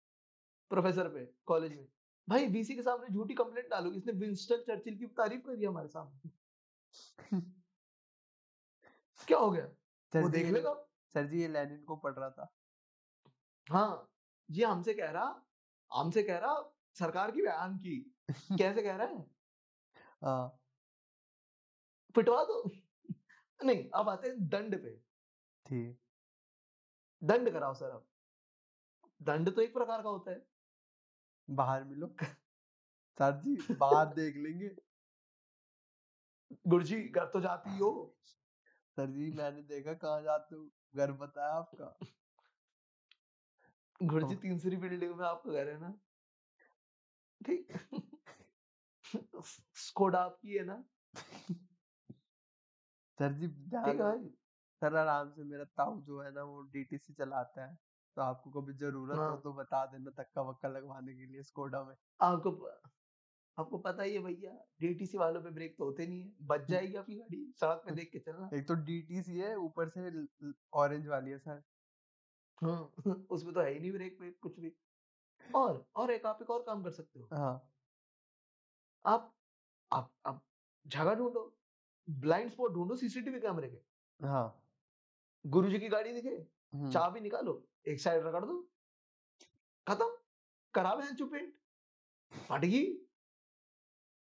प्रोफ़ेसर 0.71 1.07
पे 1.09 1.25
कॉलेज 1.45 1.73
में। 1.73 1.87
भाई 2.29 2.47
वीसी 2.47 2.75
के 2.75 2.83
सामने 2.83 3.09
झूठी 3.09 3.33
कंप्लेंट 3.33 3.69
डालो, 3.69 3.91
इसने 3.91 4.13
विंस्टन 4.13 4.57
चर्चिल 4.57 4.97
की 4.97 5.07
तारीफ़ 5.07 5.41
करी 5.41 5.65
हमारे 5.65 5.87
सामने। 5.87 6.29
क्या 9.27 9.37
हो 9.37 9.51
गया? 9.51 9.67
सर 10.13 10.21
वो 10.21 10.29
देख 10.29 10.45
लेगा। 10.45 10.73
सर 11.13 11.27
जी 11.27 11.41
ये 11.41 11.47
लेनिन 11.47 11.83
को 11.83 11.95
पढ़ 11.95 12.13
रहा 12.13 12.29
था। 12.29 12.53
हाँ, 13.71 14.13
ये 14.51 14.65
हमसे 14.65 14.93
कह 14.93 15.11
रहा 15.11 15.47
हमसे 15.93 16.23
कह 16.23 16.37
रहा 16.37 16.73
सरकार 16.93 17.31
की 17.31 17.41
बयान 17.41 17.77
की। 17.77 17.99
कैसे 18.31 18.83
कह 18.83 18.95
रहा 18.95 19.07
है? 19.07 19.25
हाँ। 20.23 20.61
पिटवा 22.15 22.43
दो। 22.43 22.63
नहीं, 23.63 23.89
अब 23.95 24.09
आते 24.09 24.27
हैं 24.27 24.47
दंड 24.49 24.81
पे। 24.83 24.95
ठीक। 25.65 25.99
दंड 27.23 27.51
कराओ 27.51 27.73
सर 27.73 27.89
अब। 27.89 28.07
दंड 29.21 29.55
तो 29.55 29.61
एक 29.61 29.73
प्रकार 29.73 30.01
का 30.01 30.09
होता 30.09 30.31
है। 30.31 30.51
बाहर 31.51 31.83
मिलो। 31.83 32.07
सर 33.19 33.41
जी 33.41 33.75
बाहर 33.75 34.05
देख 34.05 34.37
लेंगे। 34.37 34.75
गुरुजी 36.67 37.03
घर 37.03 37.25
तो 37.25 37.41
जाती 37.41 37.77
हो। 37.77 38.17
सर 38.97 39.11
जी 39.11 39.31
मैंने 39.31 39.61
देखा 39.61 39.93
कहाँ 39.93 40.21
जाते 40.21 40.55
हो? 40.55 40.69
घर 40.95 41.11
बताया 41.11 41.53
आपका? 41.53 41.97
गुरुजी 44.03 44.35
तो 44.35 44.41
तीसरी 44.41 44.77
बिल्डिंग 44.77 45.15
में 45.15 45.25
आपका 45.25 45.51
घर 45.51 45.69
है 45.69 45.79
ना? 45.79 45.99
ठीक। 47.45 47.67
स्कोडा 49.75 50.19
आपकी 50.19 50.57
है 50.57 50.63
ना? 50.63 50.83
सर 53.19 53.33
जी 53.33 53.47
भाई। 53.47 54.29
सर 54.81 54.95
आराम 54.95 55.31
से 55.31 55.43
मेरा 55.43 55.63
ताऊ 55.63 56.01
जो 56.01 56.21
है 56.21 56.31
ना 56.31 56.43
वो 56.43 56.61
डीटीसी 56.61 57.13
चलाता 57.13 57.65
है। 57.65 57.90
तो 58.17 58.21
आपको 58.21 58.51
कभी 58.51 58.73
ज़रूरत 58.73 59.25
हो 59.25 59.25
हाँ। 59.25 59.37
तो 59.37 59.53
बता 59.53 59.85
देना 59.85 60.11
धक्का-वक्का 60.11 60.67
लगवाने 60.69 61.15
के 61.15 61.25
लिए 61.25 61.43
स्कोडा 61.43 61.83
में। 61.83 61.95
आपको 62.21 62.51
प 62.51 62.79
आपको 63.57 63.77
पता 63.77 64.03
ही 64.03 64.13
है 64.13 64.19
भैया, 64.19 64.51
डीटीसी 64.81 65.17
वालों 65.17 65.41
पे 65.43 65.49
ब्रेक 65.51 65.75
तो 65.77 65.85
होते 65.85 66.07
नहीं 66.07 66.21
है। 66.23 66.33
बच 66.43 66.67
जाएगी 66.67 66.95
आपकी 66.95 67.15
गाड़ी, 67.15 67.53
सड़क 67.61 67.83
पे 67.85 67.91
देख 67.91 68.09
के 68.11 68.19
चलना। 68.19 68.49
एक 68.53 68.67
तो 68.67 68.73
डीटीसी 68.83 69.37
है 69.39 69.55
ऊपर 69.57 69.89
से 69.89 70.11
ऑरेंज 70.73 71.07
वाली 71.07 71.31
है 71.31 71.39
सर। 71.39 71.63
हाँ, 72.61 72.91
उसमें 73.31 73.53
तो 73.53 73.61
है 73.61 73.71
ही 73.73 73.79
नहीं 73.79 73.91
ब्रेक-वेक 73.91 74.39
कुछ 74.41 74.59
भी। 74.59 74.71
और 75.55 75.85
और 75.95 76.11
एक 76.11 76.25
आप 76.25 76.39
एक 76.41 76.49
और 76.49 76.63
काम 76.63 76.83
कर 76.83 76.91
सकते 76.91 77.19
हो। 77.19 77.29
हाँ। 77.33 77.71
आप 79.05 79.35
आप 79.91 80.11
आप 80.25 80.43
जगह 80.87 81.15
ढूँढो, 81.15 81.43
ब्लाइंड 82.09 82.51
स्पॉट 82.51 82.73
ढूँढो 82.73 82.95
सीसीटीवी 82.97 83.39
कैमरे 83.39 83.69
के। 83.69 83.81
हाँ। 84.19 84.61
गुरुजी 85.45 85.79
की 85.79 85.87
गाड़ी 85.89 86.13
दिखे। 86.13 86.37
चाबी 86.91 87.19
निकालो, 87.19 87.53
एक 87.85 87.99
साइड 88.01 88.25
रगड़ 88.25 88.43
दो। 88.45 88.57
खत्म, 89.87 90.05
करा 90.73 90.95
भैंचो 90.95 91.25
पेंट। 91.25 91.53
फट 92.31 92.65
गई। 92.65 92.83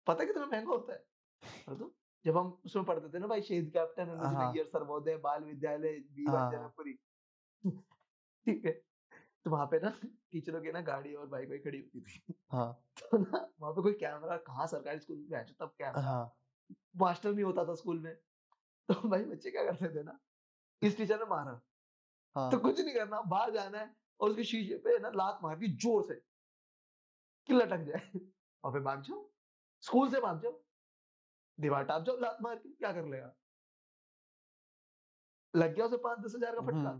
पता 0.08 0.22
है 0.22 0.26
कितना 0.28 0.46
महँगा 0.46 0.72
होता 0.72 0.94
है? 0.94 1.76
दो। 1.78 1.96
जब 2.26 2.38
हम 2.38 2.48
उसमें 2.66 2.86
पढ़ते 2.86 3.10
थे 3.10 3.20
ना 3.20 3.28
भाई 3.28 3.42
शहीद 3.42 3.70
कैप्टन 3.74 4.10
हाँ। 4.20 4.54
सर्वोदय 4.56 5.18
बाल 5.18 5.44
विद्यालय 5.44 5.98
वी1 6.16 6.30
हाँ, 6.30 6.40
हाँ। 6.40 6.52
जनकपुरी। 6.52 6.94
ठीक 8.48 8.66
है। 8.66 8.72
तो 9.46 9.52
वहाँ 9.52 9.66
पे 9.66 9.80
ना 9.80 9.90
टीचरों 10.32 10.62
की 10.62 10.72
ना 10.72 10.82
गाड़ी 10.82 11.14
और 11.16 11.28
बाइक 11.28 11.50
वाइक 11.50 11.64
खड़ी 11.64 11.80
होती 11.80 12.02
थी। 12.02 12.34
हाँ। 12.52 12.72
तो 13.02 13.18
ना 13.18 13.38
वहाँ 13.60 13.74
पे 13.74 13.82
कोई 13.82 13.94
कैमरा 13.94 14.38
कहाँ 14.38 14.68
सरकारी 14.68 15.00
स्कूल 15.00 15.26
में 15.32 15.46
तब 15.60 15.74
कैमरा। 15.78 16.02
हाँ। 16.02 16.36
मास्टर 16.98 17.34
नहीं 17.34 17.44
होता 17.44 17.66
था 17.66 17.76
स्कूल 17.76 18.00
में। 18.00 18.16
तो 18.90 19.10
भाई 19.10 19.24
बच्चे 19.26 19.52
क्या 19.52 19.64
करते 19.64 19.90
थे 19.96 20.04
ना, 20.04 20.20
इस 20.82 20.98
टीचर 20.98 21.20
ने 21.20 21.26
मारा। 21.26 21.60
तो 22.36 22.58
हाँ। 22.58 22.60
कुछ 22.60 22.80
नहीं 22.80 22.94
करना, 22.96 23.22
बाहर 23.22 23.52
जाना 23.52 23.80
है 23.80 23.96
और 24.20 24.30
उसके 24.30 24.44
शीशे 24.44 24.78
पे 24.78 25.00
ना 25.00 25.10
लात 25.16 25.40
मार 25.44 25.58
दी 25.58 25.68
ज़ोर 25.78 26.04
से। 26.04 26.22
कि 27.48 27.54
लटक 27.54 27.84
जाए 27.84 28.12
और 28.64 28.72
फिर 28.72 28.82
भाग 28.82 29.02
जाओ। 29.02 29.30
स्कूल 29.84 30.10
से 30.12 30.20
भाग 30.22 30.42
जाओ। 30.42 30.64
दीवार 31.58 31.84
टाँप 31.84 32.04
जाओ 32.06 32.18
लात 32.18 32.38
मार 32.42 32.56
के, 32.56 32.70
क्या 32.70 32.92
कर 32.94 33.06
लेगा? 33.06 33.36
लग 35.54 35.76
गया 35.76 35.86
उसे 35.86 35.98
5-10 35.98 36.36
हज़ार 36.36 36.56
का 36.56 36.62
फटका। 36.62 37.00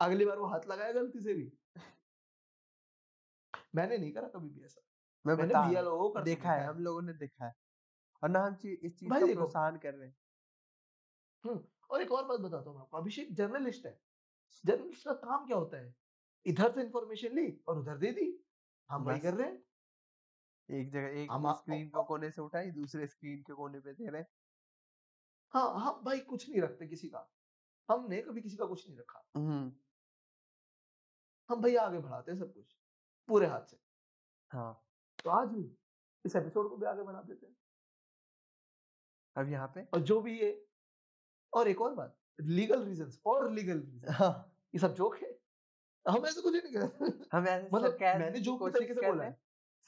अगली 0.00 0.24
बार 0.24 0.38
वो 0.38 0.46
हाथ 0.46 0.66
लगाया 0.68 0.92
गलती 0.92 1.20
से 1.20 1.34
भी। 1.34 1.52
मैंने 3.74 3.98
नहीं 3.98 4.12
करा 4.12 4.28
कभी 4.28 4.48
भी 4.48 4.64
ऐसा। 4.64 4.80
मैं 5.24 5.34
मैंने 5.36 5.54
भैया 5.54 5.80
लोगों 5.80 6.10
को 6.10 6.20
देखा 6.20 6.52
है, 6.52 6.54
देखा 6.54 6.62
है। 6.62 6.68
हम 6.68 6.78
लोगों 6.78 7.02
ने 7.02 7.12
देखा 7.14 7.46
है। 7.46 7.54
और 8.22 8.28
ना 8.28 8.40
हम 8.40 8.54
ची 8.56 8.72
इस 8.72 8.98
चीज़ 8.98 9.18
का 9.18 9.26
प्रोत्साहन 9.26 9.76
कर 9.78 9.94
रहे 9.94 10.08
हैं। 10.08 10.16
और 11.90 12.02
एक 12.02 12.12
और 12.12 12.24
बात 12.24 12.40
बताता 12.40 12.70
हूँ 12.70 12.80
आपको। 12.80 12.96
अभिषेक 12.96 13.34
जर्नलिस्ट 13.34 13.86
है। 13.86 13.98
जर्नलिस्ट 14.64 15.04
का 15.04 15.12
काम 15.12 15.46
क्या 15.46 15.56
होता 15.56 15.76
है? 15.76 15.94
इधर 16.46 16.72
से 16.72 16.80
इन्फॉर्मेशन 16.80 17.34
ली 17.34 17.50
और 17.68 17.78
उधर 17.78 17.96
दे 17.98 18.12
दी। 18.12 18.26
हम 18.90 19.04
वही 19.04 19.20
कर 19.20 19.34
रहे 19.34 19.50
हैं। 19.50 19.62
एक 20.68 20.90
जगह 20.90 21.20
एक 21.20 21.30
हम 21.30 21.52
स्क्रीन 21.52 21.88
को 21.90 22.02
कोने 22.02 22.30
से 22.30 22.42
उठाई, 22.42 22.70
दूसरे 22.70 23.06
स्क्रीन 23.06 23.42
के 23.42 23.52
कोने 23.52 23.80
पे 23.80 23.92
दे 23.92 24.08
रहे 24.08 24.20
हैं। 24.20 24.28
हाँ, 25.54 25.80
हम 25.80 26.02
भाई 26.04 26.20
कुछ 26.20 26.48
नहीं 26.48 26.60
रखते 26.62 26.86
किसी 26.86 27.08
का। 27.08 27.28
हमने 27.88 28.20
कभी 28.22 28.42
किसी 28.42 28.56
का 28.56 28.66
कुछ 28.66 28.88
नहीं 28.88 28.98
रखा। 28.98 29.24
हम 31.48 31.60
भैया 31.62 31.82
आगे 31.82 31.98
बढ़ाते 31.98 32.32
हैं 32.32 32.38
सब 32.38 32.52
कुछ, 32.54 32.76
पूरे 33.28 33.46
हाथ 33.46 33.64
से। 33.64 33.78
हाँ। 34.52 34.72
तो 35.24 35.30
आज 35.30 35.48
भी 35.48 35.64
इस 36.24 36.36
एपिसोड 36.36 36.68
को 36.70 36.76
भी 36.76 36.86
आगे 36.86 37.02
बढ़ा 37.02 37.22
देते 37.22 37.46
हैं। 37.46 37.56
अब 39.36 39.48
यहाँ 39.48 39.72
पे 39.74 39.84
और 39.84 40.00
जो 40.00 40.20
भी 40.20 40.38
ये 40.40 40.50
और 41.52 41.68
एक 41.68 41.80
और 41.80 41.94
बात, 41.94 42.16
legal 42.38 42.84
reasons 42.84 43.20
for 43.24 43.50
legal 43.52 43.80
reasons 43.80 44.10
हाँ। 44.12 44.30
ये 44.74 44.78
सब 44.80 44.94
जोक 44.94 45.16
है। 45.16 45.28
हम 46.06 46.26
ऐसा 46.26 46.40
कुछ 46.40 46.54
नहीं 46.54 46.72
कर 46.74 46.80
रहे। 46.80 47.10
हम 47.32 47.46
ऐसे 47.48 47.70
मतलब 47.70 47.98
मैंने 48.14 48.40
जोक 48.40 48.64
की 48.64 48.70
तरीके 48.70 48.94
से 48.94 49.00
बोला 49.02 49.24
है। 49.24 49.30
हैं। 49.30 49.36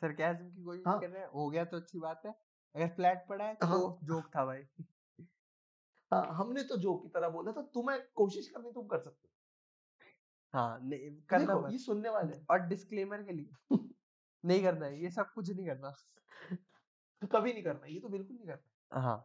सरकैज़्म 0.02 0.50
की 0.50 0.62
कोशिश 0.64 0.84
हाँ। 0.86 0.98
कर 1.00 1.08
रहे 1.10 1.22
हैं। 1.22 1.28
हो 1.30 1.48
गया 1.50 1.64
तो 1.64 1.76
अच्छी 1.76 1.98
बात 1.98 2.22
है। 2.26 2.32
अगर 2.74 2.88
फ्लैट 2.88 3.26
पड़ा 3.28 3.44
है 3.44 3.54
तो 3.56 3.66
हाँ। 3.66 3.98
जोक 4.04 4.30
था 4.36 4.44
भाई। 4.46 4.62
हाँ, 6.12 6.26
हमने 6.34 6.62
तो 6.62 6.76
जोक 6.76 7.02
की 7.02 7.08
तरह 7.08 7.28
बोला 7.28 7.52
था, 7.52 7.62
तुम्हें 7.74 8.00
कोशिश 8.14 8.48
करनी 8.48 8.72
तुम 8.72 8.86
कर 8.86 8.98
सकते 8.98 9.28
हो। 9.28 9.28
हाँ, 10.54 10.78
नहीं 10.82 11.10
करना 11.22 11.56
मत। 11.56 11.70
ये 11.72 11.78
सुनने 11.78 12.08
वाले 12.08 12.40
और 12.50 12.66
डिस्क्लेमर 12.68 13.22
के 13.22 13.32
लिए 13.32 13.78
नहीं 14.44 14.62
करना 14.62 14.86
है, 14.86 15.02
ये 15.02 15.10
सब 15.10 15.32
कुछ 15.34 15.50
नहीं 15.50 15.66
करना। 15.66 15.90
कभी 17.22 17.52
नहीं 17.52 17.62
करना, 17.62 17.86
ये 17.86 18.00
तो 18.00 18.08
बिल्कुल 18.08 18.36
नहीं 18.36 18.46
करना। 18.46 18.70
हाँ। 18.90 19.16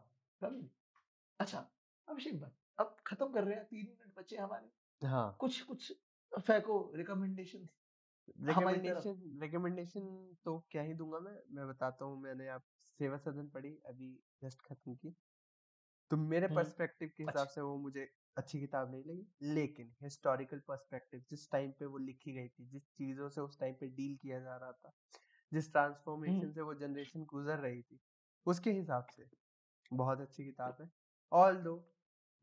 कभी। 0.42 0.68
अच्छा, 1.40 1.58
अभिषेक 2.08 2.40
भाई, 2.40 2.50
अब 2.78 2.96
खत्म 3.06 3.28
कर 3.30 3.44
रहे 3.44 3.56
हैं, 3.56 3.64
3 3.66 3.86
मिनट 3.88 4.14
बचे 4.16 4.36
हमारे। 4.38 4.70
हाँ। 5.02 5.32
कुछ 5.40 5.60
कुछ 5.64 5.92
फेंको 6.32 6.80
रिकमेंडेशन 6.96 7.68
रिकमेंडेशन 8.40 9.20
रिकमेंडेशन 9.40 10.06
तो 10.44 10.58
क्या 10.70 10.82
ही 10.82 10.94
दूँगा 10.94 11.18
मैं। 11.20 11.34
मैं 11.50 11.66
बताता 11.68 12.04
हूँ 12.04 12.20
मैंने 12.20 12.48
आप 12.48 12.64
सेवा 13.00 13.16
सदन 13.18 13.48
पढ़ी, 13.50 13.74
अभी 13.86 14.12
जस्ट 14.42 14.62
खत्म 14.62 14.94
की। 14.96 15.14
तो 16.10 16.16
मेरे 16.18 16.48
पर्सपेक्टिव 16.50 17.10
के 17.16 17.22
हिसाब 17.22 17.48
अच्छा। 17.48 17.50
से 17.50 17.60
वो 17.62 17.76
मुझे 17.78 18.08
अच्छी 18.36 18.60
किताब 18.60 18.90
नहीं 18.90 19.04
लगी। 19.04 19.52
लेकिन 19.54 19.94
हिस्टोरिकल 20.02 20.60
पर्सपेक्टिव 20.68 21.24
जिस 21.30 21.50
टाइम 21.52 21.72
पे 21.78 21.86
वो 21.86 21.98
लिखी 22.00 22.32
गई 22.34 22.48
थी, 22.48 22.66
जिस 22.66 22.82
चीज़ों 22.90 23.28
से 23.30 23.40
उस 23.40 23.58
टाइम 23.60 23.74
पे 23.76 23.88
डील 23.90 24.16
किया 24.18 24.40
जा 24.40 24.56
रहा 24.56 24.72
था, 24.74 24.92
जिस 25.52 25.72
ट्रांसफॉर्मेशन 25.72 26.52
से 26.52 26.60
वो 26.62 26.74
जनरेशन 26.76 27.24
गुज़र 27.26 27.58
रही 27.60 27.82
थी, 27.82 28.00
उसके 28.46 28.72
हिसाब 28.72 29.06
से 29.08 29.30
बहुत 29.90 30.20
अच्छी 30.20 30.44
किताब 30.44 30.82
है। 30.82 30.90
ऑल्दो 31.32 31.76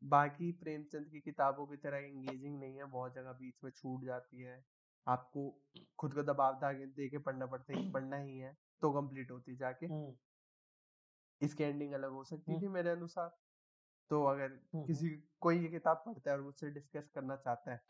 बाकी 0.02 0.50
प्रेमचंद 0.54 1.08
की 1.08 1.20
किताबों 1.20 1.66
की 1.66 1.76
तरह 1.78 1.98
एंगेजिंग 1.98 2.58
नहीं 2.60 2.76
है, 2.76 2.84
बहुत 2.86 3.14
जगह 3.14 3.32
बीच 3.34 3.54
में 3.64 3.70
छूट 3.72 4.04
जाती 4.04 4.42
है। 4.42 4.62
आपको 5.06 5.50
खुद 5.98 6.14
को 6.14 6.22
दबाव 6.24 6.60
दे 6.62 7.08
के 7.08 7.18
पढ़ना 7.20 7.46
पड़ता 7.46 7.72
है 7.72 7.78
पढ़ना 7.92 8.16
ही 8.18 8.38
है 8.38 8.56
तो 8.82 8.92
कंप्लीट 8.92 9.30
होती 9.30 9.56
जाके। 9.56 9.90
इसकी 11.40 11.64
एंडिंग 11.64 11.92
अलग 11.94 12.10
हो 12.10 12.24
सकती 12.24 12.56
थी 12.56 12.68
मेरे 12.68 12.90
अनुसार। 12.90 13.30
तो 14.10 14.24
अगर। 14.24 14.48
किसी 14.86 15.08
कोई 15.40 15.58
ये 15.58 15.68
किताब 15.68 16.02
पढ़ता 16.06 16.30
है 16.30 16.36
और 16.36 16.42
मुझसे 16.42 16.70
डिस्कस 16.70 17.10
करना 17.14 17.36
चाहता 17.38 17.72
है। 17.72 17.80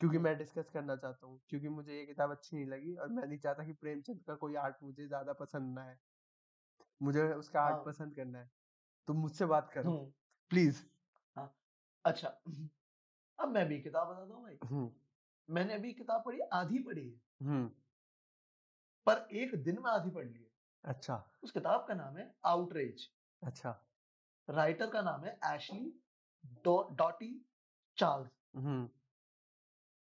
क्योंकि 0.00 0.18
मैं 0.18 0.36
डिस्कस 0.38 0.70
करना 0.70 0.96
चाहता 0.96 1.26
हूँ 1.26 1.40
क्योंकि 1.48 1.68
मुझे 1.70 1.96
ये 1.96 2.04
किताब 2.06 2.30
अच्छी 2.30 2.56
नहीं 2.56 2.66
लगी 2.66 2.94
और 2.96 3.08
मैं 3.10 3.26
नहीं 3.26 3.38
चाहता 3.38 3.64
कि 3.64 3.72
प्रेमचंद 3.74 4.22
का 4.22 4.34
कोई 4.36 4.54
आर्ट 4.56 4.76
मुझे 4.82 5.06
ज़्यादा 5.06 5.32
पसंद 5.34 5.74
ना 5.74 5.82
है 5.82 5.98
मुझे 7.00 7.22
उसका 7.34 7.60
आर्ट 7.62 7.76
हाँ। 7.76 7.84
पसंद 7.84 8.14
करना 8.16 8.38
है। 8.38 8.50
तो 9.08 9.14
मुझसे 9.14 9.46
बात 9.46 9.70
करो। 9.70 9.94
प्लीज़ 10.50 10.82
हाँ, 11.36 11.54
अच्छा 12.04 12.28
अब 13.38 13.48
मैं 13.48 13.66
भी 13.68 13.80
किताब 13.82 14.08
बताता 14.08 14.34
हूँ 14.34 14.42
भाई। 14.42 14.58
हम्म 14.64 14.90
मैंने 15.48 15.74
अभी 15.74 15.92
किताब 15.92 16.22
पढ़ी 16.24 16.40
आधी 16.52 16.78
पढ़ी 16.78 17.08
है, 17.08 17.20
हम्म 17.42 17.68
पर 19.06 19.26
एक 19.34 19.54
दिन 19.64 19.78
में 19.84 19.90
आधी 19.90 20.10
पढ़ 20.10 20.26
ली 20.26 20.38
है। 20.38 20.50
अच्छा 20.84 21.22
उस 21.42 21.50
किताब 21.50 21.84
का 21.88 21.94
नाम 21.94 22.16
है 22.16 22.34
आउटरेज। 22.44 23.08
अच्छा 23.42 23.70
राइटर 24.48 24.90
का 24.90 25.02
नाम 25.02 25.24
है 25.24 25.38
एशली 25.46 25.92
डॉटी 26.64 27.30
चार्ल्स। 27.98 28.30
हम्म 28.56 28.88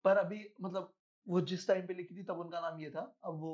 पर 0.06 0.18
अभी 0.18 0.46
मतलब 0.62 0.94
वो 1.28 1.42
जिस 1.42 1.68
टाइम 1.68 1.88
पे 1.88 1.94
लिखी 1.94 2.16
थी 2.16 2.24
तब 2.24 2.40
उनका 2.40 2.60
नाम 2.62 2.80
ये 2.80 2.90
था। 2.92 3.02
अब 3.24 3.40
वो 3.40 3.54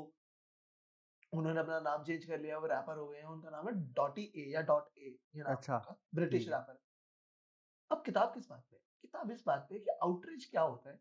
उन्होंने 1.34 1.60
अपना 1.60 1.80
नाम 1.80 2.04
चेंज 2.04 2.24
कर 2.24 2.40
लिया, 2.40 2.58
वो 2.58 2.66
रैपर 2.66 2.98
हो 2.98 3.08
गए 3.08 3.18
हैं। 3.18 3.26
उनका 3.26 3.50
नाम 3.50 3.68
है 3.68 3.74
डॉटी 3.94 4.32
ए 4.36 4.50
या 4.50 4.60
डॉट 4.62 4.98
ए 4.98 5.18
ये 5.36 5.42
नाम 5.42 5.52
अच्छा, 5.52 5.96
ब्रिटिश 6.14 6.48
रैपर। 6.48 6.80
अब 7.90 8.02
किताब 8.06 8.34
किस 8.34 8.48
बात 8.48 8.66
पे 8.70 8.76
किताब 9.02 9.30
इस 9.30 9.44
बात 9.46 9.66
पे 9.70 9.78
कि 9.78 9.90
आउटरीच 10.02 10.44
क्या 10.44 10.62
होता 10.62 10.90
है? 10.90 11.00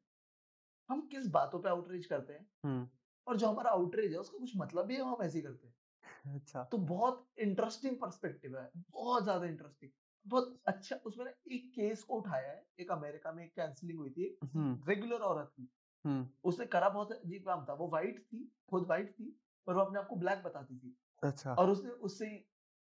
हम 0.89 1.01
किस 1.07 1.27
बातों 1.27 1.59
पे 1.59 1.69
आउटरीच 1.69 2.05
करते 2.05 2.33
हैं? 2.33 2.47
हम्म 2.65 2.87
और 3.27 3.37
जो 3.37 3.47
हमारा 3.47 3.69
आउटरीच 3.69 4.11
है 4.11 4.17
उसका 4.17 4.37
कुछ 4.37 4.51
मतलब 4.57 4.85
भी 4.85 4.95
है 4.95 5.01
हम 5.01 5.23
ऐसे 5.23 5.37
ही 5.37 5.43
करते 5.43 5.67
हैं। 5.67 5.75
अच्छा 6.35 6.63
तो 6.63 6.77
बहुत 6.77 7.27
इंटरेस्टिंग 7.39 7.95
पर्सपेक्टिव 7.97 8.57
है, 8.59 8.69
बहुत 8.91 9.23
ज़्यादा 9.23 9.45
इंटरेस्टिंग। 9.45 9.91
बहुत 10.25 10.61
अच्छा 10.67 10.95
उसमें 11.05 11.25
ना 11.25 11.31
एक 11.51 11.71
केस 11.75 12.03
को 12.03 12.15
उठाया 12.15 12.51
है, 12.51 12.65
एक 12.79 12.91
अमेरिका 12.91 13.31
में 13.31 13.45
एक 13.45 13.55
कैंसलिंग 13.55 13.99
हुई 13.99 14.09
थी, 14.09 14.37
हम्म 14.43 14.83
रेगुलर 14.89 15.21
औरत 15.21 15.47
थी। 15.47 15.69
हम्म 16.05 16.27
उसने 16.43 16.65
करा 16.65 16.89
बहुत 16.89 17.11
अजीब 17.11 17.45
काम 17.45 17.65
था। 17.65 17.73
वो 17.73 17.87
वाइट 17.87 18.19
थी, 18.19 18.51
खुद 18.69 18.87
वाइट 18.87 19.11
थी, 19.11 19.39
पर 19.67 19.73
वो 19.73 19.81
अपने 19.81 19.99
आप 19.99 20.07
को 20.07 20.15
ब्लैक 20.15 20.43
बताती 20.43 20.77
थी। 20.79 20.95
अच्छा 21.23 21.55
और 21.57 21.69
उसने 21.69 21.91
उससे 22.03 22.27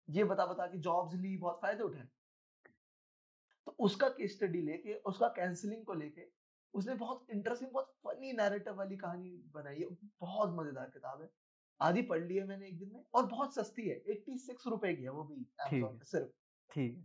ये 0.09 0.25
बता-बता 0.25 0.67
के 0.67 0.79
जॉब्स 0.81 1.15
ली, 1.15 1.37
बहुत 1.37 1.61
फ़ायदे 1.63 1.85
उठाए। 1.85 2.09
तो 3.67 3.73
उसका 3.79 4.09
केस 4.09 4.37
स्टडी 4.37 4.61
लेके, 4.63 4.95
उसका 4.95 5.29
कैंसलिंग 5.29 5.85
को 5.85 5.95
लेके, 5.95 6.27
उसने 6.75 6.95
बहुत 6.95 7.27
इंटरेस्टिंग, 7.31 7.71
बहुत 7.73 7.93
फनी 8.07 8.33
नैरेटिव 8.33 8.75
वाली 8.75 8.97
कहानी 8.97 9.31
बनाई 9.55 9.81
है। 9.81 9.87
बहुत 10.21 10.55
मज़ेदार 10.55 10.91
किताब 10.91 11.23
है। 11.23 11.31
आधी 11.81 12.03
पढ़ 12.03 12.25
ली 12.25 12.37
है 12.37 12.47
मैंने 12.47 12.67
एक 12.69 12.79
दिन 12.79 12.93
में 12.93 13.05
और 13.15 13.27
बहुत 13.27 13.55
सस्ती 13.55 13.89
है। 13.89 13.97
₹86 14.07 14.95
की 14.95 15.03
है 15.03 15.11
वो 15.11 15.25
भी 15.25 15.47
अमेज़न 15.61 15.99
पे 15.99 16.05
सिर्फ़। 16.07 16.33
ठीक 16.71 17.05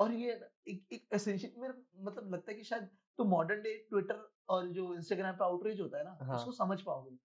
और 0.00 0.12
ये 0.12 0.32
एक 0.68 0.86
एक 0.92 1.08
एसेंशियल 1.14 1.60
मेरा 1.60 1.74
मतलब 2.02 2.30
लगता 2.30 2.50
है 2.52 2.56
कि 2.58 2.64
शायद 2.64 2.88
तो 3.18 3.24
मॉडर्न 3.24 3.62
डे 3.62 3.74
ट्विटर 3.90 4.28
और 4.48 4.68
जो 4.70 4.94
इंस्टाग्राम 4.94 5.34
पे 5.36 5.44
आउटरीच 5.44 5.80
होता 5.80 5.98
है 5.98 6.04
ना, 6.04 6.20
हाँ। 6.20 6.28
उसको 6.32 6.52
समझ 6.52 6.80
पाओगे। 6.82 7.16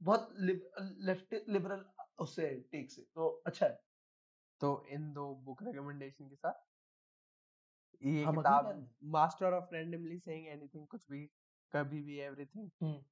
बहुत 0.00 0.34
लेफ़्ट 0.38 1.34
लिबरल 1.48 1.84
उससे 2.18 2.48
टेक 2.72 2.90
से, 2.90 3.02
तो 3.02 3.28
अच्छा 3.46 3.66
है। 3.66 3.80
तो 4.60 4.86
इन 4.88 5.12
दो 5.12 5.34
बुक 5.34 5.62
रिकमेंडेशन 5.62 6.28
के 6.28 6.36
साथ 6.36 6.66
ये 8.02 8.24
किताब 8.26 8.88
master 9.04 9.52
of 9.52 9.74
randomly 9.74 10.18
saying 10.18 10.46
anything 10.48 10.86
कुछ 10.86 11.06
भी 11.10 11.24
कभी 11.72 12.02
भी 12.02 12.18
एवरीथिंग 12.18 12.70
हुँ। 12.82 13.04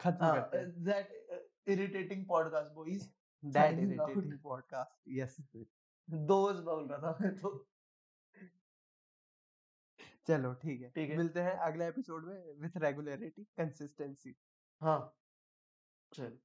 खत्म 0.00 0.24
हाँ, 0.24 0.34
करते 0.34 0.58
हैं 0.58 0.84
that 0.84 1.68
irritating 1.68 2.26
podcast 2.26 2.72
boys 2.74 3.08
that 3.42 3.78
irritating 3.78 4.38
podcast 4.38 5.08
yes 5.08 5.36
दोस्त 6.08 6.60
बोल 6.62 6.88
रहा 6.88 7.12
था 7.12 7.18
मैं 7.20 7.36
तो। 7.38 7.66
चलो 10.26 10.52
ठीक 10.54 10.80
है 10.82 10.90
ठीक 10.90 11.10
है। 11.10 11.16
मिलते 11.16 11.40
हैं 11.40 11.56
अगले 11.66 11.88
एपिसोड 11.88 12.26
में 12.26 12.52
विथ 12.60 12.76
रेगुलरिटी 12.76 13.44
कंसिस्टेंसी 13.56 14.34
हाँ। 14.80 14.98
चल 16.14 16.38